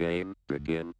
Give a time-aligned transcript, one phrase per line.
[0.00, 0.94] Game begin.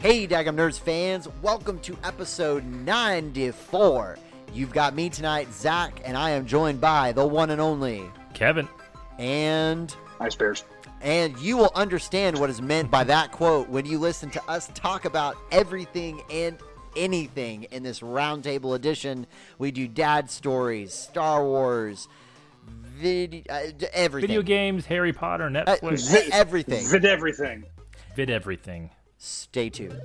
[0.00, 4.18] Hey, Dagum Nerds fans, welcome to episode 94.
[4.52, 8.04] You've got me tonight, Zach, and I am joined by the one and only,
[8.34, 8.68] Kevin.
[9.18, 10.64] and Ice Bears.
[11.00, 14.70] and you will understand what is meant by that quote when you listen to us
[14.74, 16.58] talk about everything and
[16.96, 19.26] anything in this roundtable edition.
[19.58, 22.08] We do dad stories, Star Wars,
[22.96, 26.86] video, uh, everything, Video games, Harry Potter, Uh, Netflix, vid- everything.
[26.88, 27.64] Vid everything.
[28.14, 28.90] vid everything.
[29.18, 30.00] Stay tuned.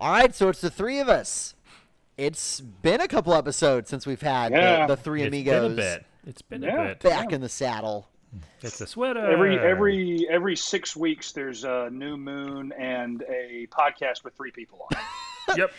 [0.00, 1.54] All right, so it's the three of us.
[2.16, 4.86] It's been a couple episodes since we've had Yeah.
[4.86, 6.06] the, the three It's amigos been a bit.
[6.26, 6.82] It's been Yeah.
[6.82, 7.00] a bit.
[7.00, 8.08] back in the saddle.
[8.62, 9.20] It's a sweater.
[9.30, 14.86] Every every every six weeks, there's a new moon and a podcast with three people
[14.90, 14.98] on.
[14.98, 15.04] it.
[15.58, 15.72] Yep.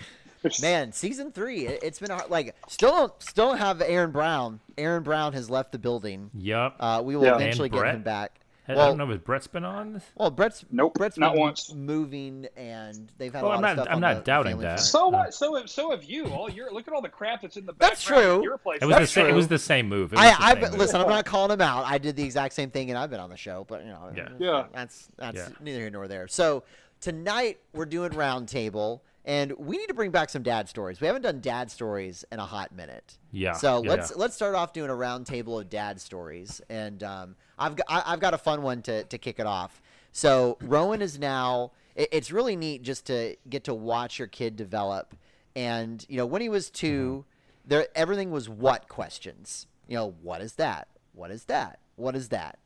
[0.61, 2.29] Man, season three, it, it's been hard.
[2.29, 4.59] Like, still don't still have Aaron Brown.
[4.77, 6.29] Aaron Brown has left the building.
[6.35, 6.75] Yep.
[6.79, 7.35] Uh, we will Yeah.
[7.35, 8.39] eventually get him back.
[8.67, 10.01] I don't know if Brett's been on.
[10.15, 11.73] Well, Brett's Nope, Brett's not been once.
[11.73, 13.95] moving, and they've had Well, a lot I'm of not- stuff.
[13.95, 14.63] I'm not the- the doubting that.
[14.63, 14.79] front.
[14.81, 15.33] So Uh, what?
[15.33, 16.27] So have so have you.
[16.27, 18.41] All your look at all the crap that's in the That's true.
[18.43, 18.79] Your place.
[18.81, 19.25] It was the same.
[19.27, 20.13] It was the same move.
[20.15, 20.79] I, the I've same move.
[20.79, 21.01] listen.
[21.01, 21.85] I'm not calling him out.
[21.85, 23.65] I did the exact same thing, and I've been on the show.
[23.67, 24.29] But you know, Yeah.
[24.39, 24.65] Yeah.
[24.73, 25.49] that's that's Yeah.
[25.59, 26.27] neither here nor there.
[26.27, 26.63] So
[27.01, 30.99] tonight we're doing roundtable, and we need to bring back some dad stories.
[31.01, 33.17] We haven't done dad stories in a hot minute.
[33.31, 34.17] Yeah, So yeah, let's yeah.
[34.17, 38.19] let's start off doing a roundtable of dad stories, and um, I've got I- I've
[38.19, 39.81] got a fun one to to kick it off.
[40.11, 41.71] So Rowan is now.
[41.95, 45.15] it- It's really neat just to get to watch your kid develop,
[45.55, 47.69] and you know when he was 2 Mm-hmm.
[47.69, 49.67] there everything was what questions.
[49.87, 50.87] You know what is that?
[51.13, 51.79] What is that?
[51.95, 52.59] What is that?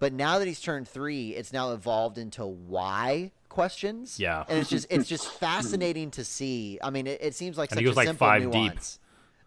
[0.00, 4.18] But now that he's turned three, it's now evolved into why questions.
[4.18, 4.44] Yeah.
[4.48, 6.78] and it's just it's just fascinating to see.
[6.82, 8.72] I mean, it, it seems like And such he goes a like simple five deep.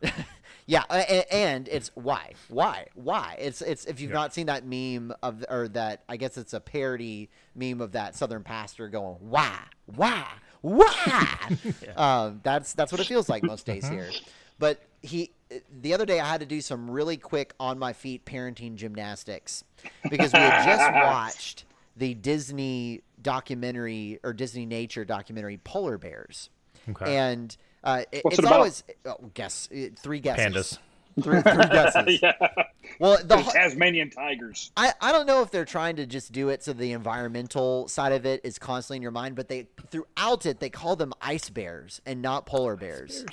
[0.68, 3.38] yeah, a- a- and it's why, why, why?
[3.40, 4.18] It's it's if you've Yeah.
[4.18, 8.16] not seen that meme of or that I guess it's a parody meme of that
[8.16, 10.28] Southern pastor going why, why,
[10.62, 11.58] why.
[11.96, 14.09] um, that's that's what it feels like most days here.
[14.59, 15.31] But he
[15.81, 19.64] the other day I had to do some really quick on my feet parenting gymnastics
[20.09, 21.64] because we had just watched
[21.96, 26.50] the Disney documentary or Disney nature documentary Polar Bears.
[26.90, 27.16] Okay.
[27.18, 27.56] And
[27.88, 28.58] uh, it- What's it's it about?
[28.58, 30.46] always oh, guess uh, three guesses.
[30.46, 30.78] Pandas.
[31.24, 32.20] Three, three guesses.
[32.22, 32.34] yeah.
[33.00, 34.72] Well, the, The whole- Tasmanian tigers.
[34.78, 38.12] I, I don't know if they're trying to just do it so the environmental side
[38.12, 41.50] of it is constantly in your mind, but they throughout it they call them ice
[41.50, 43.26] bears and not polar bears.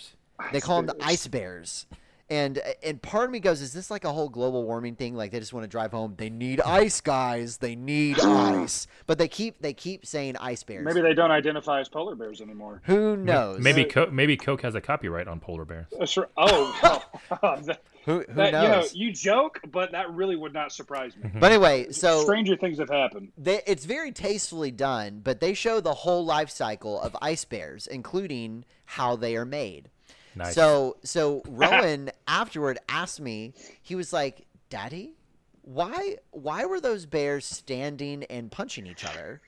[0.52, 1.84] They call them the ice bears.
[2.30, 5.14] And and part of me goes, is this like a whole global warming thing?
[5.14, 6.14] Like they just want to drive home.
[6.16, 7.58] They need ice, guys.
[7.58, 8.86] They need ice.
[9.06, 10.84] But they keep they keep saying ice bears.
[10.86, 12.80] Maybe they don't identify as polar bears anymore.
[12.84, 13.60] Who knows?
[13.60, 15.86] Maybe Coke, maybe Coke has a copyright on polar bears.
[15.92, 16.28] Uh, That's right.
[16.38, 17.04] Oh,
[17.66, 18.94] that, who, who that, you know, knows?
[18.94, 21.28] you joke, but that really would not surprise me.
[21.28, 21.40] Mhm.
[21.40, 23.32] but anyway, so Stranger things have happened.
[23.36, 27.86] they, it's very tastefully done, but they show the whole life cycle of ice bears,
[27.86, 29.90] including how they are made.
[30.36, 30.54] Nice.
[30.54, 35.14] So so Rowan afterward asked me, he was like, "Daddy,
[35.62, 39.40] why why were those bears standing and punching each other?"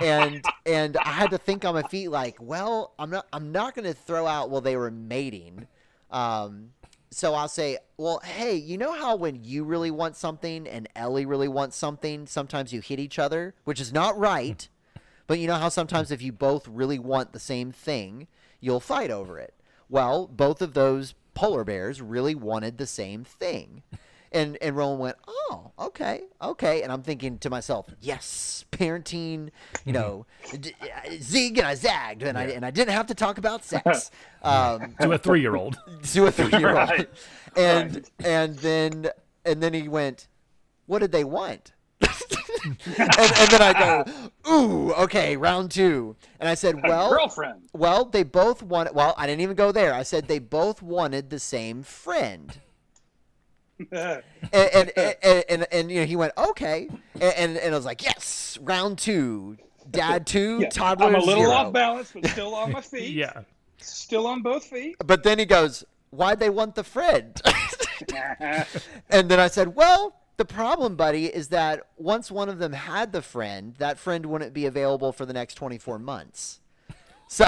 [0.00, 3.74] and and I had to think on my feet like, well, I'm not I'm not
[3.74, 5.66] going to throw out well they were mating.
[6.10, 6.70] Um
[7.10, 11.26] so I'll say, well, hey, you know how when you really want something and Ellie
[11.26, 14.66] really wants something, sometimes you hit each other, which is not right.
[15.26, 18.28] But you know how sometimes if you both really want the same thing,
[18.60, 19.52] you'll fight over it.
[19.92, 23.82] Well, both of those polar bears really wanted the same thing.
[24.32, 29.50] And and Rowan went, "Oh, okay, okay." And I'm thinking to myself, "Yes, parenting,
[29.84, 30.24] you know,
[30.58, 33.62] d- uh, zig and I zagged, and I and I didn't have to talk about
[33.66, 34.10] sex."
[34.42, 35.78] Um, to a three-year-old.
[36.14, 37.08] to a three-year-old, Right.
[37.54, 38.10] and Right.
[38.24, 39.10] and then
[39.44, 40.26] and then he went,
[40.86, 41.74] "What did they want?"
[42.64, 46.16] and, and then I go, "Ooh, okay, round two.
[46.40, 47.68] And I said, "Well, Girlfriend.
[47.72, 48.94] well, they both wanted.
[48.94, 49.94] Well, I didn't even go there.
[49.94, 52.58] I said they both wanted the same friend."
[53.90, 54.22] and
[54.52, 57.86] and, and, and, and, and, you know he went okay, and, and and I was
[57.86, 59.56] like, "Yes, round two,
[59.90, 63.12] dad two, Yeah, toddler I'm a little zero." off balance, but still on my feet.
[63.14, 63.42] Yeah.
[63.78, 64.94] Still on both feet.
[65.04, 67.40] But then he goes, "Why'd they want the friend?"
[69.10, 73.12] And then I said, "Well, the problem, buddy, is that once one of them had
[73.12, 76.60] the friend, that friend wouldn't be available for the next 24 months."
[77.28, 77.46] So,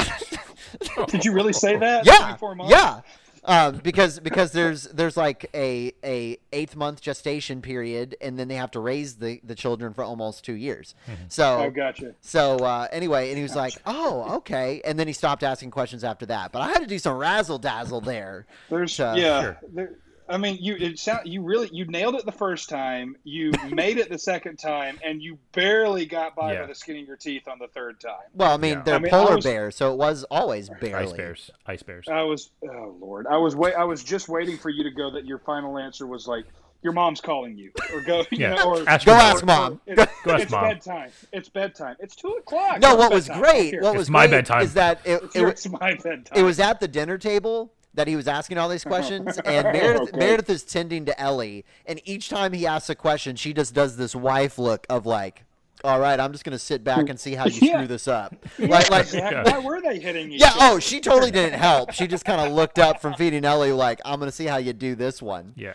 [1.09, 2.07] Did you really say that?
[2.07, 2.73] yeah, 24 months?
[2.73, 3.01] yeah.
[3.45, 8.55] um, because because there's there's like a a eighth month gestation period, and then they
[8.55, 10.95] have to raise the the children for almost two years.
[11.29, 12.15] So Oh, gotcha.
[12.23, 16.03] so uh, anyway, and he was like, "Oh, okay," and then he stopped asking questions
[16.05, 16.51] after that.
[16.53, 18.47] But I had to do some razzle dazzle there.
[18.71, 19.43] There's Uh, yeah.
[19.43, 19.59] Sure.
[19.75, 19.91] There,
[20.29, 23.17] I mean, you it sound you really you nailed it the first time.
[23.25, 26.61] You made it the second time, and you barely got by Yeah.
[26.63, 28.13] by the skin of your teeth on the third time.
[28.33, 28.83] Well, I mean, Yeah.
[28.83, 30.95] they're I mean, polar was- bears, so it was always barely.
[30.95, 31.51] Ice bears.
[31.67, 32.07] Ice bears.
[32.09, 35.11] I was oh lord, I was wait, I was just waiting for you to go
[35.11, 36.45] that your final answer was like
[36.83, 38.55] your mom's calling you or go you Yeah.
[38.55, 39.31] know, or Ask Go your mom.
[39.37, 39.81] ask mom.
[39.87, 40.65] It's, Go ask it's mom.
[40.65, 41.11] bedtime.
[41.33, 41.97] It's bedtime.
[41.99, 42.81] It's two o'clock.
[42.81, 43.43] No, what was bedtime.
[43.43, 44.63] Great, what It's was my great bedtime.
[44.63, 46.25] is that it, It's, it, your- it's my bedtime.
[46.35, 50.09] it was at the dinner table that he was asking all these questions, and Meredith,
[50.09, 50.19] Okay.
[50.19, 53.97] Meredith is tending to Ellie, and each time he asks a question, she just does
[53.97, 55.45] this wife look of like,
[55.85, 57.75] "All right, I'm just gonna sit back and see how you Yeah.
[57.75, 59.53] screw this up." Like, like, Exactly.
[59.53, 60.51] Why were they hitting each yeah.
[60.55, 60.77] Oh, other?
[60.77, 61.93] Oh, she totally didn't help.
[61.93, 64.73] She just kind of looked up from feeding Ellie, like, "I'm gonna see how you
[64.73, 65.75] do this one." Yeah.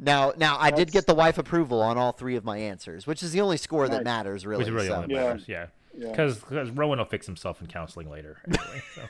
[0.00, 3.20] Now, now I did get the wife approval on all three of my answers, which
[3.22, 4.62] is the only score that matters, really.
[4.64, 4.94] Which really so.
[5.02, 5.22] only Yeah.
[5.24, 5.44] matters.
[5.48, 5.66] Yeah.
[5.96, 6.10] Yeah.
[6.10, 8.38] Because Rowan will fix himself in counseling later.
[8.46, 9.02] Anyway, so.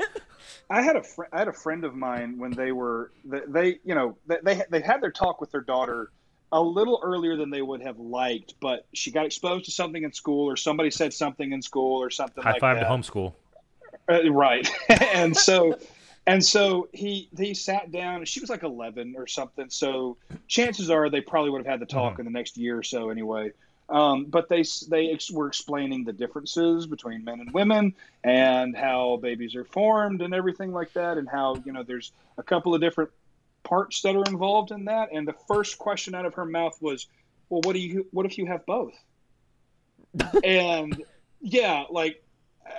[0.71, 3.69] I had a fr- I had a friend of mine when they were they, they
[3.85, 6.11] you know they, they they had their talk with their daughter
[6.53, 10.13] a little earlier than they would have liked, but she got exposed to something in
[10.13, 12.85] school or somebody said something in school or something High like five that.
[12.85, 13.35] to homeschool.
[14.09, 14.67] Uh, right.
[15.15, 15.79] and so
[16.27, 19.69] and so he he sat down she was like 11 or something.
[19.69, 22.21] So chances are they probably would have had the talk Mhm.
[22.21, 23.51] in the next year or so anyway.
[23.89, 29.17] Um, but they they ex- were explaining the differences between men and women and how
[29.17, 32.81] babies are formed and everything like that and how you know there's a couple of
[32.83, 33.11] different
[33.63, 35.09] parts that are involved in that.
[35.13, 37.07] And the first question out of her mouth was
[37.49, 38.95] well what do you what if you have both?
[40.45, 41.03] And
[41.41, 42.23] yeah like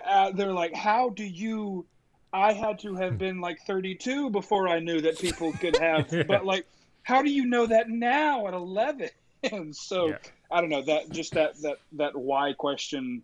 [0.06, 1.86] uh, they're like how do you
[2.34, 6.46] i had to have been like 32 before i knew that people could have but
[6.46, 6.68] like
[7.04, 9.10] how do you know that now at 11
[9.52, 10.18] and so Yeah.
[10.52, 13.22] I don't know that just that that that why question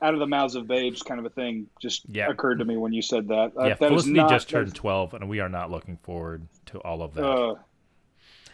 [0.00, 2.28] out of the mouths of babes kind of a thing just Yeah.
[2.28, 4.72] occurred to me when you said that Uh, Yeah, that is Felicity not- just turned
[4.72, 7.24] 12, and we are not looking forward to all of that.
[7.24, 7.54] uh,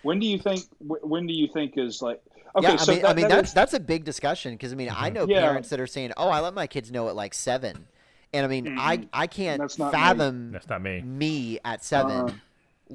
[0.03, 2.23] when do you think when do you think is like
[2.57, 4.55] okay yeah, I so mean, that, I mean that that's is- that's a big discussion
[4.55, 5.41] because I mean I know Yeah.
[5.41, 7.87] parents that are saying, "Oh, I let my kids know at like seven.
[8.33, 9.09] and I mean I Mhm.
[9.13, 9.99] I can't That's not me.
[9.99, 11.03] fathom That's not me.
[11.03, 12.33] me at seven Uh,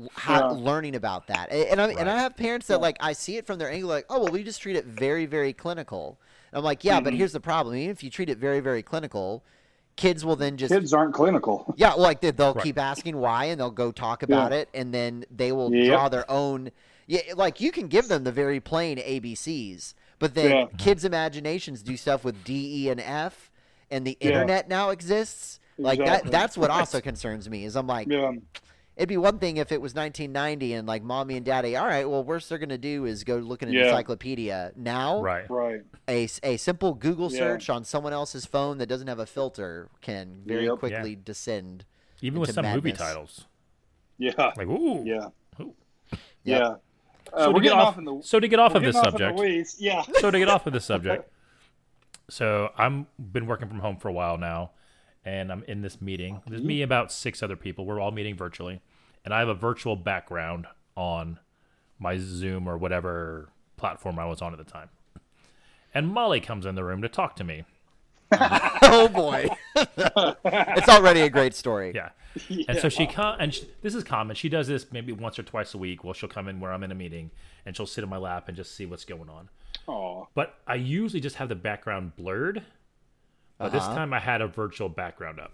[0.04, 0.48] l- ha- yeah.
[0.50, 1.50] learning about that.
[1.52, 2.78] A- And I and I have parents that Yeah.
[2.88, 5.26] like I see it from their angle, like, "Oh, well, we just treat it very
[5.26, 6.18] very clinical."
[6.52, 7.18] And I'm like, "Yeah, but Mhm.
[7.18, 7.76] here's the problem.
[7.76, 9.44] Even if you treat it very very clinical,
[9.96, 12.64] kids will then just kids aren't clinical yeah, well, like they- they'll Right.
[12.64, 15.86] keep asking why, and they'll go talk about it, and then they will Yep.
[15.88, 16.72] draw their own.
[17.08, 20.66] Yeah, like you can give them the very plain ABCs, but then Yeah.
[20.78, 23.52] kids' imaginations do stuff with D, E, and F,
[23.92, 24.28] and the Yeah.
[24.28, 25.60] internet now exists.
[25.78, 26.30] Like Exactly.
[26.30, 26.38] that.
[26.40, 27.64] That's what also concerns me.
[27.66, 28.32] Is I'm like, yeah
[29.00, 32.08] it'd be one thing if it was 1990 and like mommy and daddy, all right,
[32.08, 33.86] well, worst they're gonna do is go look in an Yeah.
[33.86, 34.74] encyclopedia.
[34.76, 35.50] Now, Right.
[35.50, 37.40] right A, a simple Google Yeah.
[37.40, 40.80] search on someone else's phone that doesn't have a filter can very Yep.
[40.80, 41.86] quickly descend.
[42.22, 43.46] Even with into some movie titles.
[44.18, 45.04] yeah Like, ooh.
[45.06, 45.30] yeah
[45.62, 45.74] Ooh.
[46.44, 46.82] yeah Yep.
[47.32, 48.96] uh, So, we're to get getting off, off the so to get off of this
[48.98, 49.78] off in the subject, weeds.
[49.80, 51.32] yeah so to get off of this subject,
[52.30, 54.72] so I'm been working from home for a while now,
[55.26, 56.42] and I'm in this meeting.
[56.48, 57.86] There's me about six other people.
[57.86, 58.82] We're all meeting virtually,
[59.30, 60.66] and I have a virtual background
[60.98, 61.38] on
[62.00, 64.90] my Zoom or whatever platform I was on at the time.
[65.94, 67.64] And Molly comes in the room to talk to me.
[68.32, 71.92] oh boy, it's already a great story.
[71.94, 72.10] Yeah.
[72.68, 74.36] And so she come and she, this is common.
[74.36, 76.04] She does this maybe once or twice a week.
[76.04, 77.30] Well, she'll come in where I'm in a meeting
[77.68, 79.50] and she'll sit in my lap and just see what's going on.
[79.86, 80.26] Aw.
[80.34, 82.64] But I usually just have the background blurred.
[83.60, 83.94] But this Uh-huh.
[83.96, 85.52] time I had a virtual background up.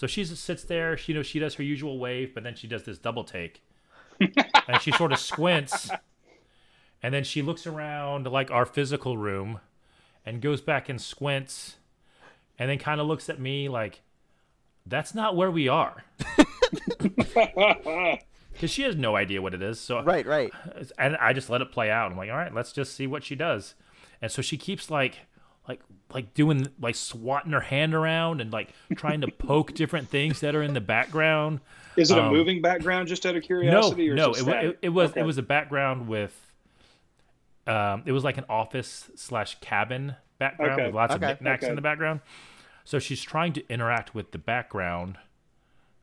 [0.00, 0.96] So she just sits there.
[0.96, 3.62] She you know she does her usual wave, but then she does this double take,
[4.18, 5.90] and she sort of squints,
[7.02, 9.60] and then she looks around like our physical room,
[10.24, 11.76] and goes back and squints,
[12.58, 14.00] and then kind of looks at me like,
[14.86, 16.02] "That's not where we are,"
[18.54, 19.78] because she has no idea what it is.
[19.78, 20.50] So Right, right.
[20.96, 22.10] and I just let it play out.
[22.10, 23.74] I'm like, all right, let's just see what she does.
[24.22, 25.26] And so she keeps like,
[25.70, 25.80] like,
[26.12, 30.54] like doing like swatting her hand around and like trying to poke different things that
[30.54, 31.60] are in the background.
[31.96, 34.10] Is it a Um, moving background just out of No, curiosity?
[34.10, 35.20] or no, it, it, it, it was Okay.
[35.20, 36.46] it was a background with.
[37.66, 40.86] Um, it was like an office slash cabin background Okay.
[40.86, 41.24] with lots Okay.
[41.24, 41.70] of knickknacks Okay.
[41.70, 42.20] in the background.
[42.84, 45.18] So she's trying to interact with the background,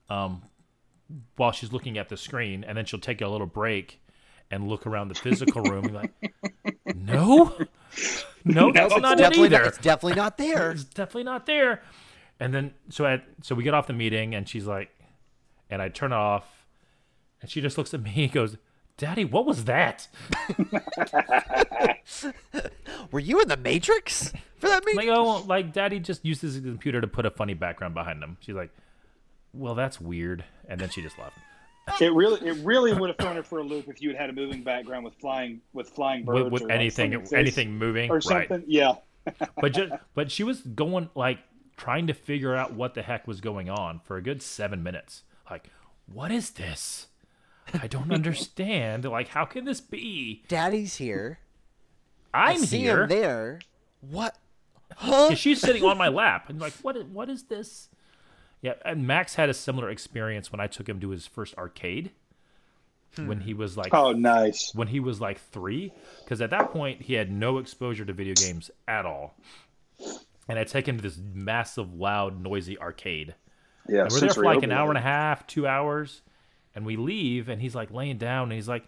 [0.09, 0.43] um,
[1.35, 3.99] while she's looking at the screen, and then she'll take a little break
[4.49, 6.11] and look around the physical room and be like,
[6.93, 7.53] no,
[8.45, 9.57] no, that's It's not it definitely either.
[9.59, 10.71] not, it's definitely not there.
[10.71, 11.81] It's definitely not there.
[12.39, 14.89] And then so I so we get off the meeting and she's like,
[15.69, 16.65] and I turn it off,
[17.41, 18.57] and And she just looks at me and goes,
[18.97, 20.07] Daddy, what was that?
[23.11, 25.07] Were you in the Matrix for that meeting?
[25.09, 28.37] Like, oh, like Daddy just used his computer to put a funny background behind him.
[28.39, 28.71] She's like,
[29.53, 30.43] Well, that's weird.
[30.67, 31.37] And then she just left.
[32.01, 34.29] It really, it really would have thrown her for a loop if you had had
[34.29, 37.71] a moving background with flying, with flying birds, With, with or like anything, something- anything
[37.77, 38.23] moving, or right?
[38.47, 38.63] something.
[38.67, 38.95] Yeah,
[39.61, 41.39] But just, but she was going like
[41.77, 45.23] trying to figure out what the heck was going on for a good seven minutes.
[45.49, 45.69] Like,
[46.11, 47.07] what is this?
[47.73, 49.05] I don't understand.
[49.09, 50.43] Like, how can this be?
[50.47, 51.39] Daddy's here.
[52.33, 53.03] I I'm see here.
[53.03, 53.59] him there.
[54.01, 54.37] What?
[54.95, 55.29] Huh?
[55.29, 57.89] 'Cause she's sitting on my lap and like what is, what is this
[58.61, 62.11] yeah and max had a similar experience when i took him to his first arcade.
[63.15, 64.71] When he was like Oh, nice.
[64.75, 65.91] when he was like three.
[66.23, 69.33] Because at that point he had no exposure to video games at all.
[70.47, 73.33] And i take him to this massive loud noisy arcade.
[73.87, 76.21] Yeah, and we're there for like an hour and a half two hours.
[76.75, 78.83] And we leave and he's like laying down and he's like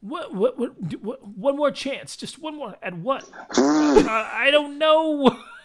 [0.00, 0.72] what what what,
[1.02, 3.28] what one more chance just one more at what?
[3.56, 5.36] Uh, i don't know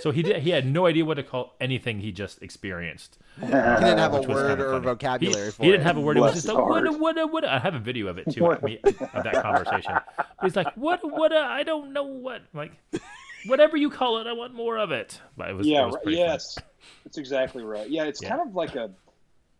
[0.00, 3.46] so he did he had no idea what to call anything he just experienced He
[3.46, 4.84] didn't have a word kinda or funny.
[4.84, 6.16] vocabulary he, for he didn't have a word.
[6.16, 7.00] It was Bless just his a what, heart.
[7.00, 9.94] what, what, I have a video of it too of, me, of that conversation.
[10.42, 11.32] He's like, what, what?
[11.32, 12.42] uh, I don't know what.
[12.54, 12.72] Like,
[13.46, 15.20] whatever you call it, I want more of it.
[15.36, 16.26] But it was, yeah, it was right, pretty fun.
[16.28, 16.58] yes,
[17.04, 17.88] that's exactly right.
[17.88, 18.30] Yeah, it's Yeah.
[18.30, 18.90] kind of like a,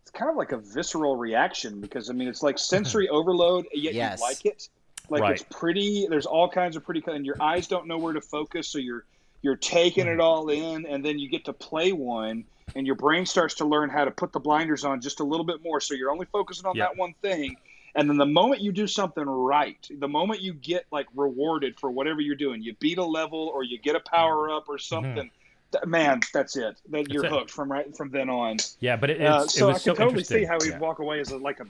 [0.01, 3.93] it's kind of like a visceral reaction because I mean it's like sensory overload, yet
[3.93, 4.19] Yes.
[4.19, 4.69] you like it.
[5.09, 5.31] Like Right.
[5.39, 6.07] it's pretty.
[6.09, 9.05] There's all kinds of pretty, and your eyes don't know where to focus, so you're
[9.41, 10.13] you're taking Mm-hmm.
[10.13, 12.43] it all in, and then you get to play one,
[12.75, 15.45] and your brain starts to learn how to put the blinders on just a little
[15.45, 16.85] bit more, so you're only focusing on Yeah.
[16.87, 17.55] that one thing.
[17.95, 21.89] And then the moment you do something right, the moment you get like rewarded for
[21.89, 25.31] whatever you're doing, you beat a level or you get a power up or something,
[25.71, 26.79] th- man, that's it.
[26.89, 27.33] That you're Mm-hmm.
[27.33, 27.37] it.
[27.39, 28.57] hooked from right from then on.
[28.81, 30.77] Yeah, but it, Uh, so it I can so totally see how he'd yeah.
[30.79, 31.63] walk away as a, like a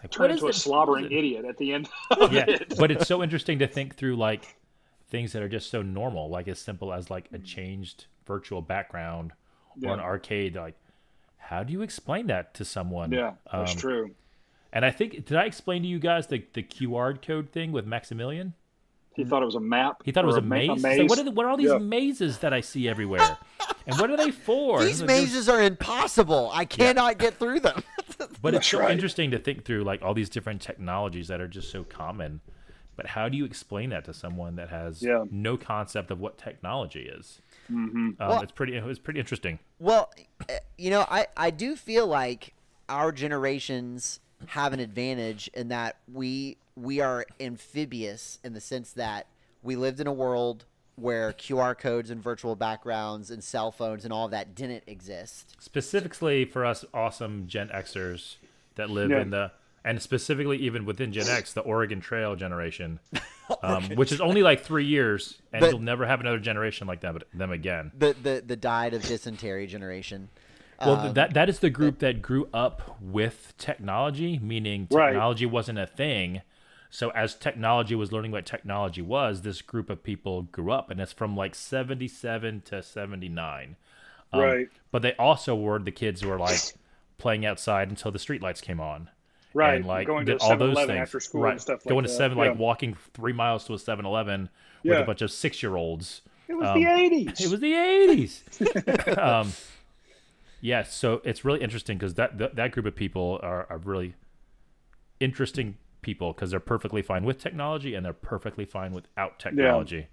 [0.00, 1.12] Like, turn what into a slobbering it?
[1.12, 1.88] idiot at the end.
[2.12, 2.74] Of yeah, it.
[2.78, 4.56] but it's so interesting to think through like
[5.08, 9.32] things that are just so normal, like as simple as like a changed virtual background
[9.84, 10.54] or an arcade.
[10.56, 10.74] Like,
[11.36, 13.10] how do you explain that to someone?
[13.12, 14.10] yeah, that's Um, true.
[14.72, 17.86] And I think did I explain to you guys the the QR code thing with
[17.86, 18.54] Maximilian?
[19.14, 20.02] He thought it was a map.
[20.04, 20.82] He thought it was or a ma- maze.
[20.84, 21.78] Like, what, are the, what are all these Yeah.
[21.78, 23.36] mazes that I see everywhere?
[23.86, 24.84] and what are they for?
[24.84, 26.50] These Like, there's- mazes are impossible.
[26.52, 27.82] I cannot get through them.
[28.42, 28.90] But it's so right.
[28.90, 32.40] interesting to think through like all these different technologies that are just so common.
[32.98, 35.24] But how do you explain that to someone that has Yeah.
[35.30, 37.40] no concept of what technology is?
[37.70, 37.76] Mhm.
[37.76, 38.74] Um, Well- it's pretty.
[38.74, 39.60] It was pretty interesting.
[39.78, 40.12] Well,
[40.48, 42.54] eh, you know, I, I do feel like
[42.88, 49.26] our generations have an advantage in that we we are amphibious in the sense that
[49.62, 50.64] we lived in a world
[50.96, 55.54] where QR codes and virtual backgrounds and cell phones and all of that didn't exist.
[55.60, 58.36] Specifically for us, awesome Gen Xers
[58.74, 59.20] that live Yeah.
[59.22, 59.52] in the
[59.88, 63.00] and specifically even within Gen X, the Oregon Trail generation,
[63.62, 67.00] um, which is only like three years, and But- you'll never have another generation like
[67.00, 67.90] them them again.
[67.98, 70.28] The the the died of dysentery generation.
[70.80, 75.12] Well, Um, that that is the group that grew up with technology, meaning Right.
[75.12, 76.42] technology wasn't a thing.
[76.90, 81.00] So as technology was learning what technology was, this group of people grew up, and
[81.00, 83.76] it's from like seventy seven to seventy nine.
[84.34, 84.68] Um, Right.
[84.92, 86.60] But they also were the kids who were like
[87.16, 89.08] playing outside until the streetlights came on.
[89.58, 89.76] Right.
[89.76, 90.90] And like going to did all those things.
[90.90, 91.52] after school right.
[91.52, 92.08] and stuff like Going that.
[92.10, 92.50] to seven, Yeah.
[92.50, 94.48] like walking three miles to a 7-Eleven
[94.84, 95.00] with Yeah.
[95.00, 96.22] a bunch of six year olds.
[96.46, 97.40] It was Um, the '80s.
[97.40, 98.44] It was the eighties.
[99.18, 99.52] um,
[100.60, 104.14] yeah, so it's really interesting because that, that that group of people are, are really
[105.20, 110.06] interesting people because they're perfectly fine with technology and they're perfectly fine without technology.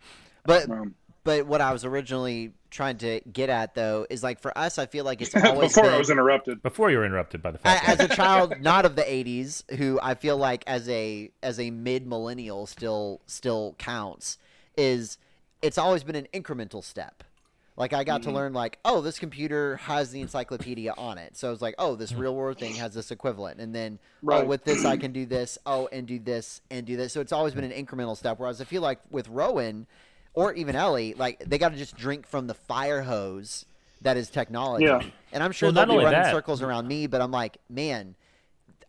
[0.43, 4.57] But Um, but what I was originally trying to get at though is like for
[4.57, 6.63] us, I feel like it's always Before been, I was interrupted.
[6.63, 9.69] Before you were interrupted by the A- fact as a child not of the 80s
[9.77, 14.37] who i feel like as a as a mid millennial still still counts
[14.77, 15.17] is
[15.61, 17.23] it's always been an incremental step.
[17.77, 18.37] Like i got to mm-hmm.
[18.37, 21.35] learn like oh this computer has the encyclopedia on it.
[21.35, 22.19] So it's like oh this hmm.
[22.19, 23.59] real world thing has this equivalent.
[23.59, 24.47] And then oh Right.
[24.47, 25.57] with this i can do this.
[25.65, 27.11] Oh and do this and do this.
[27.13, 28.39] So it's always been an incremental step.
[28.39, 29.87] Whereas i feel like with rowan
[30.35, 33.65] or even ellie like they got to just drink from the fire hose
[34.01, 35.01] that is technology Yeah.
[35.31, 38.15] and i'm sure Well, they'll be running that- circles around me but i'm like man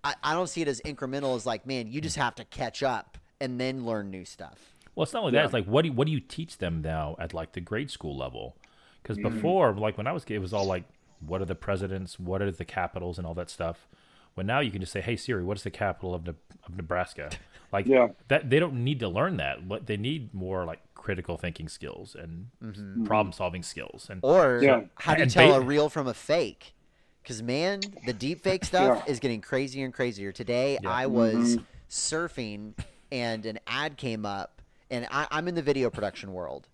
[0.04, 2.82] I, I don't see it as incremental as like man you just have to catch
[2.82, 4.58] up and then learn new stuff
[4.94, 5.44] Well, it's not only that.
[5.44, 7.90] It's like what do you, what do you teach them now at like the grade
[7.90, 8.56] school level?
[9.02, 9.34] Because Mm-hmm.
[9.36, 10.84] before, like when I was kid, it was all like,
[11.20, 12.18] what are the presidents?
[12.18, 13.86] What are the capitals and all that stuff.
[14.34, 16.34] When now you can just say, "Hey Siri, what is the capital of, Ne-
[16.66, 17.30] of Nebraska?"
[17.72, 18.08] Like Yeah.
[18.28, 19.64] that, they don't need to learn that.
[19.64, 23.04] What they need more like critical thinking skills and mm-hmm.
[23.04, 24.08] problem solving skills.
[24.10, 24.82] And or Yeah.
[24.96, 26.74] how do you tell ba- a real from a fake
[27.22, 29.12] Because man, the deep fake stuff Yeah.
[29.12, 30.32] is getting crazier and crazier.
[30.32, 30.90] Today, Yeah.
[30.90, 31.14] I mm-hmm.
[31.14, 31.58] was
[31.88, 32.74] surfing,
[33.10, 36.68] and an ad came up, and I, I'm in the video production world,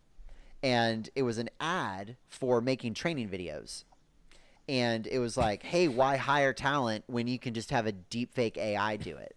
[0.63, 3.85] and it was an ad for making training videos,
[4.69, 8.33] and it was like, "Hey, why hire talent when you can just have a deep
[8.35, 9.37] fake AI do it?"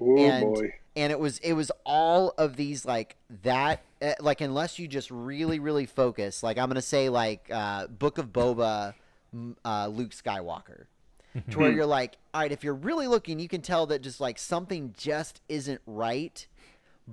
[0.00, 0.74] Oh and boy.
[0.96, 5.10] And it was it was all of these like that eh, like unless you just
[5.10, 8.94] really really focus like i'm gonna say like uh, book of boba
[9.64, 10.84] uh, luke skywalker
[11.50, 14.20] to where you're like all right if you're really looking you can tell that just
[14.20, 16.46] like something just isn't right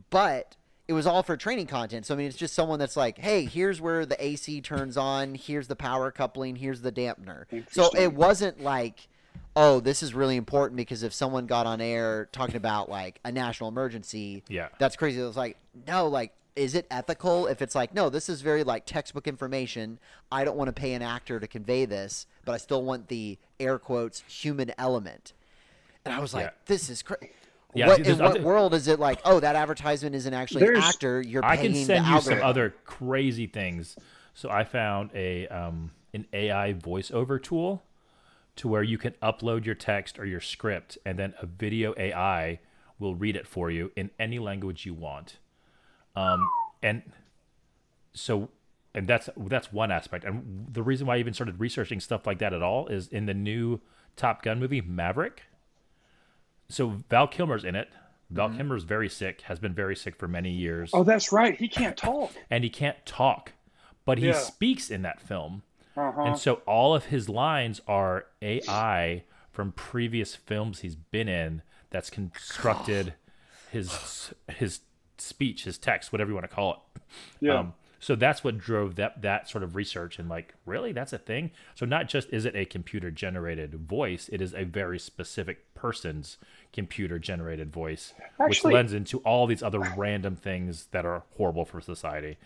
[0.09, 0.55] but
[0.88, 2.07] it was all for training content.
[2.07, 5.36] So i mean it's just someone that's like hey here's where the ac turns on
[5.36, 7.45] here's the power coupling here's the dampener.
[7.71, 9.07] So it wasn't like
[9.59, 13.31] oh this is really important because if someone got on air talking about like a
[13.31, 14.69] national emergency Yeah.
[14.79, 18.29] that's crazy it was like no like is it ethical if it's like no this
[18.29, 19.99] is very like textbook information
[20.31, 23.37] i don't want to pay an actor to convey this but i still want the
[23.59, 25.33] air quotes human element
[26.05, 26.51] and i was like Yeah.
[26.65, 27.31] this is crazy
[27.75, 30.77] Yeah, what, in what other- world is it like oh that advertisement isn't actually an
[30.77, 31.59] actor you're paying.
[31.59, 33.95] I can send the you some other crazy things.
[34.33, 37.83] So I found a um, an AI voiceover tool
[38.58, 42.60] to where you can upload your text or your script, and then a video AI
[42.98, 45.38] will read it for you in any language you want.
[46.15, 46.46] Um,
[46.84, 47.01] and
[48.13, 48.50] so,
[48.94, 50.25] and that's that's one aspect.
[50.25, 53.25] And the reason why I even started researching stuff like that at all is in
[53.25, 53.79] the new
[54.15, 55.44] Top Gun movie Maverick.
[56.68, 57.89] So Val Kilmer's in it.
[58.29, 61.56] Val Kilmer's very sick, has been very sick for many years Oh, that's right.
[61.58, 62.32] He can't talk.
[62.50, 63.53] and he can't talk,
[64.06, 64.34] but he Yeah.
[64.34, 65.63] speaks in that film.
[66.00, 66.22] Uh-huh.
[66.22, 72.10] And so all of his lines are AI from previous films he's been in that's
[72.10, 73.13] constructed
[73.72, 74.82] his his
[75.18, 77.01] speech, his text, whatever you want to call it.
[77.41, 77.60] Yeah.
[77.60, 81.18] Um, so that's what drove that that sort of research and like, really, that's a
[81.18, 81.51] thing.
[81.75, 86.38] So not just is it a computer generated voice, it is a very specific person's
[86.72, 91.82] computer generated voice, which lends into all these other random things that are horrible for
[91.82, 92.38] society.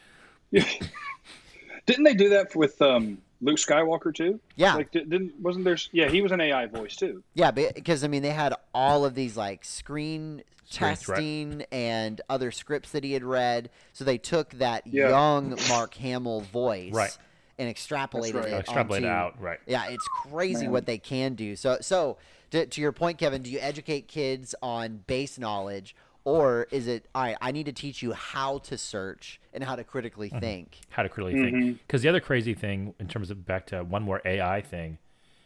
[0.49, 0.65] Yeah.
[1.85, 4.39] Didn't they do that with um, Luke Skywalker too?
[4.55, 4.75] Yeah.
[4.75, 5.77] Like, didn't wasn't there?
[5.91, 7.23] Yeah, he was an AI voice too.
[7.33, 10.97] Yeah, because I mean, they had all of these like screen Screen threat.
[11.17, 13.69] testing and other scripts that he had read.
[13.91, 15.09] So they took that Yeah.
[15.09, 17.15] young Mark Hamill voice Right.
[17.59, 18.47] and extrapolated right.
[18.47, 18.53] it.
[18.61, 19.59] Extrapolate it onto- out, right.
[19.67, 20.71] Yeah, it's crazy Man.
[20.71, 21.55] what they can do.
[21.57, 22.17] So, so
[22.51, 27.05] to, to your point, Kevin, do you educate kids on base knowledge, or is it
[27.13, 27.37] all right?
[27.41, 30.39] I need to teach you how to search and how to critically Mm-hmm.
[30.39, 30.79] think.
[30.89, 31.79] how to critically think.
[31.85, 34.97] Because the other crazy thing, in terms of back to one more AI thing,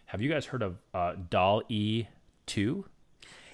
[0.07, 2.05] have you guys heard of uh, Doll E
[2.45, 2.85] two?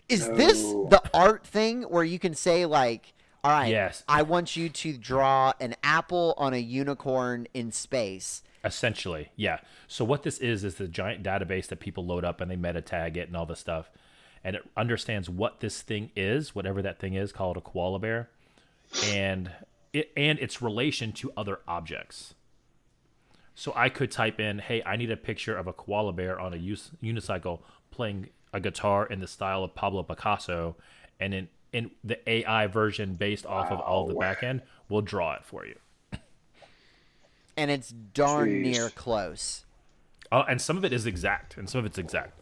[0.10, 4.04] Is this the art thing where you can say like, all right, Yes.
[4.08, 8.44] I want you to draw an apple on a unicorn in space.
[8.66, 9.60] Essentially, yeah.
[9.88, 12.82] So what this is is the giant database that people load up and they meta
[12.82, 13.90] tag it and all this stuff,
[14.44, 17.32] and it understands what this thing is, whatever that thing is.
[17.32, 18.30] Call it a koala bear,
[19.06, 19.52] and
[19.94, 22.36] it and its relation to other objects.
[23.56, 26.54] So I could type in, "Hey, I need a picture of a koala bear on
[26.54, 30.76] a us- unicycle playing a guitar in the style of Pablo Picasso,"
[31.20, 34.62] and in in the AI version based off of all of the backend back end
[34.90, 35.76] will draw it for you.
[37.58, 38.62] And it's darn Jeez.
[38.62, 39.66] near close.
[40.32, 42.40] Oh, and some of it is exact, and some of it's exact.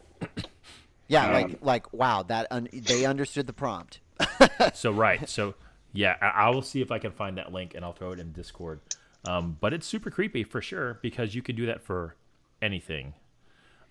[1.12, 4.00] Yeah, Um, like like wow, that un- they understood the prompt.
[4.74, 5.54] So right, so
[5.92, 8.18] yeah, I, I will see if I can find that link and I'll throw it
[8.18, 8.80] in Discord.
[9.26, 12.16] Um, but it's super creepy for sure because you can do that for
[12.60, 13.14] anything.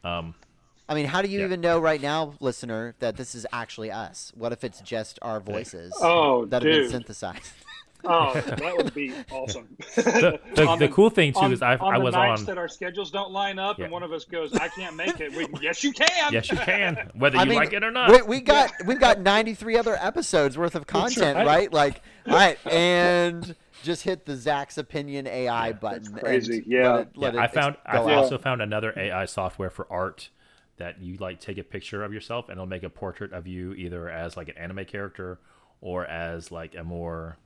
[0.03, 1.45] I mean, how do you Yeah.
[1.45, 4.31] even know right now, listener, that this is actually us?
[4.35, 7.53] What if it's just our voices Oh, that have been synthesized?
[8.03, 9.67] Oh, that would be awesome.
[9.95, 12.41] The, the, On the cool thing too on, is I, on I the was nights
[12.41, 12.45] on.
[12.47, 13.85] that our schedules don't line up, Yeah.
[13.85, 16.33] and one of us goes, "I can't make it." We, yes, you can.
[16.33, 18.09] Yes, you can, whether I you mean, like it or not.
[18.11, 21.45] We, we got we've got 93 other episodes worth of content, right.
[21.45, 21.73] right.
[21.73, 26.13] Like, all right, and just hit the Zach's opinion AI button.
[26.13, 26.57] crazy.
[26.57, 26.91] and Yeah.
[26.93, 27.75] let it, let Yeah, I found.
[27.85, 28.17] ex- go I out.
[28.23, 30.29] also found another AI software for art
[30.77, 33.73] that you like take a picture of yourself and it'll make a portrait of you
[33.73, 35.39] either as like an anime character
[35.81, 37.37] or as like a more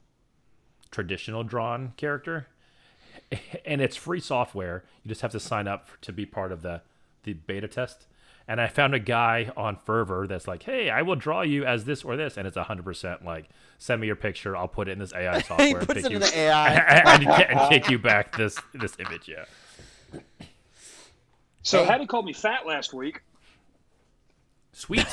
[0.96, 2.48] traditional drawn character.
[3.66, 4.84] And it's free software.
[5.04, 6.82] You just have to sign up to be part of the
[7.24, 8.06] the beta test.
[8.48, 11.86] And I found a guy on Fiverr that's like, "Hey, I will draw you as
[11.86, 14.56] this or this," and it's hundred percent like, "Send me your picture.
[14.56, 16.38] I'll put it in this AI software." he and puts pick it you- in the
[16.38, 16.74] AI.
[17.16, 19.28] and, and kick you back this this image.
[19.28, 19.46] Yeah.
[21.64, 21.86] So Hey.
[21.92, 23.22] Hattie called me fat last week.
[24.74, 25.08] Sweet.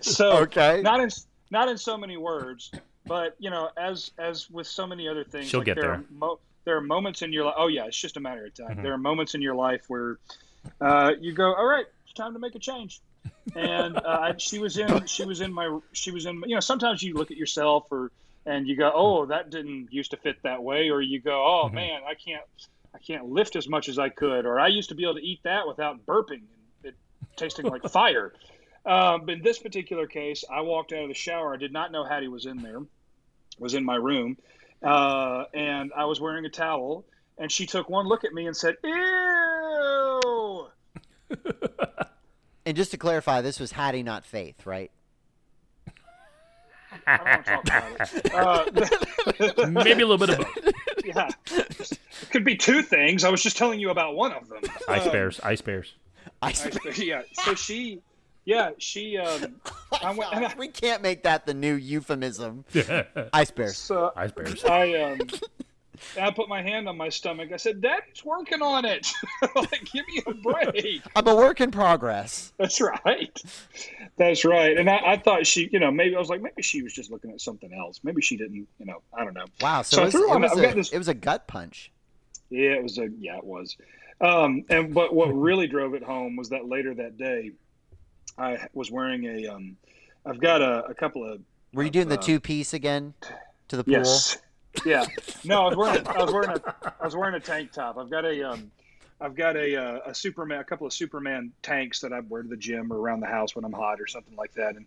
[0.00, 0.82] So Okay.
[0.82, 1.10] not in
[1.50, 2.70] not in so many words,
[3.06, 5.92] but you know, as as with so many other things, She'll like get there there.
[5.92, 7.54] Are mo- there are moments in your life.
[7.58, 8.76] Oh yeah, it's just a matter of time.
[8.78, 8.82] Mhm.
[8.82, 10.18] There are moments in your life where
[10.80, 13.00] uh, you go, all right, it's time to make a change.
[13.56, 17.02] And uh, she was in, she was in my, she was in, you know, sometimes
[17.02, 18.10] you look at yourself or,
[18.46, 20.90] and you go, oh, that didn't used to fit that way.
[20.90, 21.74] Or you go, oh Mhm.
[21.74, 22.42] man, I can't,
[22.94, 24.44] I can't lift as much as I could.
[24.44, 26.94] Or I used to be able to eat that without burping and it
[27.36, 28.34] tasting like fire.
[28.86, 31.54] Um, but in this particular case, I walked out of the shower.
[31.54, 32.80] I did not know Hattie was in there,
[33.58, 34.38] was in my room,
[34.82, 37.04] uh, and I was wearing a towel.
[37.38, 40.68] And she took one look at me and said, "Ew."
[42.66, 44.90] And just to clarify, this was Hattie, not Faith, right?
[47.06, 48.84] I don't want to talk about
[49.56, 49.60] it.
[49.62, 50.58] Uh, Maybe a little bit of both.
[51.04, 51.98] yeah, it
[52.30, 53.24] could be two things.
[53.24, 54.60] I was just telling you about one of them.
[54.88, 55.94] Ice Um, bears, ice bears.
[56.42, 56.66] Ice.
[56.66, 57.22] I- yeah.
[57.32, 58.02] So she,
[58.50, 59.16] yeah, she.
[59.16, 59.56] Um,
[60.02, 60.32] I went.
[60.34, 62.64] and I- we can't make that the new euphemism.
[63.32, 63.78] Ice bears.
[63.78, 64.64] so ice bears.
[64.64, 65.18] I um
[66.18, 67.50] I put my hand on my stomach.
[67.52, 69.06] I said, "Daddy's working on it.
[69.54, 72.52] like, give me a break." I'm a work in progress.
[72.58, 73.38] That's right.
[74.16, 74.78] That's right.
[74.78, 77.10] And I, I thought she, you know, maybe I was like, maybe she was just
[77.10, 78.00] looking at something else.
[78.02, 79.44] Maybe she didn't, you know, I don't know.
[79.60, 79.82] Wow.
[79.82, 81.92] So, So it, was, threw it, was a, this- it was a gut punch.
[82.48, 83.76] Yeah, it was a yeah, it was.
[84.22, 87.52] Um, and but what really drove it home was that later that day,
[88.38, 89.76] I was wearing a um,
[90.26, 91.40] I've got a, a couple of
[91.72, 93.14] Were you doing the Uh, two piece again
[93.68, 93.92] to the pool?
[93.94, 94.38] Yes.
[94.84, 95.04] Yeah.
[95.44, 97.98] No, I was wearing a, I was wearing a I was wearing a tank top.
[97.98, 98.70] I've got a um
[99.20, 102.48] I've got a uh, a Superman a couple of Superman tanks that I wear to
[102.48, 104.76] the gym or around the house when I'm hot or something like that.
[104.76, 104.86] And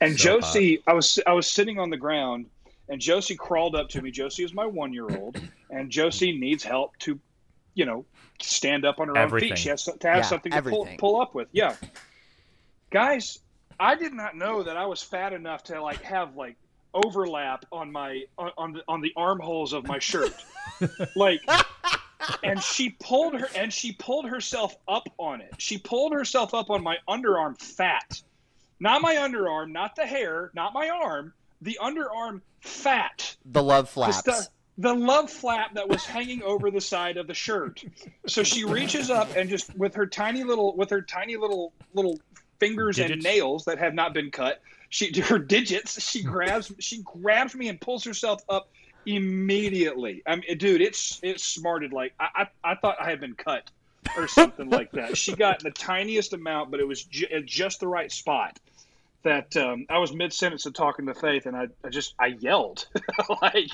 [0.00, 2.46] and So Josie, I was I was sitting on the ground
[2.88, 4.10] and Josie crawled up to me.
[4.10, 5.36] Josie is my one year old,
[5.70, 7.18] and Josie needs help to,
[7.74, 8.04] you know,
[8.40, 9.58] stand up on her own feet.
[9.58, 11.48] She has to have Yeah, something to pull, pull up with.
[11.52, 11.76] Yeah.
[12.94, 13.40] Guys,
[13.80, 16.54] I did not know that I was fat enough to like have like
[16.94, 20.32] overlap on my on on the, on the armholes of my shirt.
[21.16, 21.40] like
[22.44, 25.52] and she pulled her and she pulled herself up on it.
[25.58, 28.22] She pulled herself up on my underarm fat.
[28.78, 33.36] Not my underarm, not the hair, not my arm, the underarm fat.
[33.44, 34.18] The love The flaps.
[34.18, 37.84] stu- the love flap that was hanging over the side of the shirt.
[38.28, 42.20] So she reaches up and just with her tiny little with her tiny little little
[42.66, 47.54] fingers and nails that have not been cut, she her digits, she grabs she grabs
[47.54, 48.68] me and pulls herself up
[49.06, 50.22] immediately.
[50.26, 53.70] I mean, dude, it's it smarted like I I, I thought I had been cut
[54.16, 55.16] or something like that.
[55.16, 58.58] She got the tiniest amount, but it was ju- at just the right spot.
[59.22, 62.26] That um, I was mid sentence of talking to Faith, and I, I just I
[62.26, 62.86] yelled
[63.40, 63.70] like,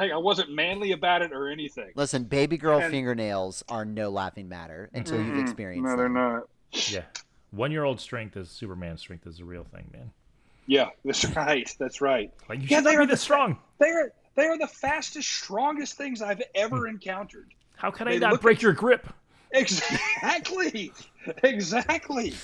[0.00, 1.92] like I wasn't manly about it or anything.
[1.94, 6.48] Listen, baby girl And- fingernails are no laughing matter until you've experienced No, they're not.
[6.72, 7.02] Yeah.
[7.50, 10.10] One year old strength is Superman strength is a real thing, man.
[10.66, 11.74] Yeah, that's right.
[11.78, 12.32] That's right.
[12.48, 13.58] Like you Yeah, they are the strong.
[13.78, 16.94] They are they are the fastest, strongest things I've ever hmm.
[16.94, 17.52] encountered.
[17.76, 19.08] How can I They not break your grip?
[19.52, 20.92] Exactly.
[21.42, 22.34] exactly.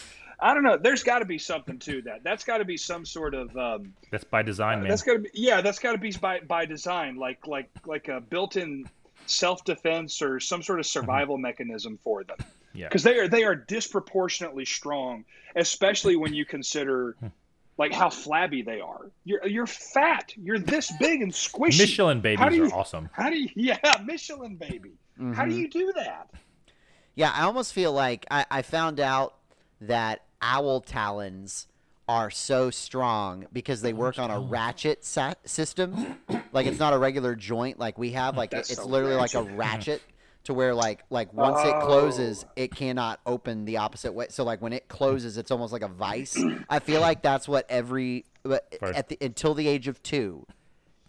[0.40, 0.76] I don't know.
[0.76, 2.24] There's got to be something to that.
[2.24, 3.56] That's got to be some sort of.
[3.56, 4.90] Um, That's by design, uh, man.
[4.90, 5.30] that's got to be.
[5.32, 8.88] Yeah, that's got to be by by design, like like like a built-in
[9.26, 11.42] self-defense or some sort of survival mm-hmm.
[11.42, 12.36] mechanism for them.
[12.74, 12.88] Yeah.
[12.88, 15.24] Because they are they are disproportionately strong,
[15.56, 17.16] especially when you consider.
[17.76, 19.10] Like how flabby they are.
[19.24, 20.32] You're you're fat.
[20.36, 21.80] You're this big and squishy.
[21.80, 23.10] Michelin babies you- are awesome.
[23.12, 23.48] How do you?
[23.56, 24.92] Yeah, Michelin baby.
[25.34, 25.58] How do Mhm.
[25.58, 26.30] you do that?
[27.16, 29.34] Yeah, I almost feel like I, I found out
[29.80, 31.66] that owl talons
[32.08, 36.20] are so strong because they work on a ratchet sa- system.
[36.52, 38.36] like it's not a regular joint like we have.
[38.36, 40.00] Like That's it's so literally like a ratchet
[40.44, 42.52] to where like like once it closes, Oh.
[42.56, 44.26] it cannot open the opposite way.
[44.30, 44.96] So like when it hmm.
[44.96, 46.42] closes, it's almost like a vice.
[46.68, 48.98] I feel like that's what every but First.
[48.98, 50.46] at the until the age of two.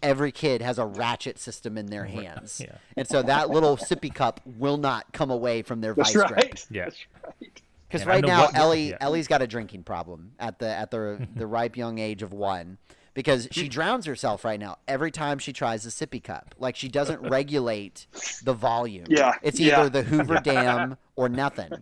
[0.02, 2.76] Every kid has a ratchet system in their hands, yeah.
[2.98, 6.32] and so that little sippy cup will not come away from their That's vice right.
[6.32, 6.58] grip.
[6.70, 6.84] Yeah.
[6.84, 7.62] That's right.
[7.88, 8.98] Because right now, what- Ellie yeah.
[9.00, 12.76] Ellie's got a drinking problem at the at the the ripe young age of one.
[13.16, 13.70] Because she hmm.
[13.70, 16.54] drowns herself right now every time she tries a sippy cup.
[16.58, 18.06] Like she doesn't regulate
[18.44, 19.06] the volume.
[19.08, 19.80] Yeah, It's yeah.
[19.80, 21.72] either the Hoover Dam or nothing.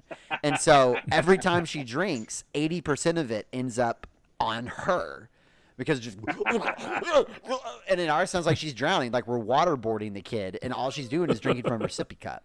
[0.44, 4.06] And so every time she drinks, eighty percent of it ends up
[4.38, 5.28] on her.
[5.76, 6.18] Because just
[7.88, 11.08] and in ours sounds like she's drowning, like we're waterboarding the kid, and all she's
[11.08, 12.44] doing is drinking from her sippy cup.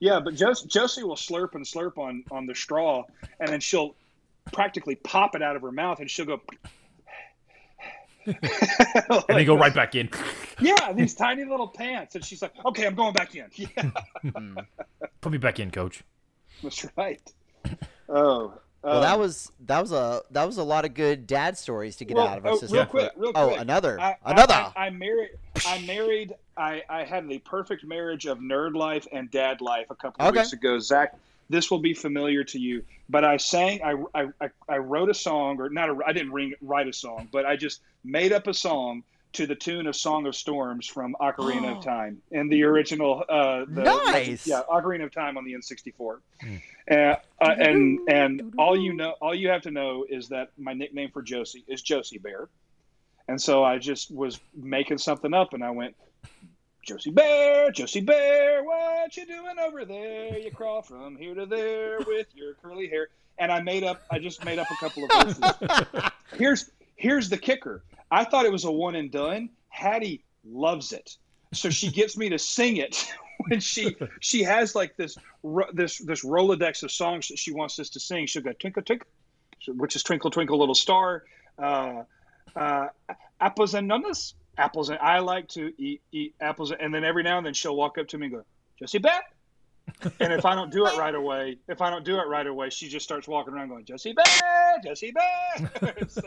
[0.00, 3.04] Yeah, but Jos- Josie will slurp and slurp on on the straw,
[3.40, 3.94] and then she'll
[4.54, 6.40] practically pop it out of her mouth, and she'll go.
[8.26, 10.08] And they go right back in.
[10.60, 13.90] Yeah, these tiny little pants, and she's like, "Okay, I'm going back in." Yeah,
[15.20, 16.04] Put me back in, coach.
[16.62, 17.20] that's right.
[18.08, 21.58] Oh, Well, that um, was that was a that was a lot of good dad
[21.58, 22.76] stories to get well, out of our oh, system.
[22.78, 23.60] real quick, real oh, quick.
[23.62, 24.54] another, I, I- another.
[24.54, 25.30] I, I married.
[25.66, 26.34] I married.
[26.56, 30.28] I, I had the perfect marriage of nerd life and dad life a couple of
[30.30, 30.38] Okay.
[30.40, 30.78] weeks ago.
[30.78, 31.16] Zach
[31.48, 32.84] this will be familiar to you.
[33.08, 36.54] But I sang, I, I, I wrote a song, or not, a, I didn't ring,
[36.60, 39.04] write a song, but I just made up a song
[39.34, 43.24] to the tune of Song of Storms from Ocarina of Time and the original.
[43.28, 44.46] Uh, the, Nice.
[44.46, 46.18] Yeah, Ocarina of Time on the N64.
[46.90, 50.72] Uh, uh, and and all you know, all you have to know is that my
[50.72, 52.48] nickname for Josie is Josie Bear,
[53.26, 55.96] and so I just was making something up, and I went,
[56.84, 60.38] Josie Bear, Josie Bear, what you doing over there?
[60.38, 64.18] You crawl from here to there with your curly hair, and I made up, I
[64.18, 66.10] just made up a couple of verses.
[66.36, 67.82] here's here's the kicker.
[68.10, 69.48] I thought it was a one and done.
[69.70, 71.16] Hattie loves it,
[71.54, 73.10] so she gets me to sing it
[73.48, 75.16] when she she has like this
[75.72, 78.26] this this rolodex of songs that she wants us to sing.
[78.26, 79.08] She'll go twinkle twinkle,
[79.68, 81.24] which is twinkle twinkle little star,
[81.58, 82.02] uh,
[82.54, 82.88] uh,
[83.40, 87.38] apples and numbers, apples and I like to eat eat apples, and then every now
[87.38, 88.44] and then she'll walk up to me and go,
[88.78, 89.24] Josie Bet.
[90.20, 92.70] and if I don't do it right away, if I don't do it right away,
[92.70, 96.10] she just starts walking around going, Josie Bet, Josie Bet.
[96.10, 96.22] So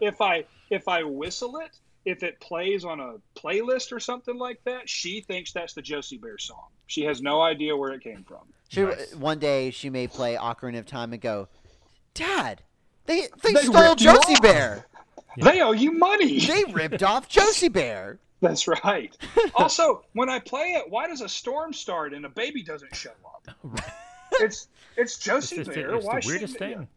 [0.00, 4.62] if I if I whistle it, if it plays on a playlist or something like
[4.64, 6.66] that, she thinks that's the Josie Bear song.
[6.86, 8.40] She has no idea where it came from.
[8.68, 9.14] She, Nice.
[9.14, 11.48] One day she may play Ocarina of Time and go,
[12.14, 12.62] Dad,
[13.06, 14.84] they they, They stole ripped you Josie off."
[15.36, 15.52] Bear.
[15.52, 16.40] They owe you money.
[16.46, 18.18] They ripped off Josie Bear.
[18.40, 19.16] That's right.
[19.54, 23.10] also, when I play it, why does a storm start and a baby doesn't show
[23.24, 23.48] up?
[24.40, 25.94] It's it's It's, Josie just- Bear.
[25.94, 26.88] it's why the weirdest shouldn't it- thing.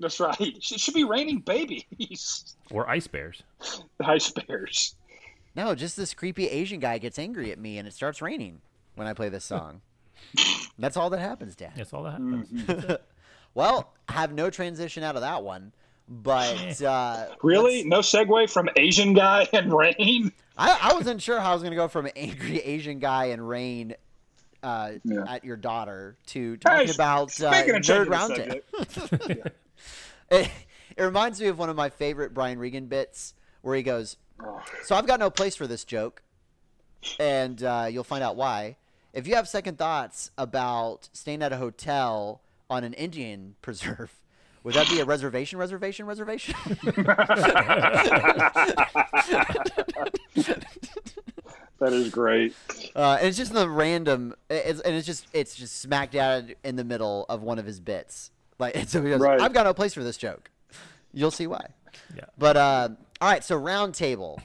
[0.00, 0.40] That's right.
[0.40, 2.56] It should be raining babies.
[2.70, 3.42] Or ice bears.
[4.02, 4.94] Ice bears.
[5.54, 8.62] No, just this creepy Asian guy gets angry at me and it starts raining
[8.94, 9.82] when I play this song.
[10.78, 11.72] That's all that happens, Dad.
[11.76, 12.58] That's all that mm-hmm.
[12.60, 12.98] happens.
[13.54, 15.72] Well, have no transition out of that one,
[16.10, 17.84] but uh, Really?
[17.84, 20.32] No segue from Asian guy and rain?
[20.58, 23.48] I, I wasn't sure how I was going to go from angry Asian guy and
[23.48, 23.94] rain
[24.62, 25.24] uh, Yeah.
[25.26, 29.52] at your daughter to talking Hey, about uh, speaking of nerd roundtable.
[30.30, 30.48] It,
[30.96, 34.16] it reminds me of one of my favorite Brian Regan bits where he goes.
[34.84, 36.22] So I've got no place for this joke,
[37.18, 38.76] and uh, you'll find out why.
[39.12, 44.20] If you have second thoughts about staying at a hotel on an Indian preserve,
[44.62, 46.54] would that be a reservation, reservation, reservation?
[51.78, 52.54] That is great.
[52.94, 56.76] Uh, and it's just the random, it's, and it's just it's just smack dab in
[56.76, 58.30] the middle of one of his bits.
[58.58, 59.40] Like, and so he goes, Right.
[59.40, 60.50] "I've got no place for this joke."
[61.14, 61.68] You'll see why.
[62.14, 62.24] Yeah.
[62.36, 62.88] But uh,
[63.20, 64.40] all right, so round table.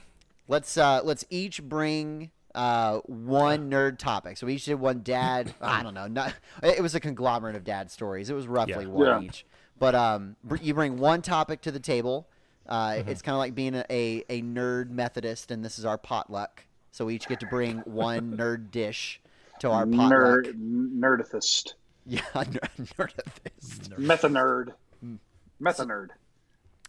[0.47, 4.37] Let's uh, let's each bring uh, one nerd topic.
[4.37, 5.53] So we each did one dad.
[5.59, 6.07] I don't know.
[6.07, 8.29] Not, it was a conglomerate of dad stories.
[8.29, 8.89] It was roughly Yeah.
[8.91, 9.27] one Yeah.
[9.27, 9.45] each.
[9.77, 12.27] But um, you bring one topic to the table.
[12.67, 13.09] Uh, Mm-hmm.
[13.09, 16.63] It's kind of like being a, a, a nerd Methodist, and this is our potluck.
[16.91, 19.21] So we each get to bring one nerd dish
[19.59, 20.11] to our potluck.
[20.11, 21.73] Nerd, nerdithist.
[22.05, 23.89] Yeah, nerd, nerdist.
[23.99, 24.73] Methanerd.
[25.61, 26.09] Methanerd.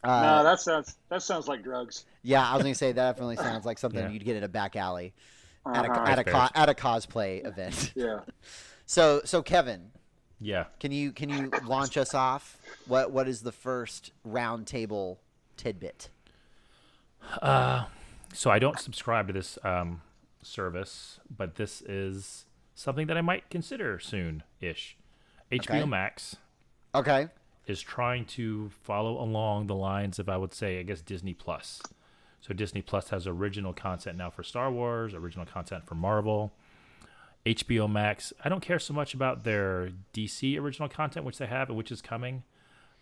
[0.05, 2.05] Uh, no, that sounds that sounds like drugs.
[2.22, 4.11] yeah, I was gonna say that definitely sounds like something Yeah.
[4.11, 5.14] you'd get at a back alley,
[5.66, 6.05] at a Uh-huh.
[6.07, 7.92] at a Ice co- at a cosplay event.
[7.96, 8.20] Yeah.
[8.88, 9.90] So so Kevin,
[10.40, 10.64] Yeah.
[10.81, 12.59] can you can you launch us off?
[12.87, 15.18] What what is the first round table
[15.57, 16.11] tidbit?
[17.42, 20.03] So I don't subscribe to this um,
[20.42, 22.44] service, but this is
[22.75, 24.96] something that I might consider soon ish.
[25.51, 25.85] HBO Okay.
[25.85, 26.37] Max
[26.94, 27.29] Okay.
[27.66, 31.81] is trying to follow along the lines of I would say I guess Disney Plus.
[32.40, 36.53] So Disney Plus has original content now for Star Wars, original content for Marvel.
[37.47, 41.69] HBO Max, I don't care so much about their DC original content, which they have
[41.69, 42.43] and which is coming,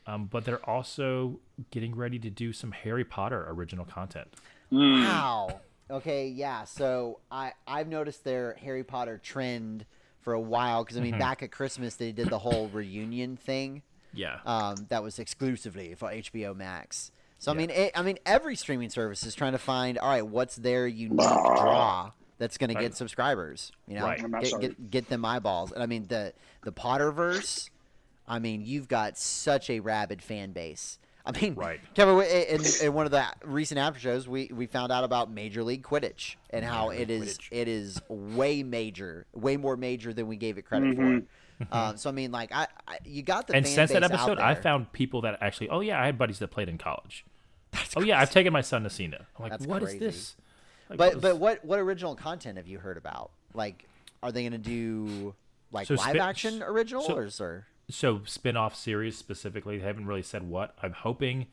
[0.07, 4.29] um, but they're also getting ready to do some Harry Potter original content.
[4.71, 5.61] Wow.
[5.91, 6.65] Okay, yeah.
[6.65, 9.87] So I I've noticed their Harry Potter trend
[10.21, 13.83] for a while because I mean back at Christmas they did the whole reunion thing.
[14.13, 14.39] Yeah.
[14.47, 17.11] um, that was exclusively for HBO Max.
[17.39, 20.25] So I mean, it, I mean, every streaming service is trying to find, all right,
[20.25, 23.73] what's their unique draw that's going to get subscribers?
[23.87, 24.43] You know, Right.
[24.43, 25.73] Get, get get them eyeballs.
[25.73, 27.71] And I mean, the the Potterverse.
[28.27, 30.99] I mean, you've got such a rabid fan base.
[31.27, 31.81] I mean, Right.
[31.95, 35.63] Kevin, in, in one of the recent after shows, we, we found out about Major
[35.63, 37.49] League Quidditch and how Major it League is Quidditch.
[37.51, 41.23] it is way major, way more major than we gave it credit for.
[41.71, 44.11] Um, so I mean, like, I, I you got the and fan since that base
[44.11, 46.77] out episode, I found people that actually, oh yeah, I had buddies that played in
[46.79, 47.25] college.
[47.97, 49.15] oh yeah, I've taken my son to see it.
[49.15, 49.99] I'm like, That's what is crazy.
[50.05, 50.37] this?
[50.89, 53.31] Like, But what but what what original content have you heard about?
[53.55, 53.89] Like,
[54.23, 55.35] are they going to do
[55.73, 60.07] like So live spi- action original so- or, or so spin-off series specifically they haven't
[60.07, 60.75] really said what.
[60.83, 61.47] I'm hoping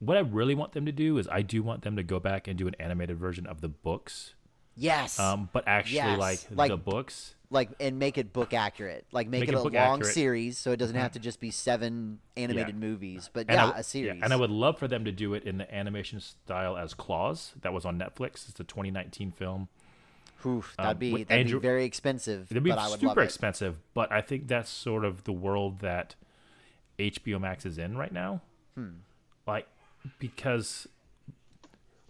[0.00, 2.48] what i really want them to do is i do want them to go back
[2.48, 4.34] and do an animated version of the books.
[4.76, 9.04] Yes, um, but actually Yes, like, like- the books like and make it book accurate.
[9.12, 10.00] Like make, Make it it a long accurate.
[10.02, 10.12] Mm-hmm.
[10.12, 13.80] series, so it doesn't have to just be seven animated movies, but And yeah, w-
[13.80, 14.22] a series.
[14.22, 17.52] and I would love for them to do it in the animation style as Klaus.
[17.60, 18.48] That was on Netflix.
[18.48, 19.68] It's a 2019 film.
[20.44, 23.00] Oof, that'd um, be with that'd Andrew- be very expensive, It'd be but I would
[23.02, 23.26] love super it.
[23.26, 26.16] expensive, but I think that's sort of the world that
[26.98, 28.40] HBO Max is in right now.
[28.74, 28.88] Hmm.
[29.46, 29.68] Like
[30.18, 30.88] because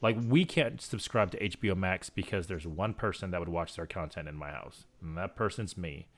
[0.02, 3.86] like we can't subscribe to HBO Max because there's one person that would watch their
[3.86, 6.08] content in my house, and that person's me.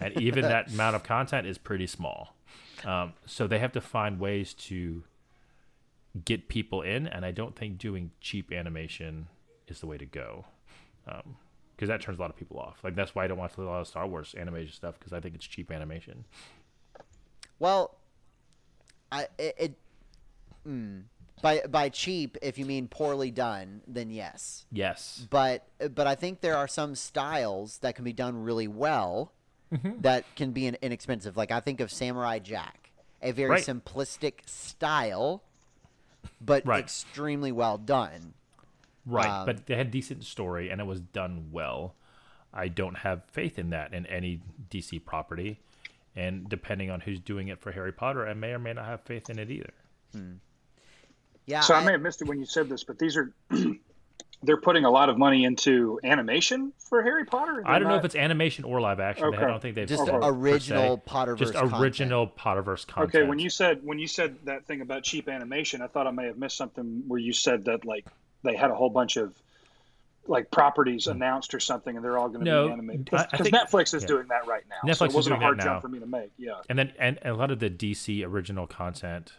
[0.00, 2.34] And even that amount of content is pretty small.
[2.84, 5.04] Um, so they have to find ways to
[6.24, 9.28] get people in, and I don't think doing cheap animation
[9.68, 10.44] is the way to go
[11.76, 12.78] because that turns a lot of people off.
[12.82, 15.20] Like that's why I don't watch a lot of Star Wars animation stuff because I
[15.20, 16.24] think it's cheap animation.
[17.58, 17.96] Well,
[19.12, 19.74] I it, it
[20.66, 21.02] mm,
[21.42, 24.66] by by cheap, if you mean poorly done, then yes.
[24.72, 29.32] Yes, But but I think there are some styles that can be done really well
[29.72, 30.00] Mm-hmm.
[30.00, 31.36] that can be inexpensive.
[31.36, 33.62] Like I think of Samurai Jack, a very Right.
[33.62, 35.42] simplistic style,
[36.40, 36.82] but Right.
[36.82, 38.32] extremely well done.
[39.04, 39.28] right.
[39.40, 41.94] Um, but they had decent story and it was done well.
[42.52, 45.60] I don't have faith in that in any DC property,
[46.16, 49.02] and depending on who's doing it for Harry Potter, I may or may not have
[49.02, 49.74] faith in it either.
[51.48, 51.60] Yeah.
[51.60, 53.32] So I may have missed it when you said this, but these are
[54.42, 57.62] they're putting a lot of money into animation for Harry Potter.
[57.66, 59.24] I don't know if it's animation or live action.
[59.24, 59.38] Okay.
[59.38, 61.02] I don't think they've just said original se.
[61.10, 61.82] Potterverse just content.
[61.82, 63.14] original Potterverse content.
[63.14, 66.10] Okay, when you said when you said that thing about cheap animation, I thought I
[66.10, 68.06] may have missed something where you said that like
[68.44, 69.34] they had a whole bunch of
[70.26, 71.12] like properties hmm.
[71.12, 73.94] announced or something, and they're all going to No, be animated I- I because Netflix
[73.94, 74.08] is yeah.
[74.08, 74.92] doing that right now.
[74.92, 76.30] so Netflix wasn't doing a hard that jump for me to make.
[76.36, 76.60] Yeah.
[76.68, 79.32] and then and a lot of the DC original content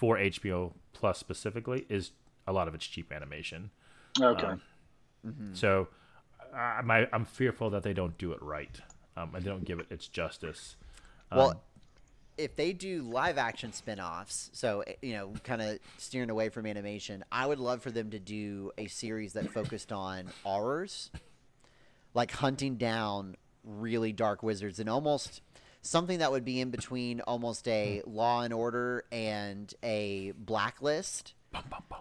[0.00, 2.12] for HBO Plus specifically is
[2.46, 3.70] a lot of it's cheap animation.
[4.18, 4.46] Okay.
[4.46, 5.88] Um, So
[6.54, 8.80] I, my, I'm fearful that they don't do it right.
[9.14, 10.76] Um, and they don't give it its justice.
[11.30, 11.62] Um, Well,
[12.38, 16.64] if they do live action spin-offs, so eh, you know, kind of steering away from
[16.64, 21.10] animation, I would love for them to do a series that focused on Aurors,
[22.14, 25.42] like hunting down really dark wizards and almost
[25.82, 28.14] something that would be in between almost a hmm.
[28.14, 31.98] Law and Order and a Blacklist bum, bum, bum.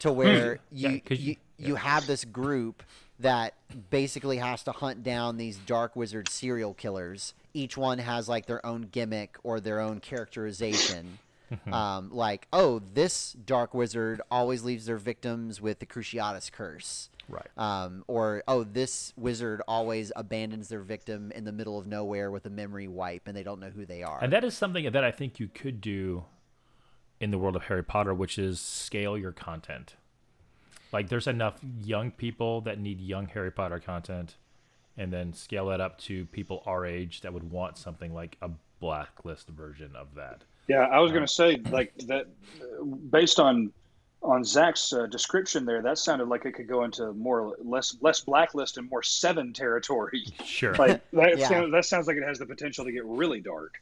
[0.00, 0.60] to where hmm.
[0.70, 1.36] Yeah, you 'cause you, you-
[1.68, 2.82] you have this group
[3.20, 3.54] that
[3.90, 7.34] basically has to hunt down these dark wizard serial killers.
[7.54, 11.18] Each one has like their own gimmick or their own characterization.
[11.52, 11.72] Mm-hmm.
[11.74, 17.10] um, like, oh, this dark wizard always leaves their victims with the Cruciatus curse.
[17.32, 17.48] Right.
[17.56, 22.44] Um, or oh, this wizard always abandons their victim in the middle of nowhere with
[22.44, 24.18] a memory wipe, and they don't know who they are.
[24.22, 26.24] And that is something that I think you could do
[27.20, 29.96] in the world of Harry Potter, which is scale your content.
[30.92, 34.36] Like there's enough young people that need young Harry Potter content,
[34.98, 38.50] and then scale that up to people our age that would want something like a
[38.78, 40.42] blacklist version of that.
[40.68, 42.26] Yeah, I was going to say like that.
[42.60, 43.72] uh, Based on
[44.22, 48.20] on Zach's uh, description there, that sounded like it could go into more less less
[48.20, 50.24] blacklist and more seven territory.
[50.44, 50.74] Sure.
[50.74, 51.48] Like that, Yeah.
[51.48, 53.80] sounds, that sounds like it has the potential to get really dark.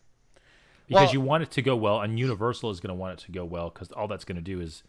[0.88, 3.24] because Well- you want it to go well, and Universal is going to want it
[3.26, 4.82] to go well because all that's going to do is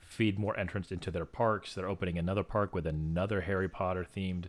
[0.00, 1.74] feed more entrants into their parks.
[1.74, 4.46] They're opening another park with another Harry Potter themed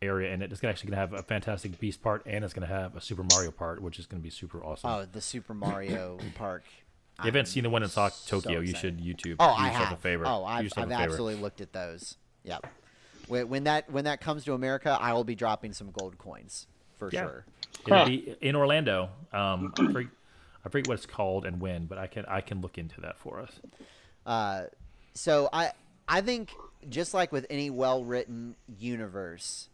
[0.00, 2.72] area, and it's actually going to have a Fantastic Beast part, and it's going to
[2.74, 4.88] have a Super Mario part, which is going to be super awesome.
[4.90, 6.64] oh, the Super Mario Park.
[7.18, 9.36] If you haven't seen the one in Tok- so Tokyo, you should YouTube.
[9.40, 9.92] Oh, do I have.
[9.92, 10.24] a favor.
[10.26, 10.92] Oh, I've, I've a favor.
[11.02, 12.16] absolutely looked at those.
[12.44, 12.66] Yep.
[13.26, 16.66] When, when that when that comes to America, I will be dropping some gold coins
[16.98, 17.22] for Yeah.
[17.24, 17.44] sure.
[17.86, 19.10] It'll be in Orlando.
[19.32, 20.10] Um, I forget,
[20.64, 23.18] I forget what it's called and when, but I can I can look into that
[23.18, 23.52] for us.
[24.24, 24.64] Uh,
[25.14, 25.72] so I
[26.08, 26.50] I think
[26.88, 29.68] just like with any well written universe,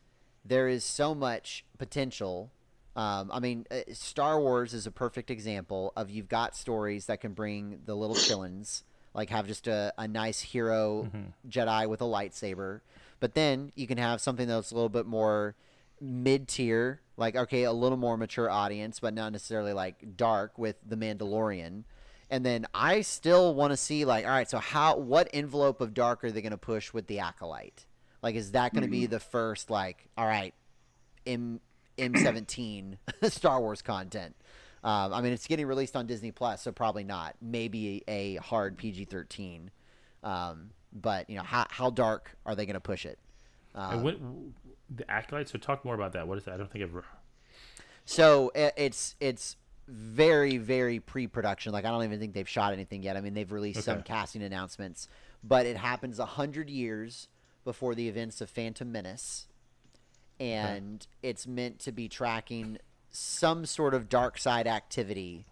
[0.44, 2.50] there is so much potential.
[2.96, 7.20] Um, I mean, uh, Star Wars is a perfect example of you've got stories that
[7.20, 8.82] can bring the little chillins,
[9.14, 11.48] like have just a, a nice hero mm-hmm.
[11.48, 12.80] Jedi with a lightsaber.
[13.20, 15.56] But then you can have something that's a little bit more
[16.00, 20.76] mid tier, like, okay, a little more mature audience, but not necessarily like dark with
[20.86, 21.84] The Mandalorian.
[22.30, 25.94] And then I still want to see, like, all right, so how, what envelope of
[25.94, 27.86] dark are they going to push with The Acolyte?
[28.22, 29.02] Like, is that going to mm-hmm.
[29.02, 30.54] be the first, like, all right,
[31.24, 31.60] in,
[31.96, 32.96] M17
[33.30, 34.34] Star Wars content.
[34.82, 37.36] Um, I mean, it's getting released on Disney Plus, so probably not.
[37.40, 39.70] Maybe a, hard PG 13.
[40.22, 43.18] Um, but, you know, how, how dark are they going to push it?
[43.74, 44.54] Um,
[44.94, 46.28] the Acolyte, so talk more about that.
[46.28, 46.54] What is that?
[46.54, 47.02] I don't think I've.
[48.04, 53.16] So it's it's very very pre-production like i don't even think they've shot anything yet
[53.16, 53.84] i mean they've released okay.
[53.84, 55.08] some casting announcements
[55.42, 57.28] but it happens 100 years
[57.64, 59.46] before the events of phantom menace
[60.40, 62.78] and it's meant to be tracking
[63.10, 65.46] some sort of dark side activity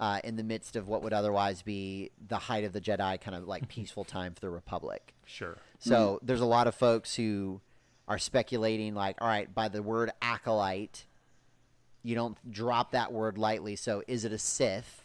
[0.00, 3.36] uh, in the midst of what would otherwise be the height of the Jedi, kind
[3.36, 5.14] of like peaceful time for the Republic.
[5.26, 5.56] Sure.
[5.80, 7.60] So there's a lot of folks who
[8.06, 11.04] are speculating, like, all right, by the word acolyte,
[12.02, 13.76] you don't drop that word lightly.
[13.76, 15.02] So is it a Sith?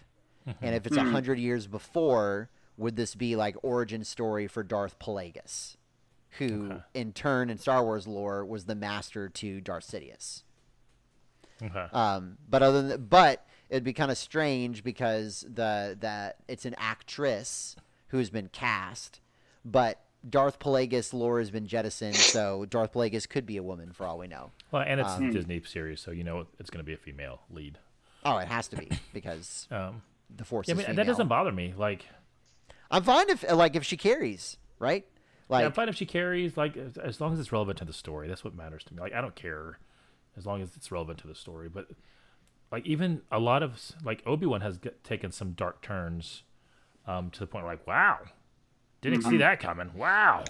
[0.61, 4.99] And if it's a hundred years before, would this be like origin story for Darth
[4.99, 5.77] Plagueis,
[6.37, 6.81] who Okay.
[6.93, 10.43] in turn in Star Wars lore was the master to Darth Sidious?
[11.61, 11.87] Okay.
[11.93, 16.75] Um, but other than but it'd be kind of strange because the that it's an
[16.77, 17.75] actress
[18.07, 19.19] who's been cast,
[19.63, 24.05] but Darth Plagueis lore has been jettisoned, so Darth Plagueis could be a woman for
[24.05, 24.51] all we know.
[24.71, 26.97] well, and it's um, a Disney series, so you know it's going to be a
[26.97, 27.77] female lead.
[28.25, 30.01] Oh, it has to be because Um,
[30.35, 30.95] the Force yeah, I mean, female.
[30.97, 31.73] that doesn't bother me.
[31.77, 32.05] Like,
[32.89, 35.05] I'm fine if like if she carries, right?
[35.49, 36.57] Like yeah, I'm fine if she carries.
[36.57, 39.01] Like, as, long as it's relevant to the story, that's what matters to me.
[39.01, 39.77] Like, I don't care
[40.37, 41.69] as long as it's relevant to the story.
[41.69, 41.87] But
[42.71, 46.43] like, even a lot of like Obi Wan has get, taken some dark turns
[47.05, 48.19] um, to the point where like, wow,
[49.01, 49.91] didn't see that coming.
[49.95, 50.45] Wow.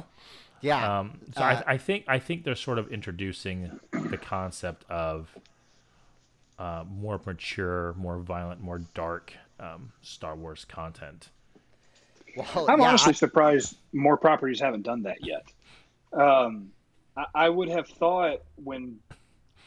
[0.61, 4.85] yeah, Um, so Uh, I, I think I think they're sort of introducing the concept
[4.89, 5.35] of
[6.59, 11.29] uh, more mature, more violent, more dark um, Star Wars content.
[12.35, 15.45] Well, I'm yeah, honestly I- surprised more properties haven't done that yet.
[16.11, 16.71] Um,
[17.17, 18.99] I, I would have thought when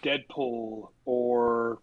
[0.03, 1.79] Deadpool or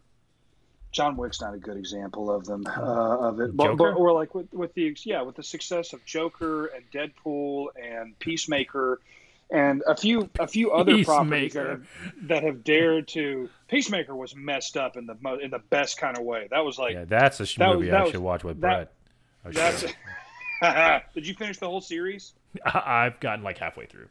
[0.92, 4.36] John Wick's not a good example of them uh, of it, but, but or like
[4.36, 9.02] with with the yeah with the success of Joker and Deadpool and Peacemaker
[9.52, 11.70] and a few a few other properties that Peacemaker.
[11.72, 15.98] have, that have dared to Peacemaker was messed up in the mo- in the best
[15.98, 16.48] kind of way.
[16.52, 18.62] That was like Yeah, that's a sh- that movie was- I should was- watch with
[18.62, 18.94] that-
[19.44, 19.56] Brett.
[19.56, 19.82] That's.
[19.82, 19.96] shit.
[21.14, 22.34] Did you finish the whole series?
[22.66, 24.08] I've gotten like halfway through.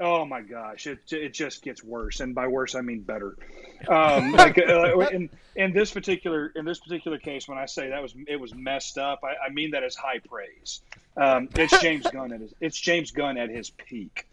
[0.00, 3.36] Oh my gosh, it it just gets worse, and by worse I mean better.
[3.88, 8.00] Um, like uh, in in this particular in this particular case, when I say that
[8.00, 10.82] was it was messed up, I, I mean that as high praise.
[11.16, 14.28] Um, it's James Gunn at his, it's James Gunn at his peak.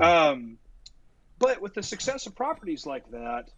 [0.00, 0.58] Um,
[1.40, 3.48] but with the success of properties like that,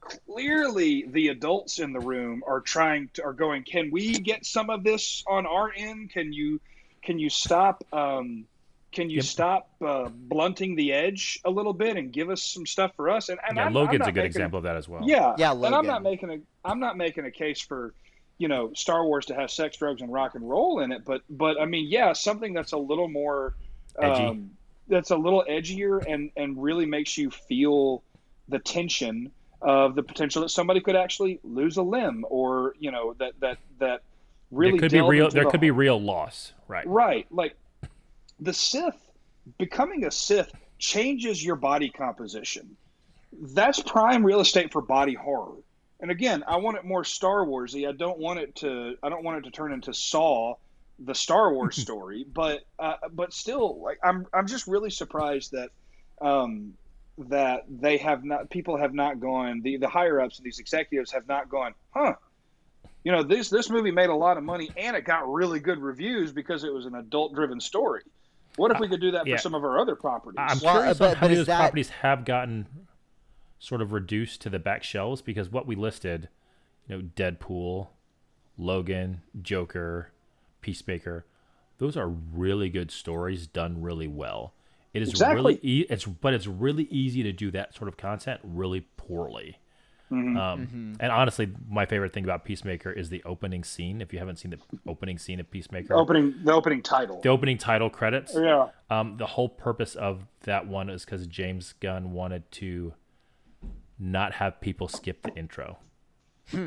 [0.00, 3.62] clearly the adults in the room are trying to are going.
[3.62, 6.10] Can we get some of this on our end?
[6.10, 6.58] Can you
[7.06, 7.84] can you stop?
[7.92, 8.46] Um,
[8.92, 9.24] can you Yep.
[9.24, 13.28] stop uh, blunting the edge a little bit and give us some stuff for us?
[13.28, 15.02] And, and Yeah, I'm, Logan's I'm a good making example of that as well.
[15.06, 16.38] Yeah, Yeah, And I'm not making a
[16.68, 17.94] I'm not making a case for
[18.38, 21.22] you know Star Wars to have sex, drugs, and rock and roll in it, but
[21.30, 23.54] but I mean, yeah, something that's a little more
[24.00, 24.24] Edgy.
[24.24, 24.50] um,
[24.88, 28.02] that's a little edgier and and really makes you feel
[28.48, 29.30] the tension
[29.62, 33.58] of the potential that somebody could actually lose a limb or you know that that
[33.78, 34.02] that
[34.50, 35.30] really there could be real.
[35.30, 36.52] There the could be real loss.
[36.68, 36.86] Right.
[36.86, 37.26] Right.
[37.30, 37.56] Like
[38.40, 38.96] the Sith,
[39.58, 42.76] becoming a Sith changes your body composition.
[43.32, 45.56] That's prime real estate for body horror.
[46.00, 47.88] And again, I want it more Star Warsy.
[47.88, 48.96] I don't want it to.
[49.02, 50.54] I don't want it to turn into Saw,
[50.98, 52.24] the Star Wars story.
[52.30, 55.70] But uh, but still, like I'm I'm just really surprised that
[56.20, 56.74] um,
[57.18, 58.50] that they have not.
[58.50, 59.62] People have not gone.
[59.62, 61.74] The the higher ups and these executives have not gone.
[61.90, 62.14] Huh
[63.06, 65.78] you know this this movie made a lot of money and it got really good
[65.78, 68.02] reviews because it was an adult driven story
[68.56, 69.36] what if we could do that yeah.
[69.36, 71.38] for some of our other properties I'm Well, curious uh, on but- how many of
[71.38, 72.66] those that- properties have gotten
[73.60, 76.28] sort of reduced to the back shelves because what we listed,
[76.88, 77.88] you know, Deadpool,
[78.58, 80.10] Logan, Joker,
[80.60, 81.24] Peacemaker,
[81.78, 84.52] those are really good stories done really well.
[84.92, 85.36] It is Exactly.
[85.36, 89.58] really e- it's but it's really easy to do that sort of content really poorly.
[90.10, 90.36] Mm-hmm.
[90.36, 94.00] Um, And honestly, my favorite thing about Peacemaker is the opening scene.
[94.00, 97.58] If you haven't seen the opening scene of Peacemaker, opening the opening title the opening
[97.58, 102.48] title credits, yeah um, the whole purpose of that one is because James Gunn wanted
[102.52, 102.94] to
[103.98, 105.78] not have people skip the intro.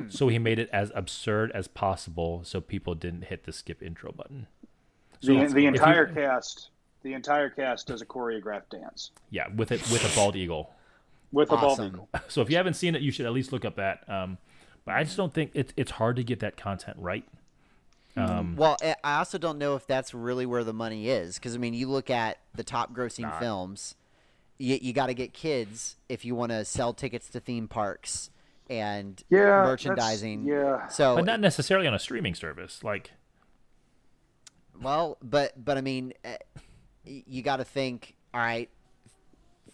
[0.10, 4.12] So he made it as absurd as possible so people didn't hit the skip intro
[4.12, 4.48] button.
[5.22, 6.72] the, if the you- entire cast
[7.02, 10.74] the entire cast does a choreographed dance Yeah, with it with a bald eagle.
[11.32, 11.86] With a bald Awesome.
[11.88, 14.04] eagle So if you haven't seen it, you should at least look up that.
[14.10, 14.38] Um,
[14.86, 17.26] but I just don't think it's it's hard to get that content right.
[18.18, 21.54] Um, Well, I- I also don't know if that's really where the money is because
[21.56, 23.40] I mean, you look at the top grossing Not.
[23.40, 23.96] films,
[24.58, 28.30] you, you got to get kids if you want to sell tickets to theme parks
[28.70, 30.46] and yeah merchandising.
[30.46, 32.84] yeah So, but not necessarily on a streaming service.
[32.84, 33.12] Like
[34.82, 36.30] well, but but I mean, uh,
[37.06, 38.16] you got to think.
[38.34, 38.70] All right,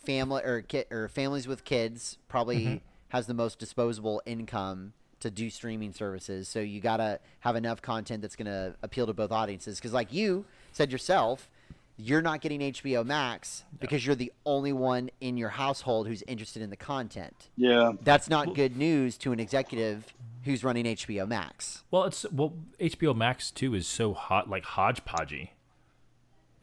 [0.05, 2.75] family or kid or families with kids probably Mm-hmm.
[3.09, 6.47] has the most disposable income to do streaming services.
[6.47, 9.77] So you got to have enough content that's going to appeal to both audiences.
[9.79, 11.49] Because like you said yourself,
[11.97, 16.61] you're not getting HBO Max because you're the only one in your household who's interested
[16.61, 17.49] in the content.
[17.55, 17.93] Yeah.
[18.03, 21.83] That's not good news to an executive who's running HBO Max.
[21.91, 25.49] Well, it's well HBO Max too is so hot, like hodgepodgey.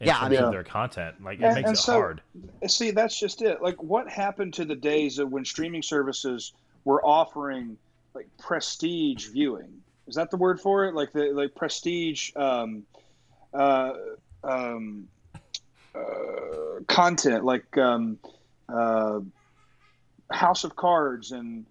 [0.03, 2.21] In Yeah, I mean- of their content, like it And- makes and it so- hard.
[2.67, 3.61] See, that's just it.
[3.61, 7.77] Like, what happened to the days of when streaming services were offering
[8.13, 9.81] like prestige viewing?
[10.07, 10.93] Is that the word for it?
[10.93, 12.85] Like the like prestige um,
[13.53, 13.93] uh,
[14.43, 15.07] um,
[15.95, 18.19] uh, content, like um,
[18.67, 19.21] uh,
[20.31, 21.65] House of Cards and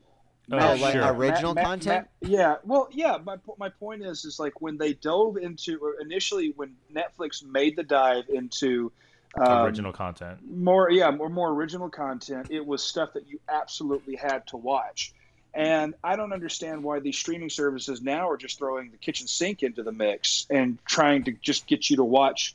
[0.52, 1.12] Oh, like sure.
[1.14, 2.08] original content?
[2.20, 3.16] yeah, well, yeah.
[3.24, 7.76] My my point is, is like when they dove into or initially when Netflix made
[7.76, 8.92] the dive into
[9.40, 10.38] um, Original content.
[10.46, 15.14] more yeah more more original content it was stuff that you absolutely had to watch
[15.54, 19.62] and i don't understand why these streaming services now are just throwing the kitchen sink
[19.62, 22.54] into the mix and trying to just get you to watch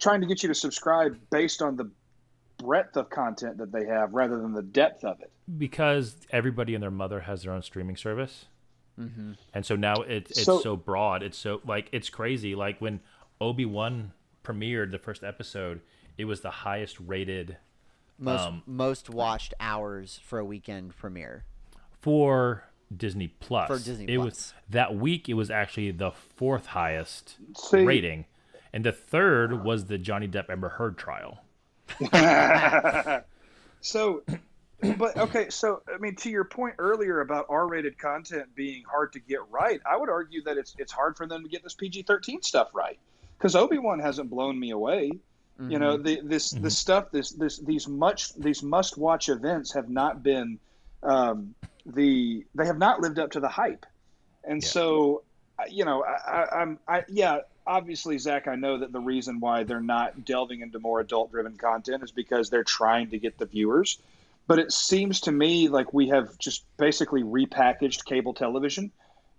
[0.00, 1.88] trying to get you to subscribe based on the
[2.58, 6.82] breadth of content that they have rather than the depth of it because everybody and
[6.82, 8.46] their mother has their own streaming service,
[8.98, 9.32] Mm-hmm.
[9.54, 11.22] and so now it, it's So- so, broad.
[11.22, 12.54] It's so like it's crazy.
[12.56, 12.98] Like when
[13.40, 14.10] Obi Wan
[14.44, 15.80] premiered the first episode,
[16.16, 17.56] it was the highest rated
[18.18, 21.44] Most Um, most watched hours for a weekend premiere.
[22.00, 22.64] for
[22.96, 23.68] Disney Plus.
[23.68, 24.24] For Disney it Plus.
[24.24, 25.28] was that week.
[25.28, 28.24] It was actually the fourth highest See- rating,
[28.72, 31.44] and the third was the Johnny Depp Amber Heard trial.
[33.80, 34.22] so
[34.96, 39.18] but okay so i mean to your point earlier about r-rated content being hard to
[39.18, 42.44] get right i would argue that it's it's hard for them to get this pg-13
[42.44, 42.98] stuff right.
[43.36, 45.12] Because obi-wan hasn't blown me away.
[45.60, 49.90] You know the, this the stuff this this these much these must watch events have
[49.90, 50.58] not been
[51.02, 51.54] um,
[51.84, 53.84] the they have not lived up to the hype.
[54.44, 54.68] And Yeah.
[54.68, 55.22] so
[55.68, 59.64] you know I, I, i'm i yeah obviously zach i know that the reason why
[59.64, 63.46] they're not delving into more adult driven content is because they're trying to get the
[63.46, 63.98] viewers
[64.48, 68.90] but it seems to me like we have just basically repackaged cable television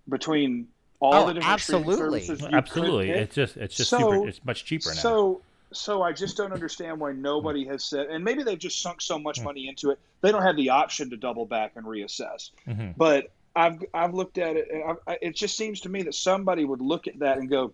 [0.08, 0.68] between
[1.00, 2.20] all Oh, the different streaming absolutely.
[2.20, 4.28] services you could Absolutely, it's just it's just So- super.
[4.28, 5.00] It's much cheaper now.
[5.00, 5.42] So,
[5.72, 9.16] so I just don't understand why nobody has said, and maybe they've just sunk so
[9.18, 9.24] Hmm.
[9.24, 12.50] much money into it, they don't have the option to double back and reassess.
[12.66, 12.96] Mhm.
[12.96, 16.14] But I've I've looked at it, and I, I, it just seems to me that
[16.14, 17.72] somebody would look at that and go,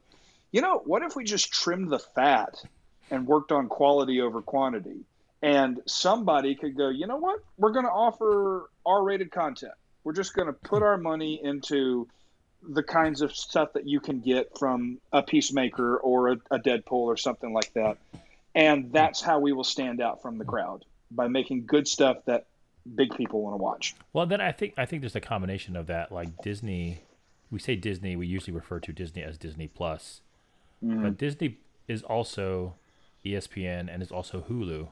[0.52, 2.62] you know, what if we just trimmed the fat
[3.10, 5.04] and worked on quality over quantity?
[5.42, 7.40] And somebody could go, you know what?
[7.58, 9.74] We're going to offer R-rated content.
[10.02, 12.08] We're just going to put our money into
[12.68, 16.92] the kinds of stuff that you can get from a Peacemaker or a, a Deadpool
[16.92, 17.98] or something like that.
[18.54, 22.46] And that's how we will stand out from the crowd by making good stuff that
[22.94, 23.94] big people want to watch.
[24.12, 26.12] Well, then I think I think there's a combination of that.
[26.12, 27.02] Like Disney,
[27.50, 30.22] we say Disney, we usually refer to Disney as Disney Plus,
[30.82, 31.02] mm-hmm.
[31.02, 31.58] but Disney
[31.88, 32.74] is also
[33.24, 34.88] ESPN and is also Hulu.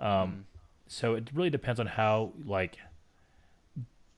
[0.00, 0.46] Um,
[0.86, 2.78] so it really depends on how like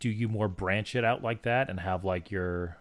[0.00, 2.78] do you more branch it out like that and have like your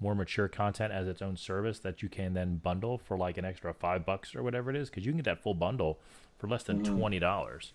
[0.00, 3.44] more mature content as its own service that you can then bundle for like an
[3.44, 4.90] extra five bucks or whatever it is?
[4.90, 5.98] Because you can get that full bundle
[6.38, 7.72] for less than twenty dollars,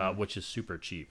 [0.00, 1.10] uh, which is super cheap.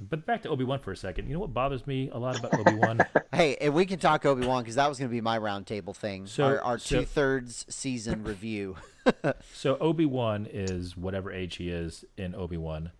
[0.00, 1.26] But back to Obi Wan for a second.
[1.28, 3.00] You know what bothers me a lot about Obi Wan?
[3.32, 5.94] Hey, and we can talk Obi Wan because that was going to be my roundtable
[5.94, 6.26] thing.
[6.26, 8.76] So- our our so- two thirds season review.
[9.54, 12.90] so Obi Wan is whatever age he is in Obi Wan.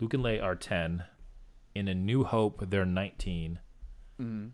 [0.00, 1.04] Luke and Leia are ten.
[1.74, 3.58] In A New Hope, they're 19
[4.20, 4.48] mm-hmm.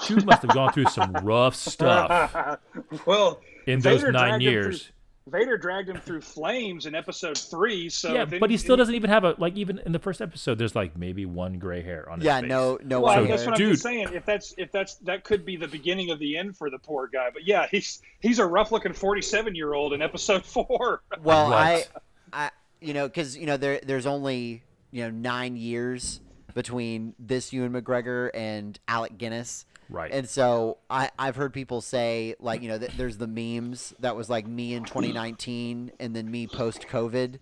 [0.00, 2.58] Chewie must have gone through some rough stuff
[3.06, 4.90] well, in those Vader nine dragged him years.
[5.30, 7.88] Through- Vader dragged him through flames in episode three.
[7.88, 9.56] So yeah, if but he still doesn't even have a like.
[9.56, 12.48] Even in the first episode, there's like maybe one gray hair on his yeah, face.
[12.48, 13.26] no, no Well, way.
[13.28, 13.72] that's what I'm Dude.
[13.72, 14.08] just saying.
[14.12, 17.08] If that's if that's that could be the beginning of the end for the poor
[17.08, 17.30] guy.
[17.32, 21.02] But yeah, he's he's a rough looking 47 year old in episode four.
[21.22, 21.84] Well, I,
[22.32, 22.50] I,
[22.80, 24.62] you know, because you know there there's only
[24.92, 26.20] you know nine years
[26.54, 29.66] between this Ewan McGregor and Alec Guinness.
[29.88, 30.10] Right.
[30.12, 34.16] And so I, I've heard people say like you know th- there's the memes that
[34.16, 37.38] was like me in 2019 and then me post COVID,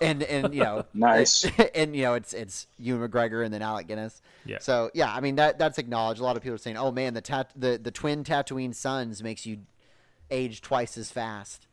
[0.00, 1.46] and and you know Nice.
[1.74, 4.22] and you know it's it's Ewan McGregor and then Alec Guinness.
[4.46, 4.58] Yeah.
[4.60, 6.20] So yeah, I mean that that's acknowledged.
[6.20, 9.22] A lot of people are saying, oh man, the tat the the twin Tatooine suns
[9.22, 9.58] makes you
[10.30, 11.66] age twice as fast.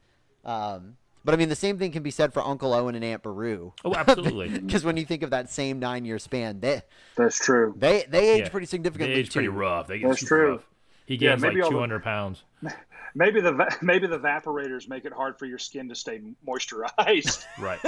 [0.43, 3.23] Um, but I mean the same thing can be said for Uncle Owen and Aunt
[3.23, 3.73] Beru.
[3.85, 4.49] Oh, absolutely.
[4.59, 6.81] Because when you think of that same nine year span, they
[7.15, 7.73] That's true.
[7.77, 8.49] they they age Yeah.
[8.49, 9.87] pretty They significantly age pretty rough.
[9.87, 10.51] They get That's true.
[10.53, 10.65] rough.
[11.05, 12.43] He Yeah, gains maybe like all the- 200 pounds.
[13.13, 17.43] Maybe the va- maybe the evaporators make it hard for your skin to stay moisturized.
[17.59, 17.79] Right.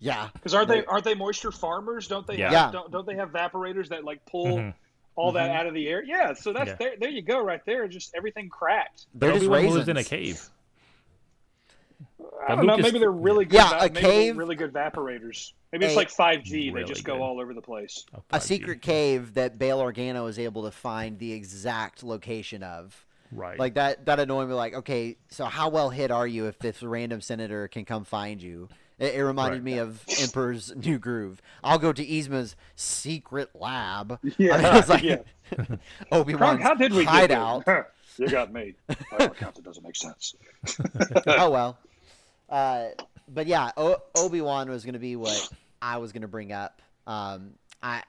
[0.00, 0.28] Yeah.
[0.32, 2.08] Because aren't they aren't they moisture farmers?
[2.08, 2.38] Don't they?
[2.38, 2.50] Yeah.
[2.50, 4.74] Have, Don't, don't they have evaporators that like pull Mhm.
[5.14, 6.02] all that out of the air?
[6.02, 6.34] Yeah.
[6.34, 6.76] So that's Yeah.
[6.80, 6.94] there.
[6.98, 7.86] There you go, right there.
[7.86, 9.06] Just everything cracked.
[9.14, 9.74] They're just Obi-Wan raisins.
[9.76, 10.48] lives in a cave.
[12.46, 12.76] I don't know.
[12.76, 13.54] Maybe they're really good.
[13.54, 15.52] Yeah, va- a maybe they're cave- really good evaporators.
[15.72, 16.50] Maybe it's A- like 5G.
[16.50, 17.22] they Really just go good.
[17.22, 18.04] all over the place.
[18.14, 23.04] Oh, A secret cave that Bail Organa is able to find the exact location of.
[23.32, 23.58] Right.
[23.58, 24.54] Like that that annoyed me.
[24.54, 28.40] Like, okay, so how well hit are you if this random senator can come find
[28.42, 28.68] you?
[28.98, 29.64] It, it reminded Right.
[29.64, 31.42] me of Emperor's New Groove.
[31.64, 34.20] I'll go to Yzma's secret lab.
[34.38, 35.16] Yeah, I mean, it's like yeah.
[36.12, 37.60] Obi Kronk, Wan's how did we hideout.
[37.60, 37.88] get there?
[38.18, 38.74] you got me.
[38.86, 40.36] By all accounts, it doesn't make sense.
[41.26, 41.78] oh well.
[42.48, 42.86] Uh,
[43.28, 45.48] but yeah, o- Obi Wan was going to be what
[45.80, 46.80] I was going to bring up.
[47.06, 48.02] Um, I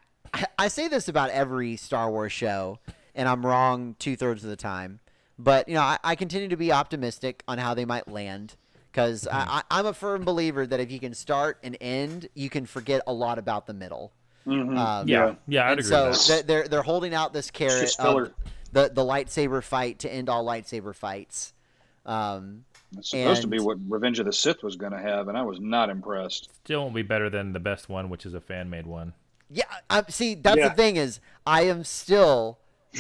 [0.60, 2.80] I say this about every Star Wars show,
[3.14, 5.00] and I'm wrong two thirds of the time.
[5.40, 8.56] But you know, I, I continue to be optimistic on how they might land
[8.92, 12.50] because I, I, I'm a firm believer that if you can start and end, you
[12.50, 14.14] can forget a lot about the middle.
[14.48, 14.78] Mhm.
[14.78, 15.36] Um, yeah.
[15.48, 15.66] Yeah.
[15.68, 16.48] I'd agree so with that.
[16.48, 18.32] they're- they're they're holding out this carrot of
[18.72, 21.54] the the lightsaber fight to end all lightsaber fights.
[22.06, 22.66] Um,
[22.98, 25.44] It's supposed to be what Revenge of the Sith was going to have, and I
[25.44, 26.50] was not impressed.
[26.64, 29.14] Still won't be better than the best one, which is a fan made one.
[29.50, 30.70] Yeah, I, see, that's Yeah.
[30.70, 32.60] the thing is, I am still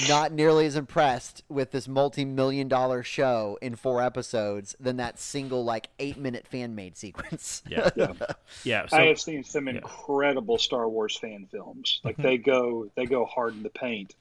[0.09, 5.63] not nearly as impressed with this multi-million dollar show in four episodes than that single
[5.63, 7.63] like eight-minute fan-made sequence.
[7.67, 7.89] Yeah.
[7.95, 8.13] Yeah.
[8.63, 8.87] Yeah.
[8.87, 9.75] So I have seen some yeah.
[9.75, 11.99] incredible Star Wars fan films.
[11.99, 12.07] Mm-hmm.
[12.07, 14.13] Like they go, they go hard in the paint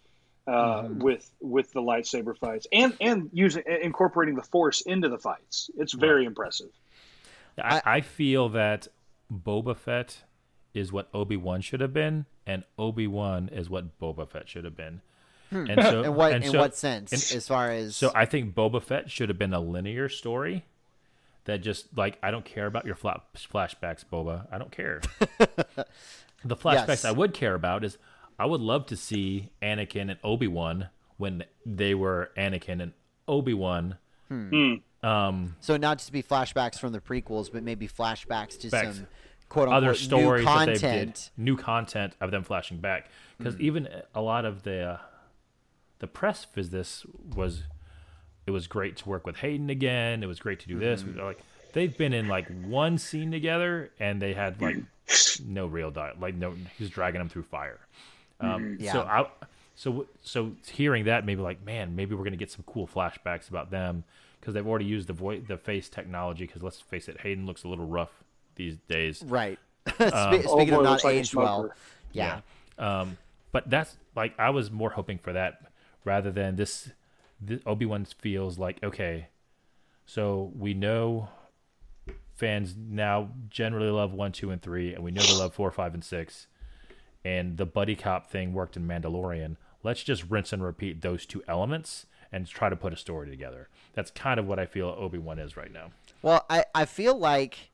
[0.47, 5.71] uh, with with the lightsaber fights and and using incorporating the Force into the fights.
[5.77, 6.71] It's very impressive.
[7.63, 8.89] I, I feel that
[9.33, 10.23] Boba Fett
[10.75, 14.65] is what Obi Wan should have been, and Obi Wan is what Boba Fett should
[14.65, 15.01] have been.
[15.51, 17.13] And so, in what and in so- what sense?
[17.13, 20.65] and- as far as So I think Boba Fett should have been a linear story
[21.45, 24.47] that just like I don't care about your flashbacks, Boba.
[24.51, 25.01] I don't care.
[26.45, 27.05] the flashbacks Yes.
[27.05, 27.99] I would care about is
[28.39, 32.93] I would love to see Anakin and Obi Wan when they were Anakin and
[33.29, 33.97] Obi Wan.
[35.03, 38.97] Um, so not just be flashbacks from the prequels, but maybe flashbacks to Facts.
[38.97, 39.07] some
[39.49, 41.31] quote unquote other stories new that they did, content.
[41.37, 43.09] new content of them flashing back.
[43.39, 44.99] Because even a lot of the uh,
[45.99, 47.05] the press for this
[47.35, 47.65] was
[48.47, 50.23] it was great to work with Hayden again.
[50.23, 51.05] It was great to do this.
[51.05, 51.39] We- Like
[51.73, 54.77] they've been in like one scene together, and they had like
[55.47, 56.19] no real diet.
[56.19, 57.79] Like no, he's dragging them through fire.
[58.41, 58.93] Um, Yeah.
[58.93, 59.27] So I,
[59.75, 63.71] so so hearing that maybe like man, maybe we're gonna get some cool flashbacks about
[63.71, 64.05] them
[64.41, 66.47] because they've already used the voice the face technology.
[66.47, 68.23] Because let's face it, Hayden looks a little rough
[68.57, 69.23] these days.
[69.25, 69.59] Right.
[70.01, 71.77] Um, Speaking Old boy of not looks like aged well, smoker.
[72.13, 72.41] yeah.
[72.79, 73.19] Um,
[73.53, 75.61] but that's like I was more hoping for that
[76.05, 76.91] rather than this.
[77.41, 79.29] this Obi Wan feels like okay,
[80.07, 81.29] so we know
[82.35, 85.95] fans now generally love one, two, and three, and we know they love four, five,
[85.95, 86.47] and six.
[87.25, 89.57] And the buddy cop thing worked in Mandalorian.
[89.83, 93.69] Let's just rinse and repeat those two elements and try to put a story together.
[93.95, 95.91] That's kind of what I feel Obi Wan is right now.
[96.23, 97.71] Well, I, I feel like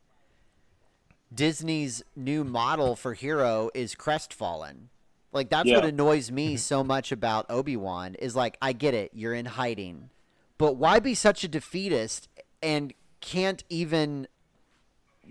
[1.33, 4.91] Disney's new model for Hero is crestfallen.
[5.33, 9.35] Like that's what annoys me so much about Obi-Wan is like I get it, you're
[9.35, 10.11] in hiding.
[10.59, 12.29] But why be such a defeatist
[12.63, 14.27] and can't even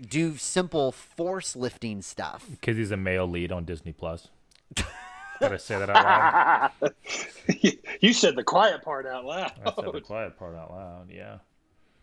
[0.00, 2.46] do simple force lifting stuff?
[2.50, 4.28] Because he's a male lead on Disney Plus.
[5.40, 6.94] Gotta say that out loud.
[8.00, 9.52] you said the quiet part out loud.
[9.64, 11.10] I said the quiet part out loud.
[11.10, 11.38] Yeah.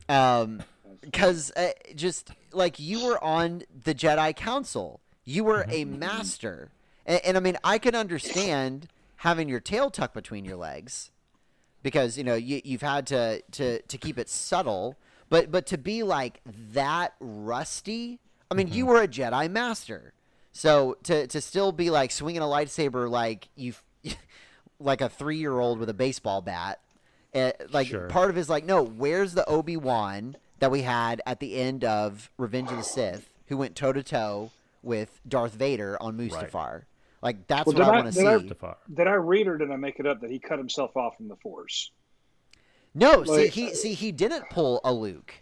[0.09, 0.63] Um,
[1.01, 6.71] because uh, just like you were on the Jedi Council, you were a master,
[7.05, 8.87] and, and I mean, I can understand
[9.17, 11.11] having your tail tucked between your legs,
[11.83, 14.95] because you know you you've had to to to keep it subtle,
[15.29, 16.41] but but to be like
[16.73, 18.19] that rusty,
[18.51, 20.13] I mean, you were a Jedi master,
[20.51, 23.73] so to to still be like swinging a lightsaber like you,
[24.79, 26.79] like a three year old with a baseball bat.
[27.35, 28.07] Uh, like Sure.
[28.07, 31.55] part of it is like, no, where's the Obi Wan that we had at the
[31.57, 34.49] end of Revenge of the Sith, who went toe to toe
[34.81, 36.83] with Darth Vader on Mustafar?
[37.21, 38.45] Like that's Well, what I I- want to did I- see.
[38.47, 38.75] Mustafar.
[38.91, 41.27] Did I read or did I make it up that he cut himself off from
[41.27, 41.91] the Force?
[42.97, 45.33] No, see he see he didn't pull a Luke.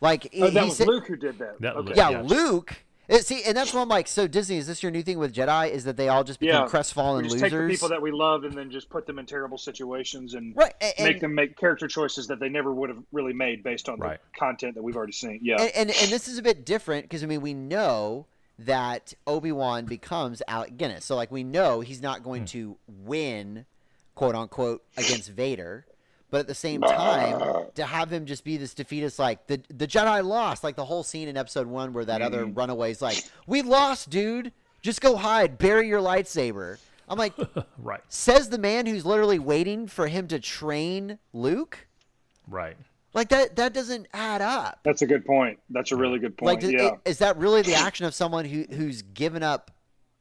[0.00, 1.60] Like he, Oh, that he was said- Luke who did that.
[1.60, 1.92] That- okay.
[1.96, 2.30] yeah, Yes.
[2.30, 2.74] Luke.
[3.10, 4.08] uh, See, and that's what I'm like.
[4.08, 5.70] So Disney, is this your new thing with Jedi?
[5.70, 6.68] Is that they all just become Yeah.
[6.68, 7.76] crestfallen We just take the losers?
[7.78, 11.06] people that we love and then just put them in terrible situations and right, and,
[11.06, 14.18] make them make character choices that they never would have really made based on Right.
[14.32, 15.38] the content that we've already seen.
[15.42, 15.60] Yeah.
[15.60, 18.26] and, and and this is a bit different because I mean we know
[18.58, 23.66] that Obi Wan becomes Alec Guinness, so like we know he's not going to win,
[24.14, 25.86] quote unquote, against Vader,
[26.32, 29.60] but at the same uh, time to have him just be this defeatist, like the
[29.68, 32.56] the Jedi lost, like the whole scene in Episode One where that other mm.
[32.56, 34.50] runaway's like, "We lost, dude.
[34.80, 36.78] Just go hide, bury your lightsaber."
[37.08, 37.34] I'm like,
[37.78, 38.00] Right.
[38.08, 41.86] says the man who's literally waiting for him to train Luke.
[42.48, 42.76] Right.
[43.12, 44.80] Like that that doesn't add up.
[44.84, 45.58] That's a good point.
[45.68, 46.72] That's a really good Like, point.
[46.78, 46.96] does- yeah.
[47.04, 49.70] is that really the action of someone who who's given up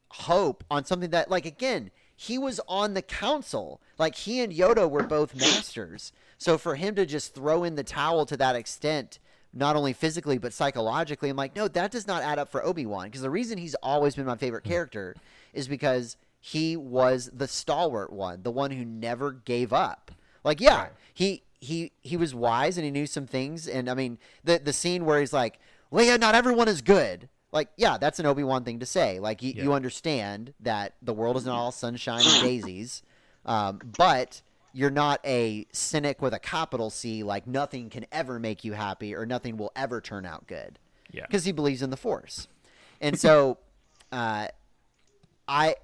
[0.10, 1.90] hope on something that, like, again,
[2.22, 3.82] he was on the council.
[4.02, 6.12] Like, he and Yoda were both masters.
[6.40, 9.20] So for him to just throw in the towel to that extent,
[9.54, 12.88] not only physically but psychologically, I'm like, no, that does not add up for Obi
[12.88, 13.06] Wan.
[13.06, 14.72] Because the reason he's always been my favorite hmm.
[14.72, 15.16] character
[15.54, 20.12] is because he was the stalwart one, the one who never gave up.
[20.44, 20.92] Like, yeah, Right.
[21.14, 23.68] he he he was wise and he knew some things.
[23.68, 25.60] And I mean, the the scene where he's like,
[25.92, 27.30] Leia, not everyone is good.
[27.52, 29.20] Like, yeah, that's an Obi Wan thing to say.
[29.20, 29.64] Like, you, Yeah.
[29.64, 33.04] you understand that the world is not all sunshine and daisies,
[33.46, 34.42] um, but
[34.74, 37.24] you're not a cynic with a capital C.
[37.24, 40.80] Like, nothing can ever make you happy or nothing will ever turn out good
[41.12, 41.26] Yeah.
[41.28, 42.48] because he believes in the Force.
[43.02, 43.58] And so,
[44.12, 44.48] uh,
[45.48, 45.76] I,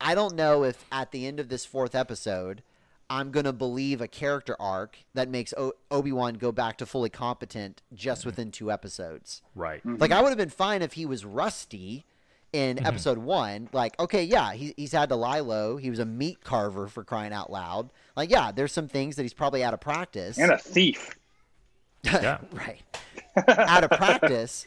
[0.00, 2.62] I don't know if at the end of this fourth episode,
[3.10, 7.10] I'm gonna believe a character arc that makes o- Obi Wan go back to fully
[7.10, 9.42] competent just within two episodes.
[9.56, 9.84] Right.
[9.84, 12.04] Like I would have been fine if he was rusty
[12.52, 12.86] in mm-hmm.
[12.86, 13.68] episode one.
[13.72, 15.76] Like, okay, yeah, he, he's had to lie low.
[15.76, 17.90] He was a meat carver for crying out loud.
[18.16, 20.38] Like, yeah, there's some things that he's probably out of practice.
[20.38, 21.16] and a thief.
[22.02, 22.38] Yeah.
[22.52, 22.80] right.
[23.46, 24.66] out of practice.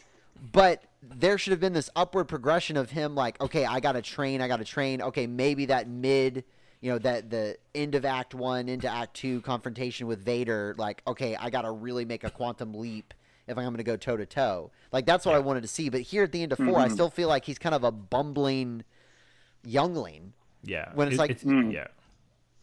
[0.52, 4.40] But there should have been this upward progression of him like, okay, I gotta train,
[4.40, 5.02] I gotta train.
[5.02, 6.44] Okay, maybe that mid
[6.84, 11.00] you know, that the end of act one into act two confrontation with Vader, like,
[11.06, 13.14] okay, I gotta really make a quantum leap
[13.46, 14.70] if I'm gonna go toe to toe.
[14.92, 15.88] Like that's what I wanted to see.
[15.88, 17.90] But here at the end of 4 I still feel like he's kind of a
[17.92, 18.84] bumbling
[19.64, 20.32] youngling.
[20.62, 20.90] Yeah.
[20.94, 21.88] When it's It- like- yeah.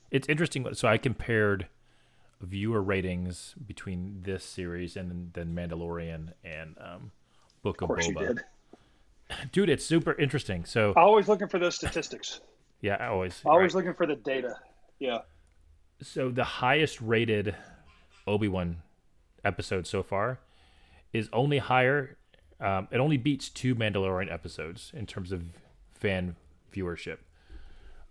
[0.10, 0.74] It's interesting.
[0.74, 1.68] So I compared
[2.42, 7.12] viewer ratings between this series and then Mandalorian and um,
[7.62, 8.28] Book Of of, course you Boba.
[8.28, 8.40] did.
[9.52, 10.66] Dude, it's super interesting.
[10.66, 12.42] So Always looking for those statistics.
[12.82, 13.80] yeah, I always Always right.
[13.80, 14.56] looking for the data.
[15.00, 15.20] Yeah.
[16.02, 17.56] So the highest rated
[18.28, 18.82] Obi Wan
[19.46, 20.40] episode so far
[21.14, 22.18] is only higher.
[22.60, 25.44] Um, it only beats two Mandalorian episodes in terms of
[25.94, 26.36] fan
[26.74, 27.18] viewership,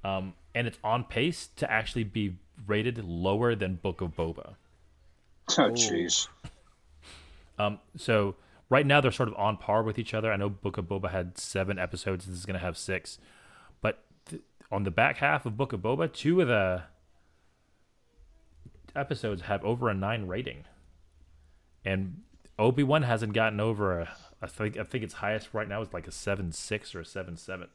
[0.04, 2.36] um, and it's on pace to actually be
[2.66, 4.54] rated lower than Book of Boba.
[5.50, 6.28] Oh, jeez.
[7.58, 8.36] Um, so
[8.70, 10.32] right now they're sort of on par with each other.
[10.32, 12.26] I know Book of Boba had seven episodes.
[12.26, 13.18] This is going to have six,
[13.80, 16.82] but th- on the back half of Book of Boba, two of the
[18.96, 20.64] episodes have over a nine rating,
[21.84, 22.22] and
[22.60, 24.08] Obi Wan hasn't gotten over a.
[24.42, 27.04] I think I think its highest right now is like a seven six or a
[27.04, 27.68] seven seven.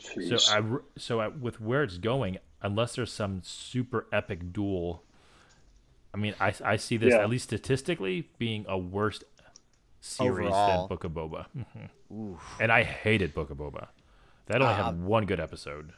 [0.00, 0.38] Jeez.
[0.40, 5.02] So I so I, with where it's going, unless there's some super epic duel,
[6.12, 7.20] I mean, I I see this Yeah.
[7.22, 9.22] at least statistically being a worse
[10.00, 10.80] series Overall.
[10.80, 11.46] than Book of Boba.
[12.10, 12.38] Mhm.
[12.60, 13.88] And I hated Book of Boba.
[14.46, 15.92] That only Uh, had one good episode,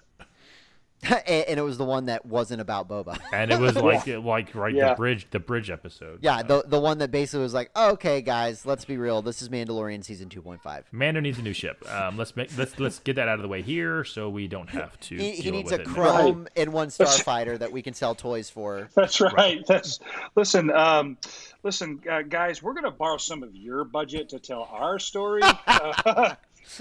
[1.03, 3.19] and, and it was the one that wasn't about Boba.
[3.33, 4.91] and it was like like right Yeah.
[4.91, 6.21] the bridge the bridge episode.
[6.23, 9.21] Yeah, the the one that basically was like, oh, okay, guys, let's be real.
[9.23, 10.87] This is Mandalorian season two point five.
[10.93, 11.85] Mando needs a new ship.
[11.91, 14.71] Um, let's make let's let's get that out of the way here, so we don't
[14.71, 15.17] have to.
[15.17, 15.87] He, he needs a it.
[15.87, 18.89] Chrome N-1 starfighter that we can sell toys for.
[18.95, 19.65] That's right.
[19.67, 20.01] That's
[20.35, 20.71] listen.
[20.71, 21.19] Um,
[21.63, 22.63] listen, uh, guys.
[22.63, 25.43] We're going to borrow some of your budget to tell our story.
[25.67, 26.35] Uh,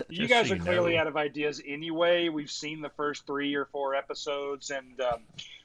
[0.09, 1.01] you guys so are clearly know.
[1.01, 2.29] out of ideas anyway.
[2.29, 5.21] We've seen the first three or four episodes, and um,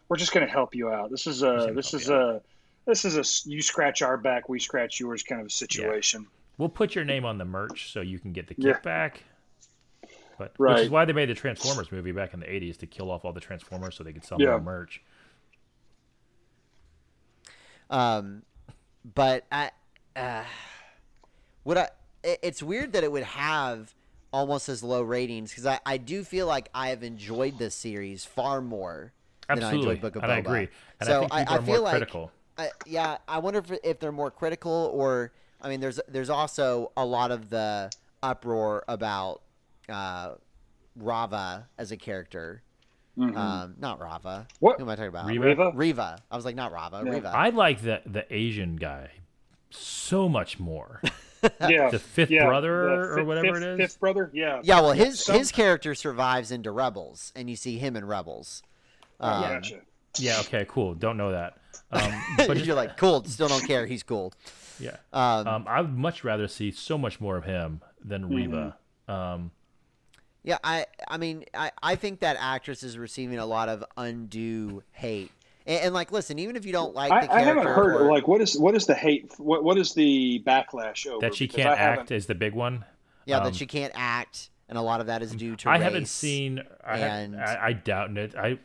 [0.08, 1.10] we're just going to help you out.
[1.10, 2.40] This is a this is a
[2.86, 6.26] this is a you scratch our back, we scratch yours kind of a situation.
[6.58, 8.72] We'll put your name on the merch so you can get the Yeah.
[8.74, 9.16] kickback.
[10.38, 13.10] But which is why they made the Transformers movie back in the '80s to kill
[13.10, 14.50] off all the Transformers so they could sell Yeah.
[14.52, 15.02] more merch.
[17.90, 18.42] Um,
[19.14, 19.70] but I,
[20.16, 20.44] uh,
[21.64, 21.88] would I?
[22.22, 23.94] it- It's weird that it would have
[24.32, 28.24] almost as low ratings because I, I do feel like I have enjoyed this series
[28.24, 29.12] far more
[29.48, 30.68] than I Absolutely, enjoyed Book of and I agree.
[31.00, 32.32] And so I think people I, are feel more like critical.
[32.58, 36.92] I, yeah, I wonder if, if they're more critical or I mean, there's there's also
[36.96, 37.90] a lot of the
[38.22, 39.42] uproar about
[39.88, 40.34] uh,
[40.96, 42.62] Rava as a character.
[43.18, 44.46] Um, not Rava.
[44.60, 44.78] What?
[44.78, 45.26] Who am I talking about?
[45.26, 45.44] Reva?
[45.44, 45.72] Riva?
[45.74, 46.18] Riva.
[46.30, 47.02] I was like, not Rava.
[47.04, 47.12] Yeah.
[47.12, 47.32] Riva.
[47.34, 49.10] I like the the Asian guy
[49.70, 51.02] so much more.
[51.68, 53.90] Yeah, The fifth yeah, brother the or fifth- whatever fifth- it is?
[53.92, 54.30] Fifth brother.
[54.32, 54.60] Yeah.
[54.62, 58.62] Yeah, well, his some- his character survives into Rebels, and you see him in Rebels.
[59.20, 59.80] Um, Gotcha.
[60.18, 60.40] yeah.
[60.40, 60.66] Okay.
[60.68, 60.94] Cool.
[60.94, 61.56] Don't know that.
[61.92, 63.24] Um, but but you're like, cool.
[63.24, 63.86] Still don't care.
[63.86, 64.32] He's cool.
[64.78, 64.96] yeah.
[65.12, 69.12] Um, Um, I would much rather see so much more of him than Mm-hmm.
[69.12, 69.50] Um,
[70.42, 74.82] yeah, I I mean, I I think that actress is receiving a lot of undue
[74.92, 75.30] hate.
[75.70, 78.10] And, and like, listen, even if you don't like I, character, I haven't heard or-
[78.12, 79.32] like what is what is the hate?
[79.38, 82.54] What what is the backlash over that she Because can't I act is the big
[82.54, 82.84] one.
[83.24, 85.74] yeah, um, that she can't act, and a lot of that is due to I
[85.74, 85.82] race.
[85.84, 86.62] haven't seen.
[86.84, 88.34] I, have- and- I, I doubt it.
[88.36, 88.58] I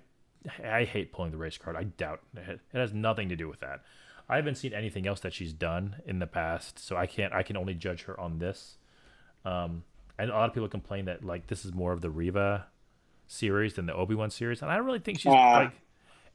[0.64, 1.76] I hate pulling the race card.
[1.76, 2.60] I doubt it.
[2.74, 3.82] It has nothing to do with that.
[4.28, 7.32] I haven't seen anything else that she's done in the past, so I can't.
[7.34, 8.78] I can only judge her on this.
[9.45, 9.84] Um,
[10.18, 12.66] and a lot of people complain that like this is more of the Riva
[13.28, 15.51] series than the Obi Wan series, and I don't really think she's Ah.
[15.60, 15.72] like.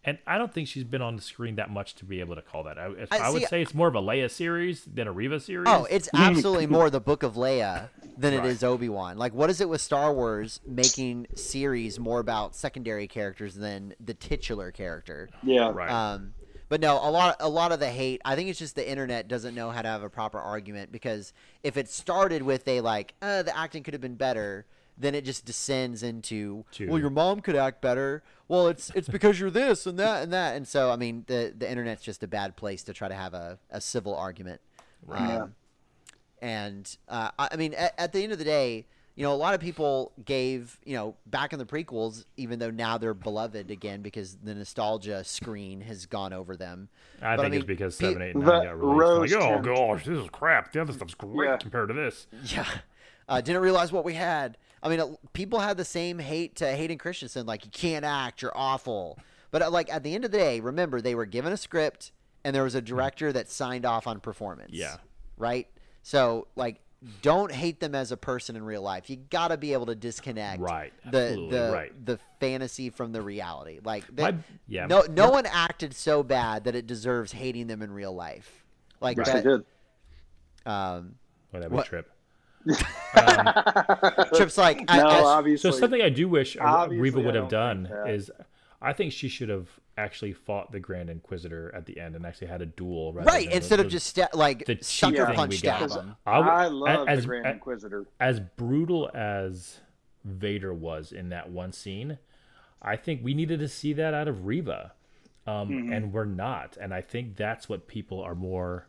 [0.03, 2.41] And I don't think she's been on the screen that much to be able to
[2.43, 2.79] call that.
[2.79, 5.67] I, I, I would say it's more of a Leia series than a Riva series.
[5.69, 8.47] Oh, it's absolutely more the Book of Leia than it Right.
[8.47, 9.19] is Obi Wan.
[9.19, 14.15] Like, what is it with Star Wars making series more about secondary characters than the
[14.15, 15.29] titular character?
[15.43, 15.71] Yeah.
[15.71, 15.91] right.
[15.91, 16.33] Um,
[16.71, 18.23] but no, a lot, a lot of the hate.
[18.25, 21.35] I think it's just the internet doesn't know how to have a proper argument because
[21.63, 24.65] if it started with a like, uh, the acting could have been better,
[25.01, 28.23] then it just descends into, To- well, your mom could act better.
[28.49, 31.53] Well, it's it's because you're this and that and that, and so I mean, the
[31.57, 34.61] the internet's just a bad place to try to have a, a civil argument.
[35.09, 35.43] Yeah.
[35.43, 35.55] Um,
[36.43, 39.37] and uh, I I mean, at, at the end of the day, you know, a
[39.37, 43.71] lot of people gave, you know, back in the prequels, even though now they're beloved
[43.71, 46.89] again because the nostalgia screen has gone over them.
[47.23, 49.01] I but I think mean, it's because pe- seven, eight, nine The got released.
[49.01, 49.65] rose Like, oh tint.
[49.65, 50.73] gosh, this is crap.
[50.73, 51.57] The other stuff's great Yeah.
[51.59, 52.27] compared to this.
[52.47, 52.67] Yeah.
[53.29, 54.57] Uh, didn't realize what we had.
[54.83, 58.43] I mean, uh, people had the same hate to Hayden Christensen, like you can't act,
[58.43, 59.19] you're awful.
[59.51, 62.13] But uh, like at the end of the day, remember they were given a script
[62.45, 64.71] and there was a director that signed off on performance.
[64.73, 64.97] Yeah.
[65.37, 65.67] Right.
[66.03, 66.81] So like,
[67.23, 69.09] don't hate them as a person in real life.
[69.09, 72.07] You got to be able to disconnect Right, the absolutely, the right.
[72.07, 73.81] the fantasy from the reality.
[73.83, 74.35] Like, they, My-
[74.69, 74.87] yeah.
[74.87, 78.65] no no one acted so bad that it deserves hating them in real life.
[79.01, 79.65] Like Yes, they that, did.
[80.67, 81.15] um,
[81.53, 82.11] Well, that What- would trip.
[82.67, 85.71] Um, Trips like I- no, as- obviously.
[85.71, 88.11] So something I do wish uh, Reva would have done think that.
[88.11, 88.31] is,
[88.83, 92.47] I think she should have actually fought the Grand Inquisitor at the end and actually
[92.49, 95.27] had a duel, rather right than the- instead of just sta- like the cheap sucker
[95.27, 95.91] thing punch we got.
[95.91, 96.17] stab him.
[96.27, 98.07] I I love as- the Grand as- Inquisitor.
[98.19, 99.81] as brutal as
[100.25, 102.19] Vader was in that one scene.
[102.83, 104.93] I think we needed to see that out of Reva,
[105.47, 105.93] um, Mm-hmm.
[105.93, 106.79] and we're not.
[106.81, 108.87] And I think that's what people are more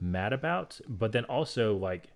[0.00, 0.80] mad about.
[0.88, 2.08] But then also like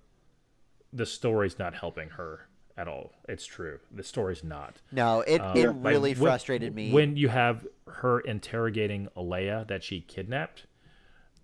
[0.92, 3.12] the story's not helping her at all.
[3.28, 3.80] It's true.
[3.90, 4.76] The story's not.
[4.92, 6.92] No, it, Um, it like, really when- frustrated me.
[6.92, 10.64] when you have her interrogating Alea that she kidnapped.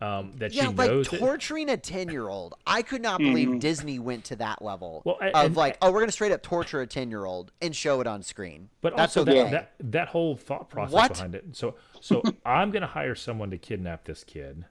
[0.00, 2.54] Um, that yeah, she like knows it- torturing a ten year old.
[2.66, 5.92] I could not believe Disney went to that level Well, a- of and- like, oh,
[5.92, 8.70] we're gonna straight up torture a ten year old and show it on screen.
[8.82, 9.44] But that's also okay.
[9.50, 11.12] that, that that whole thought process What?
[11.14, 11.44] behind it.
[11.56, 14.64] So so I'm gonna hire someone to kidnap this kid.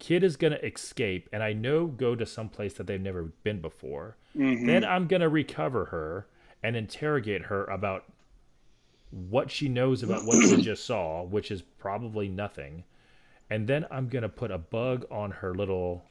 [0.00, 3.60] Kid is gonna escape, and I know go to some place that they've never been
[3.60, 4.16] before.
[4.34, 6.26] Then I'm gonna recover her
[6.62, 8.04] and interrogate her about
[9.10, 12.84] what she knows about what she just saw, which is probably nothing.
[13.50, 16.04] And then I'm gonna put a bug on her little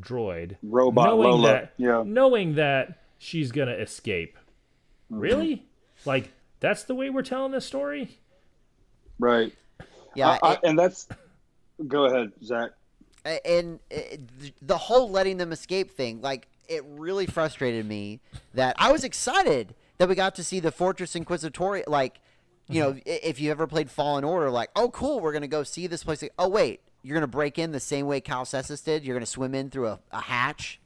[0.00, 2.02] droid, Robot knowing Lola, that yeah.
[2.06, 4.36] knowing that she's gonna escape.
[5.10, 5.20] Mm-hmm.
[5.20, 5.66] Really?
[6.04, 8.18] Like that's the way we're telling this story?
[9.18, 9.52] Right.
[10.14, 11.08] yeah, I- I- and that's.
[11.86, 12.70] Go ahead, Zach.
[13.44, 13.98] And uh,
[14.62, 18.20] the whole letting them escape thing, like it really frustrated me
[18.54, 21.84] that I was excited that we got to see the Fortress Inquisitorial.
[21.88, 22.20] Like,
[22.68, 25.62] you know, i- if you ever played Fallen Order, like, oh, cool, we're gonna go
[25.62, 26.22] see this place.
[26.22, 29.04] Like, oh, wait, you're gonna break in the same way Cal Kestis did.
[29.04, 30.80] You're gonna swim in through a, a hatch.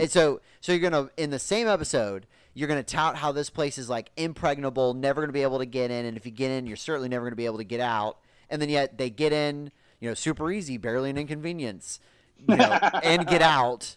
[0.00, 3.78] And so, so you're gonna in the same episode, you're gonna tout how this place
[3.78, 6.66] is like impregnable, never gonna be able to get in, and if you get in,
[6.66, 8.18] you're certainly never gonna be able to get out.
[8.48, 9.70] And then yet they get in,
[10.00, 12.00] you know, super easy, barely an inconvenience,
[12.48, 13.96] you know, and get out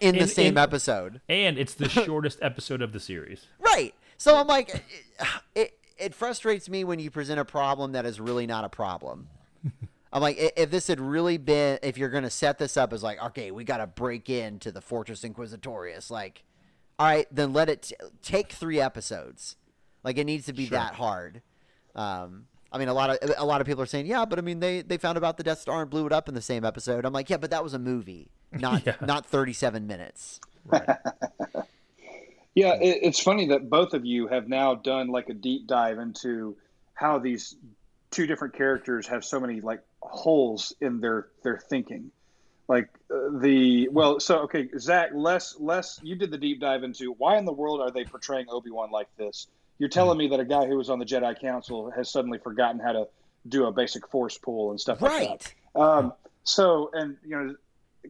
[0.00, 1.20] in the same in- episode.
[1.28, 3.46] And it's the shortest episode of the series.
[3.60, 3.94] Right.
[4.16, 4.82] So I'm like, it,
[5.54, 9.28] it, it frustrates me when you present a problem that is really not a problem.
[10.14, 13.02] I'm like, if this had really been, if you're going to set this up as
[13.02, 16.42] like, okay, we got to break into the Fortress Inquisitorius, like,
[16.98, 19.56] all right, then let it t- take three episodes.
[20.04, 20.76] Like, it needs to be Sure.
[20.78, 21.40] that hard.
[21.94, 24.42] Um, I mean, a lot of a lot of people are saying, yeah, but I
[24.42, 26.64] mean, they they found about the Death Star and blew it up in the same
[26.64, 27.04] episode.
[27.04, 28.96] I'm like, yeah, but that was a movie, not Yeah.
[29.00, 30.40] not 37 minutes.
[30.64, 30.88] Right.
[32.54, 35.98] Yeah, it, it's funny that both of you have now done like a deep dive
[35.98, 36.56] into
[36.92, 37.56] how these
[38.10, 42.10] two different characters have so many like holes in their their thinking.
[42.68, 45.98] Like uh, the well, so okay, Zach, less less.
[46.02, 48.90] You did the deep dive into why in the world are they portraying Obi Wan
[48.90, 49.46] like this?
[49.78, 52.80] You're telling me that a guy who was on the Jedi Council has suddenly forgotten
[52.80, 53.08] how to
[53.48, 55.52] do a basic force pull and stuff like that.
[55.74, 55.84] Right.
[55.84, 56.12] Um,
[56.44, 57.56] so, and you know,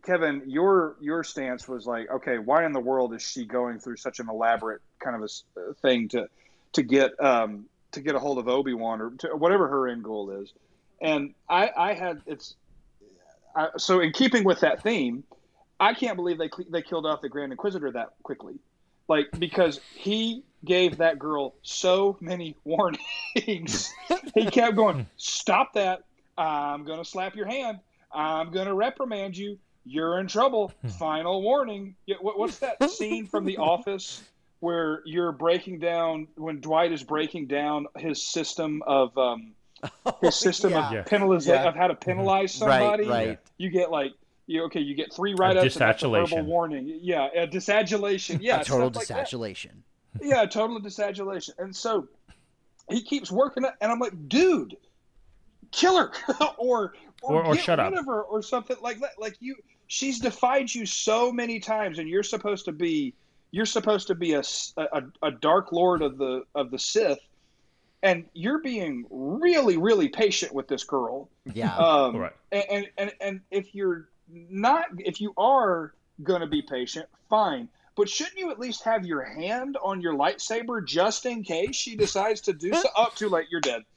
[0.05, 3.97] Kevin, your your stance was like, okay, why in the world is she going through
[3.97, 6.29] such an elaborate kind of a uh, thing to
[6.73, 10.03] to get um, to get a hold of Obi Wan or to, whatever her end
[10.05, 10.53] goal is?
[11.01, 12.57] And I, I had it's
[13.55, 15.25] I, so in keeping with that theme,
[15.79, 18.55] I can't believe they they killed off the Grand Inquisitor that quickly,
[19.09, 23.93] like because he gave that girl so many warnings.
[24.35, 25.03] he kept going, hmm.
[25.17, 26.05] "Stop that!
[26.39, 27.81] I'm gonna slap your hand.
[28.13, 29.59] I'm gonna reprimand you.
[29.85, 30.73] You're in trouble.
[30.83, 30.89] Hmm.
[30.89, 31.97] Final warning.
[32.21, 34.23] What's that scene from The Office
[34.61, 39.55] where you're breaking down when Dwight is breaking down his system of um,
[40.21, 40.87] his system yeah.
[40.87, 41.03] of Yeah.
[41.03, 41.69] penalize Yeah.
[41.69, 42.11] of how to mm-hmm.
[42.11, 43.05] penalize somebody.
[43.05, 43.39] Right, right.
[43.59, 44.13] You get like
[44.53, 44.81] you okay.
[44.81, 46.99] You get three write-ups and a verbal warning.
[47.03, 48.39] Yeah, a disagulation.
[48.43, 49.15] Yeah, a total stuff like that.
[49.25, 49.83] disatulation.
[50.23, 51.55] Yeah, total disagulation.
[51.59, 52.07] And so
[52.91, 54.77] he keeps working it, and I'm like, dude,
[55.71, 56.13] kill her,
[56.59, 56.93] or
[57.23, 57.95] Or- or get shut up.
[57.95, 59.13] of her, or something like that.
[59.19, 63.15] Like you, she's defied you so many times, and you're supposed to be,
[63.53, 67.21] you're supposed to be a, s- a, a dark lord of the of the Sith,
[68.03, 71.29] and you're being really, really patient with this girl.
[71.55, 71.75] Yeah.
[71.77, 72.33] Um, Right.
[72.51, 77.69] and, and, and and if you're not, if you are going to be patient, fine.
[77.95, 81.95] But shouldn't you at least have your hand on your lightsaber just in case she
[81.95, 82.89] decides to do so?
[82.97, 83.85] Up too late, you're dead.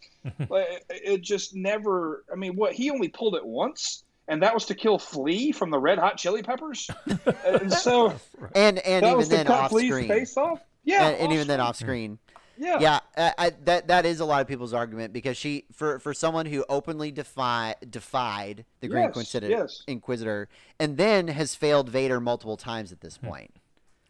[0.49, 2.23] It, it just never.
[2.31, 5.69] I mean, what he only pulled it once, and that was to kill Flea from
[5.69, 6.89] the Red Hot Chili Peppers.
[7.45, 8.15] and so
[8.55, 10.07] and and that even was to then cut off Flea's screen.
[10.07, 10.61] face off.
[10.83, 12.17] Yeah, and, and even then off off screen.
[12.57, 15.99] Yeah, Yeah, I, I, that that is a lot of people's argument because she, for
[15.99, 19.83] for someone who openly defy defied the Grand Yes, Inquisitor, yes.
[19.87, 20.49] Inquisitor,
[20.79, 23.07] and then has failed Vader multiple times at Hmm.
[23.07, 23.53] this point.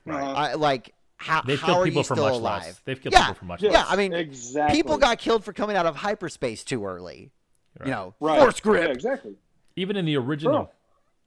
[0.06, 0.22] Right.
[0.22, 0.32] Uh-huh.
[0.34, 2.64] I, like how They've how killed are people you for still much alive?
[2.66, 2.82] less.
[2.86, 3.72] They've killed yeah, people for much yeah.
[3.72, 3.86] less.
[3.90, 4.78] I mean, exactly.
[4.78, 7.32] people got killed for coming out of hyperspace too early.
[7.80, 7.88] Right.
[7.88, 8.40] You know, right.
[8.40, 8.84] force grip.
[8.88, 9.36] Yeah, exactly.
[9.76, 10.70] Even in the original Bro.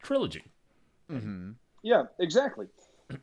[0.02, 0.44] trilogy.
[1.10, 1.50] hmm
[1.82, 2.66] Yeah, exactly.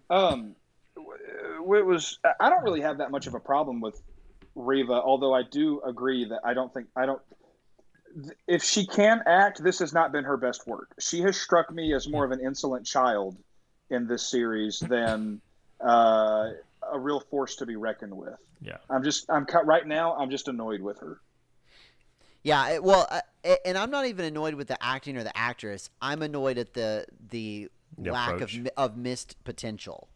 [0.09, 0.55] Um, w-
[0.97, 2.19] it was.
[2.39, 4.01] I don't really have that much of a problem with
[4.55, 7.21] Reva, although I do agree that I don't think I don't.
[8.47, 10.93] If she can act, this has not been her best work.
[10.99, 13.35] She has struck me as more of an insolent child
[13.89, 15.41] in this series than
[15.81, 16.51] uh,
[16.93, 18.37] a real force to be reckoned with.
[18.61, 18.77] Yeah.
[18.89, 19.29] I'm just.
[19.29, 20.15] I'm cut right now.
[20.15, 21.19] I'm just annoyed with her.
[22.43, 23.21] Yeah, it- well, uh,
[23.65, 25.89] and I'm not even annoyed with the acting or the actress.
[26.01, 28.57] I'm annoyed at the the, The lack of approach.
[28.59, 30.07] mi- of missed potential.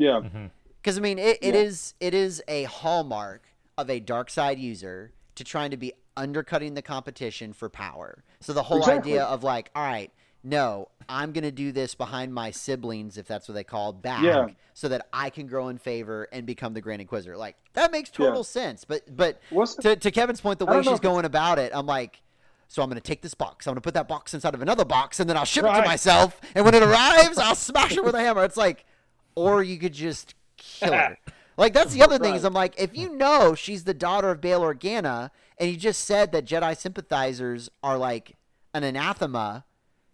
[0.00, 0.20] Yeah.
[0.20, 0.46] Mm-hmm.
[0.82, 1.60] Because I mean, it, it Yeah.
[1.60, 3.42] is it is a hallmark
[3.76, 8.24] of a dark side user to trying to be undercutting the competition for power.
[8.40, 9.12] So the whole Exactly.
[9.12, 10.10] idea of like, all right,
[10.42, 14.48] no, I'm gonna do this behind my siblings, if that's what they call back, Yeah.
[14.74, 17.36] so that I can grow in favor and become the Grand Inquisitor.
[17.36, 18.26] Like that makes Yeah.
[18.26, 18.84] total sense.
[18.86, 21.86] But but What's the- to to Kevin's point, the way she's going about it, I'm
[21.86, 22.22] like.
[22.72, 23.66] So I'm going to take this box.
[23.66, 25.74] I'm going to put that box inside of another box, and then I'll ship it
[25.74, 26.40] to myself.
[26.54, 28.44] And when it arrives, I'll smash it with a hammer.
[28.44, 28.84] It's like,
[29.40, 31.16] or you could just kill her.
[31.56, 34.40] Like that's the other thing is I'm like, if you know she's the daughter of
[34.40, 38.36] Bail Organa, and you just said that Jedi sympathizers are like
[38.72, 39.64] an anathema,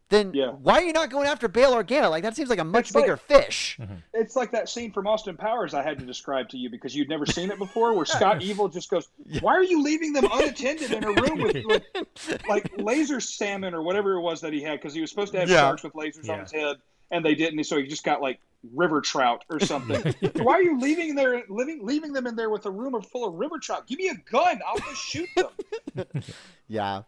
[0.08, 0.48] then Yeah.
[0.50, 2.10] why are you not going after Bail Organa?
[2.10, 3.78] Like that seems like a much It's like- bigger fish.
[3.80, 3.94] Mm-hmm.
[4.14, 7.08] It's like that scene from Austin Powers I had to describe to you because you'd
[7.08, 9.06] never seen it before, where Scott Evil just goes,
[9.40, 13.82] "Why are you leaving them unattended in a room with, with like laser salmon or
[13.82, 14.80] whatever it was that he had?
[14.80, 15.60] Because he was supposed to have Yeah.
[15.60, 16.76] sharks with lasers on his head,
[17.10, 17.64] and they didn't.
[17.64, 18.40] So he just got like
[18.74, 20.14] river trout or something.
[20.42, 23.34] Why are you leaving there, living, leaving them in there with a room full of
[23.34, 23.86] river trout?
[23.86, 25.48] Give me a gun, I'll just shoot them.
[26.68, 27.02] Yeah.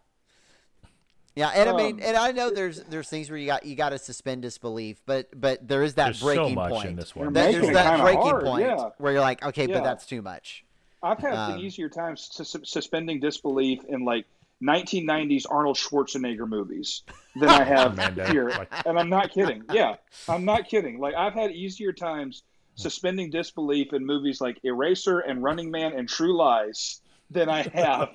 [1.35, 3.75] Yeah, and I mean, Um, and I know there's there's things where you got you
[3.75, 6.85] got to suspend disbelief, but but there is that There's so breaking much point.
[6.89, 7.33] in this one.
[7.33, 8.89] That- there's that breaking hard, point yeah.
[8.97, 9.75] where you're like, okay, Yeah.
[9.75, 10.65] but that's too much.
[11.03, 14.25] I've had Um, an easier time sus- suspending disbelief in like
[14.61, 17.03] 1990s Arnold Schwarzenegger movies
[17.39, 17.97] than I have
[18.29, 18.49] here,
[18.85, 19.63] and I'm not kidding.
[19.73, 19.95] Yeah,
[20.27, 20.99] I'm not kidding.
[20.99, 22.43] Like I've had easier times
[22.75, 28.09] suspending disbelief in movies like Eraser and Running Man and True Lies than I have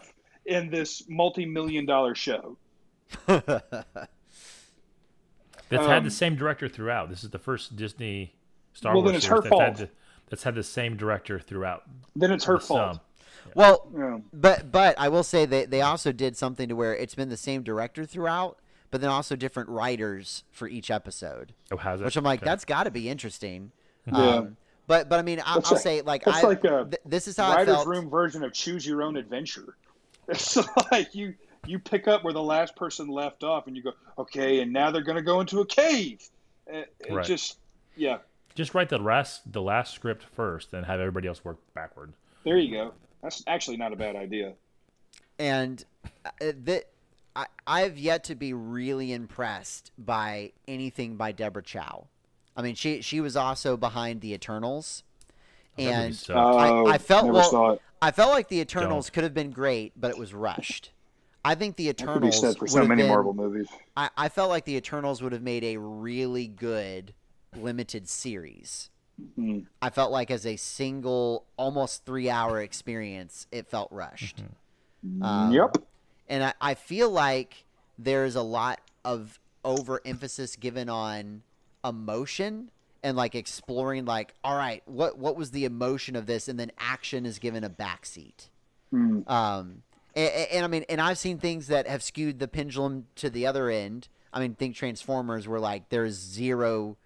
[0.47, 2.57] in this multi-million dollar show.
[3.27, 3.47] That's
[5.87, 7.09] had Um, the same director throughout.
[7.11, 8.35] This is the first Disney
[8.75, 9.89] Star Well, then Wars it's her that's had, the,
[10.29, 11.85] that's had the same director throughout.
[12.17, 12.97] Then it's her the fault.
[12.97, 13.01] sum.
[13.55, 14.19] Well, Yeah.
[14.33, 17.37] But but I will say they they also did something to where it's been the
[17.37, 18.59] same director throughout,
[18.91, 21.53] but then also different writers for each episode.
[21.71, 22.05] Oh, how's that?
[22.07, 22.51] Which I'm like, Okay.
[22.51, 23.73] that's got to be interesting.
[24.07, 24.17] Yeah.
[24.19, 27.27] Um, but but I mean, I, I'll like- say like I like a th- this
[27.29, 27.89] is how I Writer's felt.
[27.89, 29.77] room version of Choose Your Own Adventure.
[30.29, 30.57] It's
[30.91, 31.35] like you
[31.67, 34.91] you pick up where the last person left off, and you go, okay, and now
[34.91, 36.23] they're going to go into a cave.
[36.67, 37.25] It, it Right.
[37.27, 37.59] just
[37.97, 38.19] yeah.
[38.55, 42.15] Just write the last the last script first, and have everybody else work backward.
[42.45, 42.93] There you go.
[43.25, 44.53] That's actually not a bad idea.
[45.39, 45.83] and
[46.25, 46.31] uh,
[46.65, 46.85] that
[47.35, 52.07] I, I've yet to be really impressed by anything by Deborah Chow.
[52.57, 55.03] I mean, she she was also behind the Eternals,
[55.77, 56.39] and sucked.
[56.39, 57.81] Oh, I felt- well.
[58.03, 59.15] I felt like the Eternals Don't.
[59.15, 60.91] could have been great, but it was rushed.
[61.43, 63.69] I think the That could be Eternals said for so many been- Marvel movies.
[63.97, 67.15] I, I felt like the Eternals would have made a really good
[67.57, 68.91] limited series.
[69.37, 69.61] Hmm.
[69.81, 74.43] I felt like as a single, almost three hour experience, it felt rushed.
[75.23, 75.77] Um, yep.
[76.29, 77.65] and I, I feel like
[77.99, 81.43] there's a lot of overemphasis given on
[81.85, 82.71] emotion
[83.03, 86.73] and like exploring like all right what what was the emotion of this and then
[86.79, 88.49] action is given a backseat
[88.91, 89.21] Hmm.
[89.27, 89.83] um
[90.15, 93.47] and, and i mean and i've seen things that have skewed the pendulum to the
[93.47, 96.97] other end i mean think transformers where like there's zero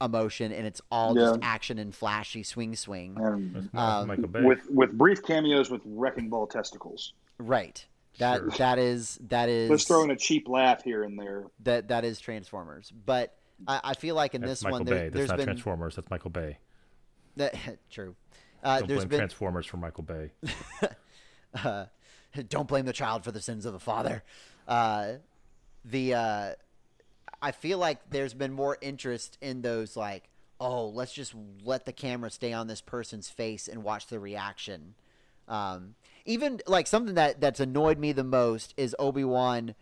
[0.00, 4.08] emotion and it's all just action and flashy swing swing And Um,
[4.44, 7.14] with with brief cameos with wrecking ball testicles.
[7.38, 7.84] right
[8.18, 8.50] that Sure.
[8.58, 11.44] that is that is Let's throw in a cheap laugh here and there.
[11.60, 13.36] that that is transformers but
[13.66, 14.90] i, I feel like in That's this Michael one Bay.
[14.90, 15.96] there, That's there's not been Transformers.
[15.96, 16.58] That's Michael Bay.
[17.36, 17.54] that,
[17.90, 18.14] true
[18.62, 20.32] uh, Don't there's blame been Transformers for Michael Bay.
[21.64, 21.86] uh,
[22.48, 24.22] don't blame the child for the sins of the father.
[24.68, 25.14] Uh,
[25.84, 26.52] the uh,
[27.40, 30.28] I feel like there's been more interest in those like,
[30.60, 31.34] oh, let's just
[31.64, 34.94] let the camera stay on this person's face and watch the reaction.
[35.48, 39.74] Um, even like something that that's annoyed me the most is Obi Wan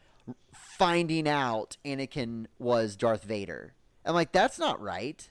[0.79, 3.75] finding out Anakin was Darth Vader.
[4.05, 5.31] I'm like, that's not right.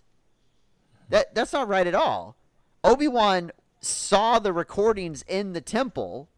[1.10, 2.36] That that's not right at all.
[2.84, 6.30] Obi Wan saw the recordings in the temple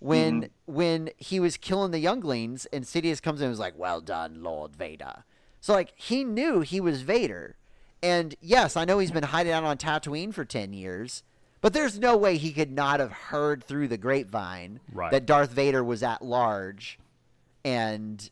[0.00, 0.72] when mm-hmm.
[0.72, 4.42] when he was killing the younglings, and Sidious comes in and was like, "Well done,
[4.42, 5.24] Lord Vader."
[5.60, 7.56] So like he knew he was Vader,
[8.02, 11.24] and yes, I know he's been hiding out on Tatooine for ten years,
[11.60, 15.10] but there's no way he could not have heard through the grapevine Right.
[15.10, 16.98] that Darth Vader was at large
[17.64, 18.30] and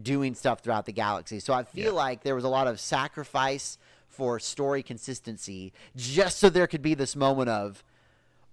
[0.00, 1.40] doing stuff throughout the galaxy.
[1.40, 1.98] So I feel Yeah.
[1.98, 6.94] like there was a lot of sacrifice for story consistency just so there could be
[6.94, 7.82] this moment of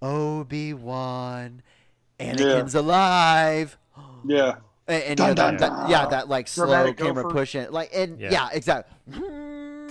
[0.02, 1.62] Obi-Wan
[2.20, 3.78] Anakin's alive.
[4.26, 4.56] Yeah.
[4.88, 5.90] And, and you Dun, know, that, dun, that- dun.
[5.90, 7.34] yeah, that like slow Dramatic camera gopher.
[7.36, 8.32] pushing like and Yeah.
[8.32, 8.96] yeah, exactly.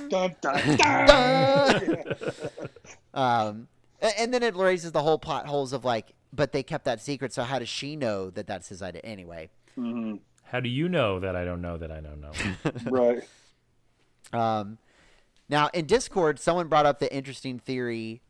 [0.08, 2.04] Dun, dun, dun.
[3.14, 3.68] um,
[4.00, 7.00] a- and then it raises the whole plot holes of like, but they kept that
[7.00, 9.50] secret, so how does she know that that's his idea anyway?
[9.78, 10.20] Mhm.
[10.44, 12.32] How do you know that I don't know that I don't know?
[12.90, 13.22] Right.
[14.34, 14.78] Um,
[15.48, 18.20] now, in Discord, someone brought up the interesting theory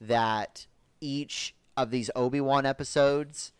[0.00, 0.66] that
[1.00, 3.52] each of these Obi Wan episodes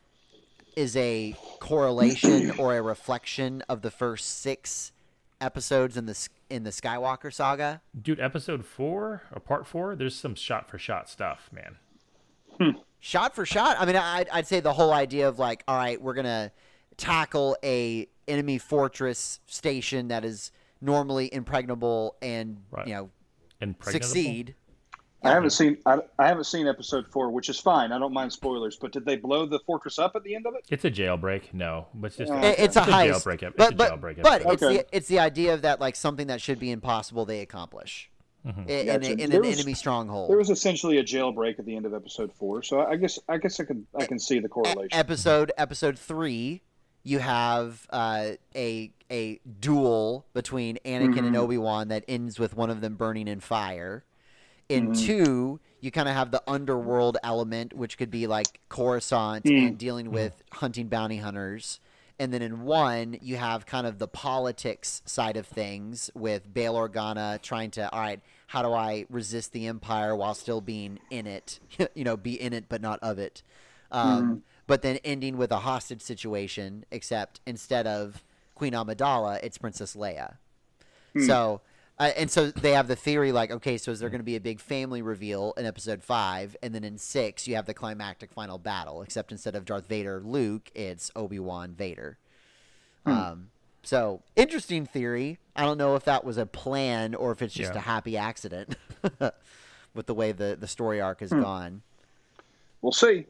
[0.76, 4.92] is a correlation or a reflection of the first six
[5.40, 7.80] episodes in the in the Skywalker saga.
[8.00, 11.76] Dude, episode four or part four, there's some shot for shot stuff, man.
[12.58, 12.78] Hmm.
[13.00, 16.00] Shot for shot, I mean, I'd, I'd say the whole idea of like, all right,
[16.00, 16.52] we're gonna
[16.96, 22.86] tackle a enemy fortress station that is normally impregnable and Right.
[22.86, 23.10] you know
[23.60, 24.06] Impregnable?
[24.08, 24.54] succeed.
[25.24, 27.92] I haven't seen I, I haven't seen episode four, which is fine.
[27.92, 28.76] I don't mind spoilers.
[28.76, 30.64] But did they blow the fortress up at the end of it?
[30.68, 31.52] It's a jailbreak.
[31.52, 33.76] No, it's just Uh, It- it's a It's a heist, jailbreak ep- but it's a
[33.76, 34.52] but jailbreak but episode.
[34.52, 34.76] it's Okay.
[34.78, 38.08] the it's the idea of that like something that should be impossible they accomplish
[38.46, 38.62] Mm-hmm.
[38.62, 39.10] in, in, Gotcha.
[39.12, 40.28] in There an was- enemy stronghold.
[40.28, 43.36] There was essentially a jailbreak at the end of episode four, so I guess I
[43.38, 44.88] guess I can I can see the E- correlation.
[44.98, 46.62] episode episode three,
[47.04, 51.38] you have uh, a a duel between Anakin and Mhm.
[51.38, 54.04] Obi Wan that ends with one of them burning in fire.
[54.72, 55.04] In Mhm.
[55.06, 59.68] two, you kind of have the underworld element, which could be like Coruscant Mm.
[59.68, 61.80] and dealing with hunting bounty hunters.
[62.18, 66.74] And then in one, you have kind of the politics side of things with Bail
[66.74, 71.26] Organa trying to, all right, how do I resist the Empire while still being in
[71.26, 71.58] it?
[71.94, 73.42] you know, be in it but not of it.
[73.90, 78.22] Um, But then ending with a hostage situation, except instead of
[78.54, 80.36] Queen Amidala, it's Princess Leia.
[81.26, 81.60] So,
[81.98, 84.36] uh, and so they have the theory like, okay, so is there going to be
[84.36, 88.32] a big family reveal in episode five, and then in six you have the climactic
[88.32, 92.18] final battle, except instead of Darth Vader, Luke, it's Obi Wan Vader.
[93.04, 93.48] Um,
[93.82, 95.38] so interesting theory.
[95.56, 97.78] I don't know if that was a plan or if it's just Yeah.
[97.80, 98.76] a happy accident
[99.94, 101.82] with the way the the story arc has gone.
[102.80, 103.26] We'll see.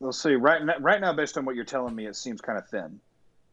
[0.00, 0.34] We'll see.
[0.36, 3.00] Right now, right now, based on what you're telling me, it seems kind of thin.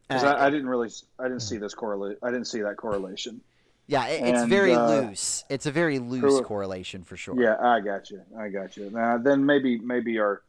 [0.06, 2.18] Because Uh, I, I didn't really, I didn't see this correlate.
[2.22, 3.40] I didn't see that correlation.
[3.86, 5.44] Yeah, it, it's and, very uh, loose.
[5.48, 6.42] It's a very loose cool.
[6.42, 7.40] correlation for sure.
[7.40, 8.22] Yeah, I got you.
[8.38, 8.90] I got you.
[8.90, 10.42] Now, then maybe, maybe our,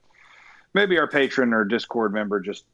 [0.73, 2.65] maybe our patron or Discord member just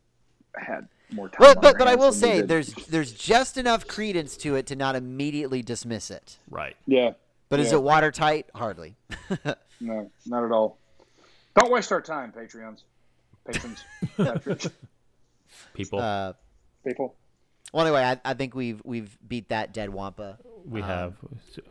[0.55, 1.37] had more time.
[1.39, 4.95] Well, but but I will say there's there's just enough credence to it to not
[4.95, 6.37] immediately dismiss it.
[6.49, 6.75] Right.
[6.85, 7.11] yeah,
[7.49, 8.47] But is it watertight?
[8.55, 8.95] Hardly.
[9.81, 10.77] no, not at all.
[11.55, 12.81] Don't waste our time, Patreons,
[13.45, 13.83] patrons,
[14.17, 14.69] patrons,
[15.73, 16.33] People, uh,
[16.85, 17.15] people.
[17.71, 20.37] Well, anyway, I, I think we've we've beat that dead wampa.
[20.65, 21.13] we um, have.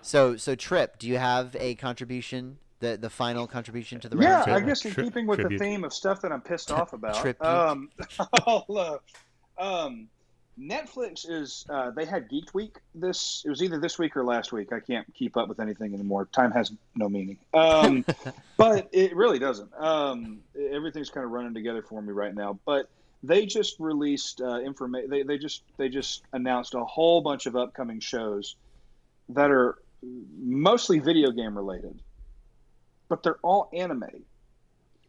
[0.01, 2.59] So so Trip, do you have a contribution?
[2.81, 5.59] The the final contribution to the Yeah, round I guess in Tri- keeping with tribute.
[5.59, 7.41] the theme of stuff that I'm pissed off about.
[7.41, 7.91] Um,
[8.47, 8.99] I'll, uh,
[9.63, 10.09] um,
[10.59, 13.43] Netflix is uh, they had Geek Week this.
[13.47, 14.73] It was either this week or last week.
[14.73, 16.27] I can't keep up with anything anymore.
[16.33, 17.39] Time has no meaning.
[17.55, 18.05] Um,
[18.57, 19.71] but it really doesn't.
[19.79, 20.41] Um,
[20.73, 22.59] everything's kind of running together for me right now.
[22.67, 22.91] But
[23.23, 25.11] they just released uh, information.
[25.11, 28.57] They, they just they just announced a whole bunch of upcoming shows
[29.31, 29.79] that are
[30.41, 32.01] mostly video game related,
[33.09, 34.05] but they're all anime.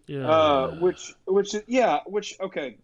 [0.08, 0.28] Yeah.
[0.30, 2.78] Uh, which which yeah, which okay.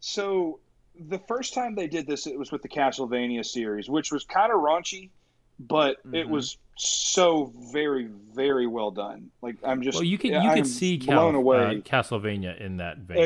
[0.00, 0.58] So
[0.98, 4.50] the first time they did this, it was with the Castlevania series, which was kind
[4.52, 5.10] of raunchy,
[5.60, 6.30] but it Mhm.
[6.30, 9.30] was so very very well done.
[9.42, 11.58] Like I'm just well, you can you I'm can see blown Cal- away.
[11.66, 13.16] uh, Castlevania in that vein.
[13.16, 13.22] though.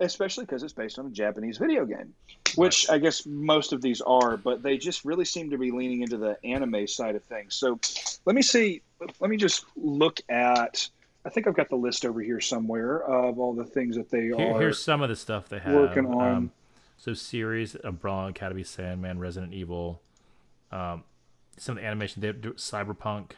[0.00, 2.14] Especially because it's based on a Japanese video game,
[2.56, 6.00] which I guess most of these are, but they just really seem to be leaning
[6.00, 7.54] into the anime side of things.
[7.54, 7.78] So
[8.24, 8.80] let me see.
[9.20, 10.88] Let me just look at.
[11.24, 14.22] I think I've got the list over here somewhere of all the things that they
[14.22, 14.58] Here, are.
[14.58, 15.74] here's some of the stuff they have.
[15.74, 16.34] working on.
[16.34, 16.52] Um,
[16.96, 20.00] so series, Umbrella Academy, Sandman, Resident Evil,
[20.72, 21.04] um,
[21.58, 22.22] some of the animation.
[22.22, 23.32] They do Cyberpunk.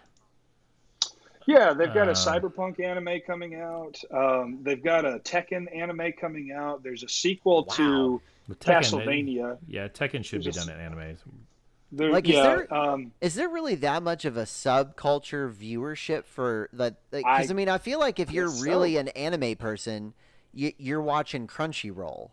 [1.46, 4.00] Yeah, they've got a Uh, cyberpunk anime coming out.
[4.10, 6.82] Um, they've got a Tekken anime coming out.
[6.82, 9.58] There's a sequel to With Tekken, they- Castlevania.
[9.66, 11.16] yeah, Tekken should be a done in anime.
[11.94, 16.24] There, Like, is yeah, there- um, Is there really that much of a subculture viewership
[16.24, 16.96] for that?
[17.10, 18.64] Because I I, mean, I feel like if you're guess so.
[18.64, 20.14] really an anime person,
[20.54, 22.30] you, you're watching Crunchyroll.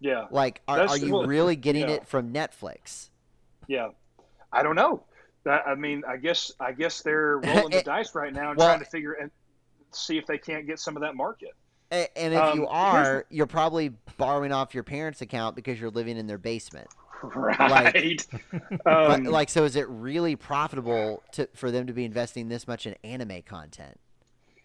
[0.00, 0.26] yeah.
[0.30, 1.94] Like, are, That's- are you well, really getting yeah.
[1.96, 3.08] it from Netflix?
[3.66, 3.88] Yeah,
[4.52, 5.02] I don't know.
[5.46, 8.80] I mean, I guess I guess they're rolling the dice right now and well- trying
[8.80, 9.30] to figure and
[9.92, 11.50] see if they can't get some of that market.
[11.90, 16.16] And if Um, you are, you're probably borrowing off your parents' account because you're living
[16.16, 16.88] in their basement.
[17.22, 18.26] Right.
[18.84, 22.66] But, um, like, so is it really profitable to, for them to be investing this
[22.66, 23.98] much in anime content?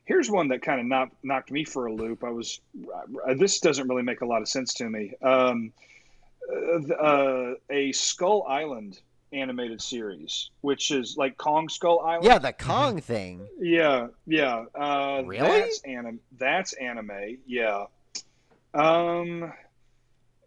[0.10, 2.24] here's one that kind of knocked knocked me for a loop.
[2.24, 2.60] I was
[3.28, 5.14] uh, this doesn't really make a lot of sense to me.
[5.22, 5.72] Um,
[6.52, 9.00] uh, uh, a Skull Island
[9.34, 12.26] animated series, which is like Kong Skull Island.
[12.26, 13.48] Yeah, the Kong thing.
[13.60, 14.66] Yeah, yeah.
[14.76, 15.48] Uh, Really?
[15.62, 16.20] That's anim.
[16.38, 17.38] That's anime.
[17.46, 17.86] Yeah.
[18.74, 19.52] Um,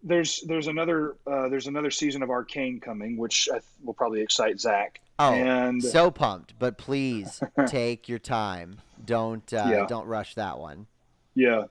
[0.03, 4.21] there's there's another uh, there's another season of Arcane coming, which I th- will probably
[4.21, 5.01] excite Zach.
[5.19, 6.55] Oh, and so pumped!
[6.59, 8.79] But please take your time.
[9.05, 9.87] Don't uh, Yeah.
[9.87, 10.87] don't rush that one.
[11.35, 11.65] yeah.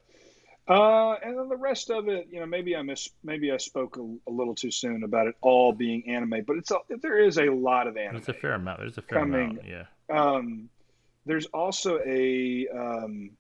[0.72, 3.98] Uh, and then the rest of it, you know, maybe I miss, maybe I spoke
[3.98, 7.38] a, a little too soon about it all being anime, but it's a, there is
[7.38, 8.16] a lot of anime.
[8.18, 8.80] It's a fair amount.
[8.80, 9.60] There's a fair Coming.
[9.60, 9.68] amount.
[9.68, 9.86] Yeah.
[10.10, 10.70] Um,
[11.26, 13.32] there's also a um,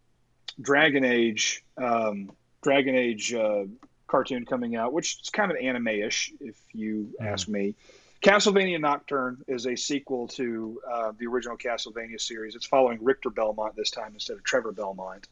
[0.60, 2.32] Dragon Age um,
[2.64, 3.64] Dragon Age uh,
[4.08, 7.26] cartoon coming out, which is kind of anime-ish, if you Mm.
[7.28, 7.76] ask me.
[8.22, 12.56] Castlevania Nocturne is a sequel to uh, the original Castlevania series.
[12.56, 15.28] It's following Richter Belmont this time instead of Trevor Belmont.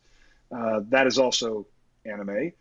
[0.52, 1.68] Uh, that is also
[2.06, 2.52] anime.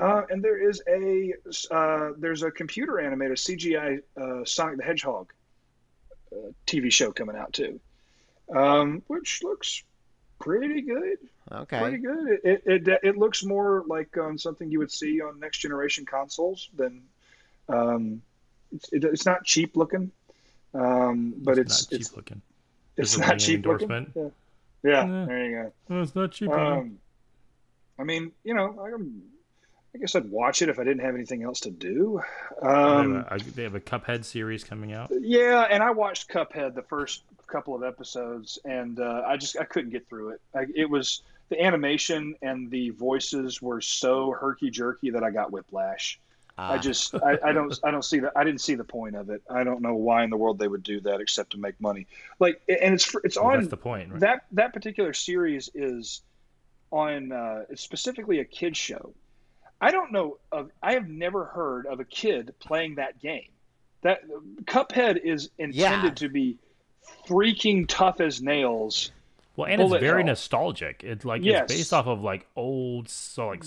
[0.00, 1.32] Uh, and there is a
[1.70, 5.32] uh, there's a computer animated CGI uh, Sonic the Hedgehog
[6.32, 7.78] uh, TV show coming out too,
[8.54, 9.84] um, which looks
[10.40, 11.18] pretty good.
[11.52, 11.78] Okay.
[11.78, 12.28] Pretty good.
[12.42, 16.04] It, it, it, it looks more like um, something you would see on next generation
[16.04, 17.02] consoles than.
[17.68, 18.20] Um,
[18.74, 20.10] it's, it, it's not cheap looking,
[20.74, 22.42] um, but it's not cheap it's, looking.
[22.96, 23.90] it's There's not ringing cheap looking.
[23.90, 24.32] endorsement.
[24.82, 25.26] Yeah, yeah Yeah.
[25.26, 26.00] there you go.
[26.02, 26.50] It's not cheap.
[26.50, 26.98] Um,
[27.98, 28.88] I mean, you know, I,
[29.94, 32.20] I guess I'd watch it if I didn't have anything else to do.
[32.60, 35.10] they, have Um, a, they have a Cuphead series coming out.
[35.20, 39.64] yeah, and I watched Cuphead the first couple of episodes, and uh, I just I
[39.64, 40.40] couldn't get through it.
[40.54, 45.52] I, it was the animation and the voices were so herky jerky that I got
[45.52, 46.18] whiplash.
[46.56, 49.16] I Ah, just I, I don't I don't see that I didn't see the point
[49.16, 49.42] of it.
[49.50, 52.06] I don't know why in the world they would do that except to make money.
[52.38, 54.10] Like, and it's for- it's Well, on that's the point.
[54.12, 54.20] Right?
[54.20, 56.22] that that particular series is
[56.94, 59.12] on uh, specifically a kid show.
[59.80, 63.50] I don't know of I have never heard of a kid playing that game.
[64.02, 64.20] That
[64.64, 65.74] Cuphead is intended
[66.10, 66.14] Yeah.
[66.14, 66.58] to be
[67.26, 69.10] freaking tough as nails.
[69.56, 70.28] well, and it's very hell.
[70.28, 71.02] nostalgic.
[71.02, 71.64] It's like Yes.
[71.64, 73.64] it's based off of like old so like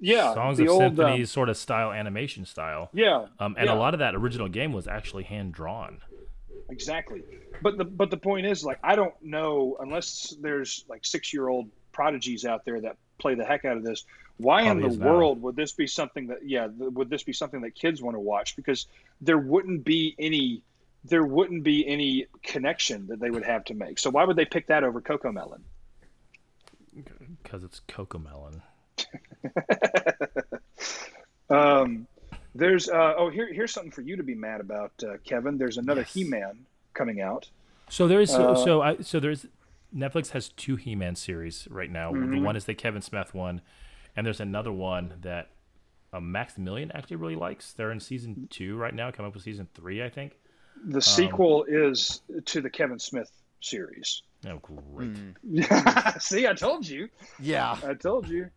[0.00, 2.88] Yeah, songs the of old um, symphonies sort of style animation style.
[2.94, 3.74] yeah, Um, and Yeah.
[3.74, 6.00] a lot of that original game was actually hand drawn.
[6.70, 7.22] exactly.
[7.62, 11.48] But the but the point is like I don't know unless there's like six year
[11.48, 11.68] old
[11.98, 14.04] prodigies out there that play the heck out of this.
[14.36, 17.32] Why Probably in the world would this be something that yeah th- would this be
[17.32, 18.54] something that kids want to watch?
[18.54, 18.86] Because
[19.20, 20.62] there wouldn't be any
[21.04, 23.98] there wouldn't be any connection that they would have to make.
[23.98, 25.64] So why would they pick that over Coco Melon?
[27.42, 28.62] because it's Coco Melon.
[31.50, 32.06] Um,
[32.54, 35.56] there's uh, oh here here's something for you to be mad about, uh, Kevin.
[35.56, 36.12] There's another Yes.
[36.12, 37.48] He-Man coming out.
[37.88, 39.46] So there's so Uh, so, I, so there's
[39.94, 42.12] Netflix has two He-Man series right now.
[42.12, 42.42] The Mhm.
[42.42, 43.62] one is the Kevin Smith one,
[44.16, 45.50] and there's another one that
[46.12, 47.72] uh, Maximilian actually really likes.
[47.74, 49.10] They're in season two right now.
[49.10, 50.38] Coming up with season three, I think.
[50.86, 54.22] The sequel is to the Kevin Smith series.
[54.46, 55.10] Oh, great!
[55.44, 56.20] mm.
[56.22, 57.08] See, I told you.
[57.38, 57.76] yeah.
[57.84, 58.48] I told you.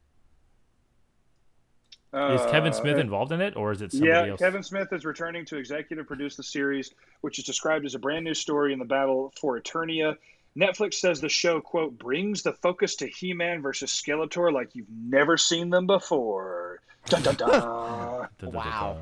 [2.14, 4.40] Is Kevin Uh, Smith involved in it, or is it somebody Yeah, else?
[4.40, 8.26] Kevin Smith is returning to executive produce the series, which is described as a brand
[8.26, 10.18] new story in the battle for Eternia.
[10.58, 14.90] Netflix says the show, quote, brings the focus to He Man versus Skeletor like you've
[14.90, 16.82] never seen them before.
[17.06, 18.28] Dun, dun, dun.
[18.44, 18.98] Wow.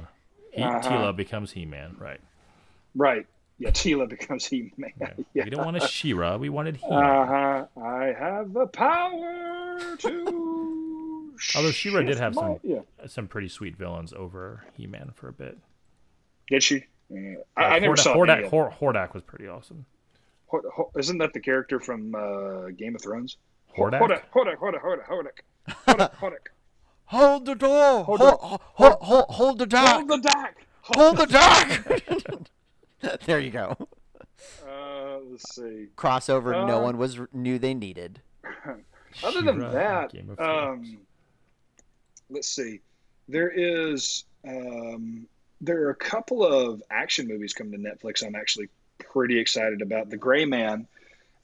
[0.52, 0.80] He, Uh-huh.
[0.82, 2.20] Teela becomes He-Man, right?
[2.96, 3.26] right.
[3.60, 4.92] Yeah, Teela becomes He Man.
[5.00, 5.14] Yeah.
[5.34, 5.44] Yeah.
[5.46, 6.38] We don't want a She-Ra.
[6.38, 6.90] We wanted He.
[6.90, 7.04] Man.
[7.04, 7.66] Uh huh.
[7.82, 11.34] I have the power to.
[11.56, 12.80] Although She-Ra did shift have my- some- Yeah.
[13.08, 15.58] Some pretty sweet villains over He-Man for a bit.
[16.50, 16.86] Did she?
[17.10, 17.36] Yeah.
[17.58, 19.86] I, I never Hordak, saw Hordak, any of Hor- Hordak was pretty awesome.
[20.50, 23.38] Hor- Hor- Isn't that the character from uh, Game of Thrones?
[23.78, 24.00] Hordak?
[24.00, 25.38] Hordak, Hordak, Hordak, Hordak, Hordak,
[25.88, 26.48] Hordak, Hordak.
[27.06, 28.04] Hold the door.
[28.04, 29.96] Hold Hold, the- hold, hold, hold, hold the dock.
[29.96, 30.56] Hold the dock.
[30.82, 31.26] Hold the
[33.02, 33.20] dock.
[33.26, 33.76] there you go.
[34.68, 35.88] Uh, let's see.
[35.98, 38.22] Crossover no Uh, one was knew they needed.
[39.24, 40.88] Other than that, Game of Thrones.
[40.90, 40.98] um,
[42.30, 42.80] let's see.
[43.28, 45.28] There is um,
[45.62, 48.26] there are a couple of action movies coming to Netflix.
[48.26, 48.70] I'm actually
[49.00, 50.10] pretty excited about.
[50.10, 50.88] The Gray Man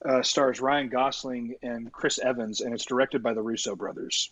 [0.04, 4.30] uh, stars Ryan Gosling and Chris Evans, and it's directed by the Russo brothers.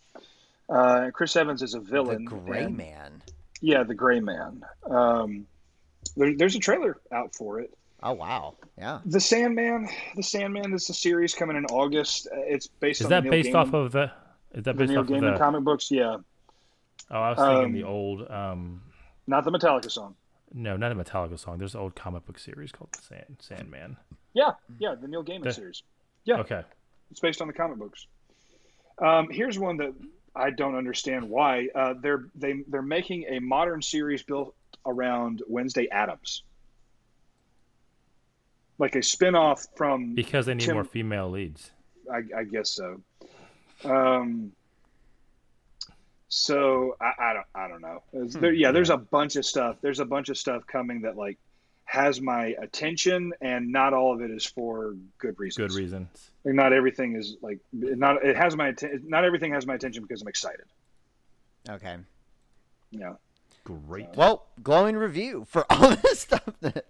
[0.68, 2.24] Uh, Chris Evans is a villain.
[2.24, 2.30] The.
[2.36, 3.22] Gray and- Man.
[3.60, 4.62] Yeah, the Gray Man.
[4.90, 5.46] Um,
[6.16, 7.72] there, there's a trailer out for it.
[8.02, 8.56] Oh wow.
[8.76, 9.00] Yeah.
[9.06, 9.88] The Sandman.
[10.16, 12.26] The Sandman is a series coming in August.
[12.30, 14.10] Uh, It's based Is on that the based Gaiman, off of the?
[14.52, 15.38] Is that the based Neil off of the?
[15.38, 15.90] comic books?
[15.90, 16.18] Yeah,
[17.10, 18.30] Oh, I was thinking Um, the old.
[18.30, 18.82] Um,
[19.26, 20.14] not the Metallica song.
[20.56, 21.58] No, not a Metallica song.
[21.58, 23.96] There's an old comic book series called Sand Sandman.
[24.34, 25.82] Yeah, yeah, the Neil Gaiman The- series.
[26.24, 26.62] Yeah, Okay.
[27.10, 28.06] it's based on the comic books.
[28.98, 29.92] Um, here's one that
[30.36, 34.54] I don't understand why uh, they're they they're making a modern series built
[34.86, 36.44] around Wednesday Addams,
[38.78, 41.70] like a spin-off from Because they need Tim- more female leads.
[42.12, 43.00] I, I guess so.
[43.84, 44.52] Um,
[46.28, 48.02] so I, I don't I don't know.
[48.12, 48.40] There's- hmm.
[48.40, 49.76] there, yeah, there's a bunch of stuff.
[49.80, 51.38] There's a bunch of stuff coming that like
[51.86, 55.72] has my attention, and not all of it is for good reasons.
[55.74, 56.30] Good reasons.
[56.44, 60.02] Like, not everything is like not it has my atten- not everything has my attention
[60.02, 60.64] because I'm excited.
[61.68, 61.96] Okay.
[62.90, 63.14] Yeah.
[63.64, 64.08] Great.
[64.14, 66.84] Well, glowing review for all this stuff that,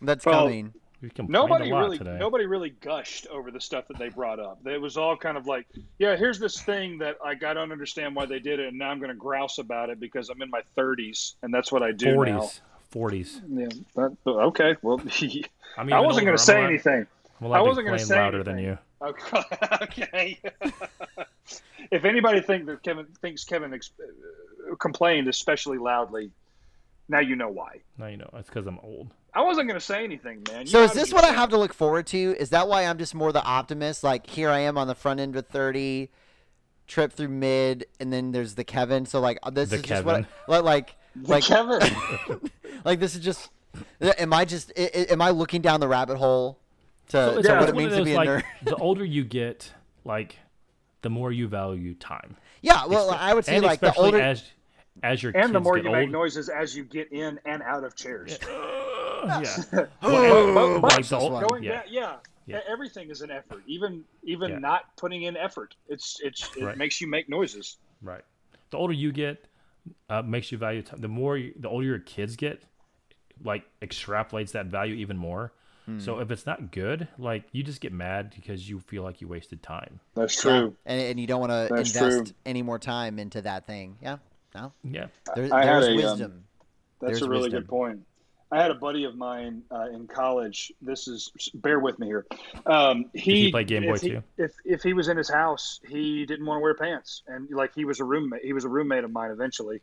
[0.00, 0.72] that's Well, coming.
[1.02, 2.16] We Nobody really today.
[2.18, 4.66] nobody really gushed over the stuff that they brought up.
[4.66, 5.66] It was all kind of like,
[5.98, 8.90] yeah, here's this thing that like I don't understand why they did it, and now
[8.90, 11.92] I'm going to grouse about it because I'm in my 30s and that's what I
[11.92, 12.40] do now.
[12.40, 12.60] 40s.
[12.94, 13.40] 40s.
[13.48, 13.68] Yeah.
[13.94, 14.76] That, okay.
[14.80, 15.00] Well,
[15.76, 17.06] I mean, I wasn't going to say anything.
[17.40, 18.78] Allowed I wasn't gonna complain say louder than you.
[19.02, 19.42] Okay.
[19.82, 20.40] okay.
[21.90, 26.30] if anybody think that Kevin thinks Kevin ex- uh, complained especially loudly,
[27.08, 27.80] now you know why.
[27.98, 29.10] Now you know, it's because I'm old.
[29.36, 30.62] I wasn't going to say anything, man.
[30.62, 32.18] You So is this be what I have to look forward to?
[32.38, 34.02] Is that why I'm just more the optimist?
[34.02, 36.08] Like here I am on the front end of 30,
[36.86, 39.04] trip through mid, and then there's the Kevin.
[39.04, 41.80] So like uh, this The is just what I, like The like Kevin.
[42.84, 43.50] like this is just.
[44.00, 46.58] Uh, am I just i- i- am I looking down the rabbit hole
[47.08, 48.42] to, So to yeah, what it means of to be a like, nerd?
[48.62, 49.70] the older you get,
[50.06, 50.38] like,
[51.02, 52.36] the more you value time.
[52.62, 54.18] Yeah, well, I would say like the older.
[54.18, 54.42] as
[55.02, 57.84] as your and the more get you make noises as you get in and out
[57.84, 58.38] of chairs.
[58.42, 59.44] yeah.
[60.00, 61.72] But- but old, going yeah.
[61.72, 62.16] back, yeah.
[62.46, 62.60] Yeah.
[62.68, 63.62] Everything is an effort.
[63.66, 64.58] Even even Yeah.
[64.58, 66.76] not putting in effort, it's it's it Right.
[66.76, 67.76] makes you make noises.
[68.02, 68.22] Right.
[68.70, 69.44] The older you get,
[70.08, 71.00] uh, makes you value time.
[71.00, 72.62] The more, you, the older your kids get,
[73.42, 75.52] like extrapolates that value even more.
[75.86, 75.98] Hmm.
[76.00, 79.28] So if it's not good, like you just get mad because you feel like you
[79.28, 79.98] wasted time.
[80.14, 82.24] That's Yeah, and, and you don't want to invest true.
[82.44, 83.96] any more time into that thing.
[84.02, 84.18] Yeah,
[84.56, 85.06] no, Yeah.
[85.34, 86.44] there, I had there's a, um, wisdom.
[87.00, 87.60] That's There's a really wisdom.
[87.62, 88.00] good point.
[88.50, 90.72] I had a buddy of mine uh, in college.
[90.80, 92.24] This is bear with me here.
[92.64, 94.22] Um, he, he play Game Boy if he, too?
[94.38, 97.74] If if he was in his house, he didn't want to wear pants, and like
[97.74, 98.44] he was a roommate.
[98.44, 99.80] He was a roommate of mine eventually.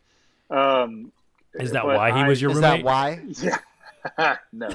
[0.49, 1.11] Um,
[1.55, 2.83] Is that why he I- was your Is roommate?
[2.83, 3.21] that why?
[4.19, 4.67] Yeah, no.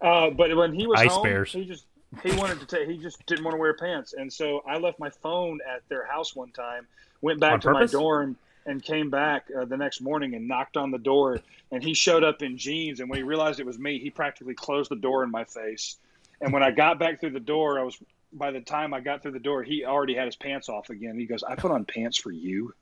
[0.00, 1.52] Uh, but when he was Ice home, bears.
[1.52, 1.84] he just
[2.22, 2.88] he wanted to take.
[2.88, 6.06] He just didn't want to wear pants, and so I left my phone at their
[6.06, 6.86] house one time.
[7.20, 7.92] Went back On to purpose?
[7.92, 8.36] my dorm
[8.66, 11.40] and came back uh, the next morning and knocked on the door.
[11.70, 13.00] And he showed up in jeans.
[13.00, 15.96] And when he realized it was me, he practically closed the door in my face.
[16.40, 17.98] And when I got back through the door, I was
[18.32, 21.18] by the time I got through the door, he already had his pants off again.
[21.18, 22.74] He goes, "I put on pants for you."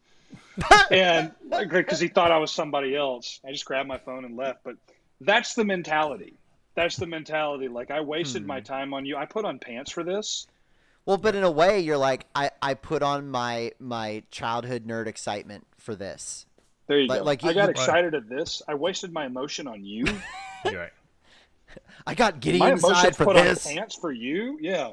[0.90, 4.62] and because he thought I was somebody else, I just grabbed my phone and left.
[4.62, 4.76] But
[5.20, 6.34] that's the mentality.
[6.74, 7.68] That's the mentality.
[7.68, 9.16] Like I wasted my time on you.
[9.16, 10.46] I put on pants for this.
[11.08, 15.06] Well, but in a way, you're like, I, I put on my my childhood nerd
[15.06, 16.44] excitement for this.
[16.86, 17.24] There you Like- go.
[17.24, 18.60] like I got you- excited at this.
[18.68, 20.04] I wasted my emotion on you.
[20.66, 20.92] You're right.
[22.06, 23.66] I got giddy my inside emotions for put this.
[23.66, 24.58] on pants for you.
[24.60, 24.90] Yeah.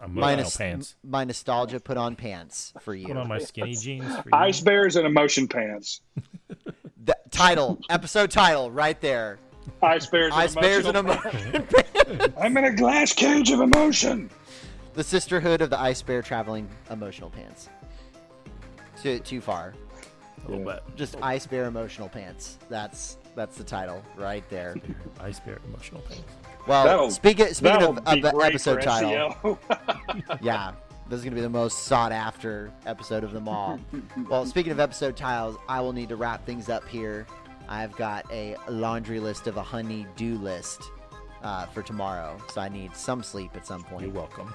[0.00, 0.94] I'm My, no nos- pants.
[1.04, 3.08] my nostalgia put on pants for you.
[3.08, 4.06] Put on my skinny jeans.
[4.16, 4.32] For you.
[4.32, 6.00] Ice bears and emotion pants.
[7.02, 9.38] The title, episode title, right there.
[9.82, 10.32] Ice bears.
[10.34, 11.66] Ice and bears and emotion.
[11.66, 12.34] pants.
[12.40, 14.28] I'm in a glass cage of emotion.
[15.00, 17.70] The sisterhood of the ice bear traveling emotional pants.
[19.02, 19.72] Too too far.
[20.44, 20.82] a little bit.
[20.94, 22.58] Just ice bear emotional pants.
[22.68, 24.76] That's that's the title right there.
[25.20, 26.24] Ice bear emotional pants.
[26.66, 29.58] Well, That'll- speaking speaking of, of the episode for title,
[30.42, 30.72] yeah,
[31.08, 33.80] this is gonna be the most sought after episode of them all.
[34.28, 37.26] well, speaking of episode titles, I will need to wrap things up here.
[37.70, 40.82] I've got a laundry list of a honey do list
[41.42, 44.04] uh, for tomorrow, so I need some sleep at some point.
[44.04, 44.52] You're welcome.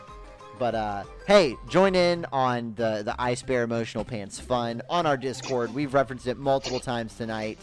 [0.58, 5.18] But uh, hey, join in on the the Ice Bear Emotional Pants fun on our
[5.18, 5.74] Discord.
[5.74, 7.60] We've referenced it multiple times tonight.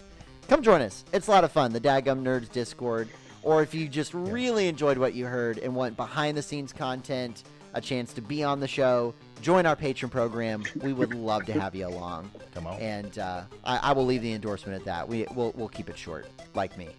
[0.48, 1.04] Come join us.
[1.12, 1.72] It's a lot of fun.
[1.72, 3.08] The Dadgum Nerds Discord.
[3.42, 7.42] Or if you just really enjoyed what you heard and want behind the scenes content,
[7.74, 10.62] a chance to be on the show, join our patron program.
[10.76, 12.30] We would love to have you along.
[12.54, 12.80] Come on.
[12.80, 15.08] And uh, I, I will leave the endorsement at that.
[15.08, 16.90] We we'll, we'll keep it short, like me.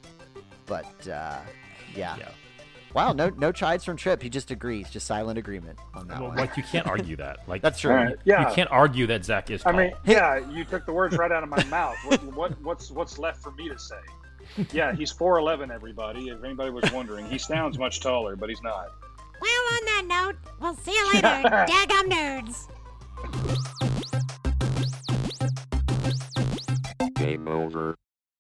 [0.66, 1.40] But uh,
[1.96, 2.18] yeah.
[2.18, 2.30] yeah.
[2.94, 4.22] Wow, no no chides from Trip.
[4.22, 6.38] He just agrees, just silent agreement on that well, one.
[6.38, 7.40] Like you can't argue that.
[7.48, 7.94] Like that's true.
[7.94, 8.10] Right.
[8.10, 9.64] You, yeah, you can't argue that Zach is.
[9.66, 11.98] I mean, yeah, you took the words right out of my mouth.
[12.06, 14.00] What, what what's what's left for me to say?
[14.72, 15.72] Yeah, he's four eleven.
[15.72, 18.88] Everybody, if anybody was wondering, he sounds much taller, but he's not.
[19.42, 21.28] Well, on that note, we'll see you later,
[21.68, 22.68] daggum nerds.
[27.16, 27.98] Game over.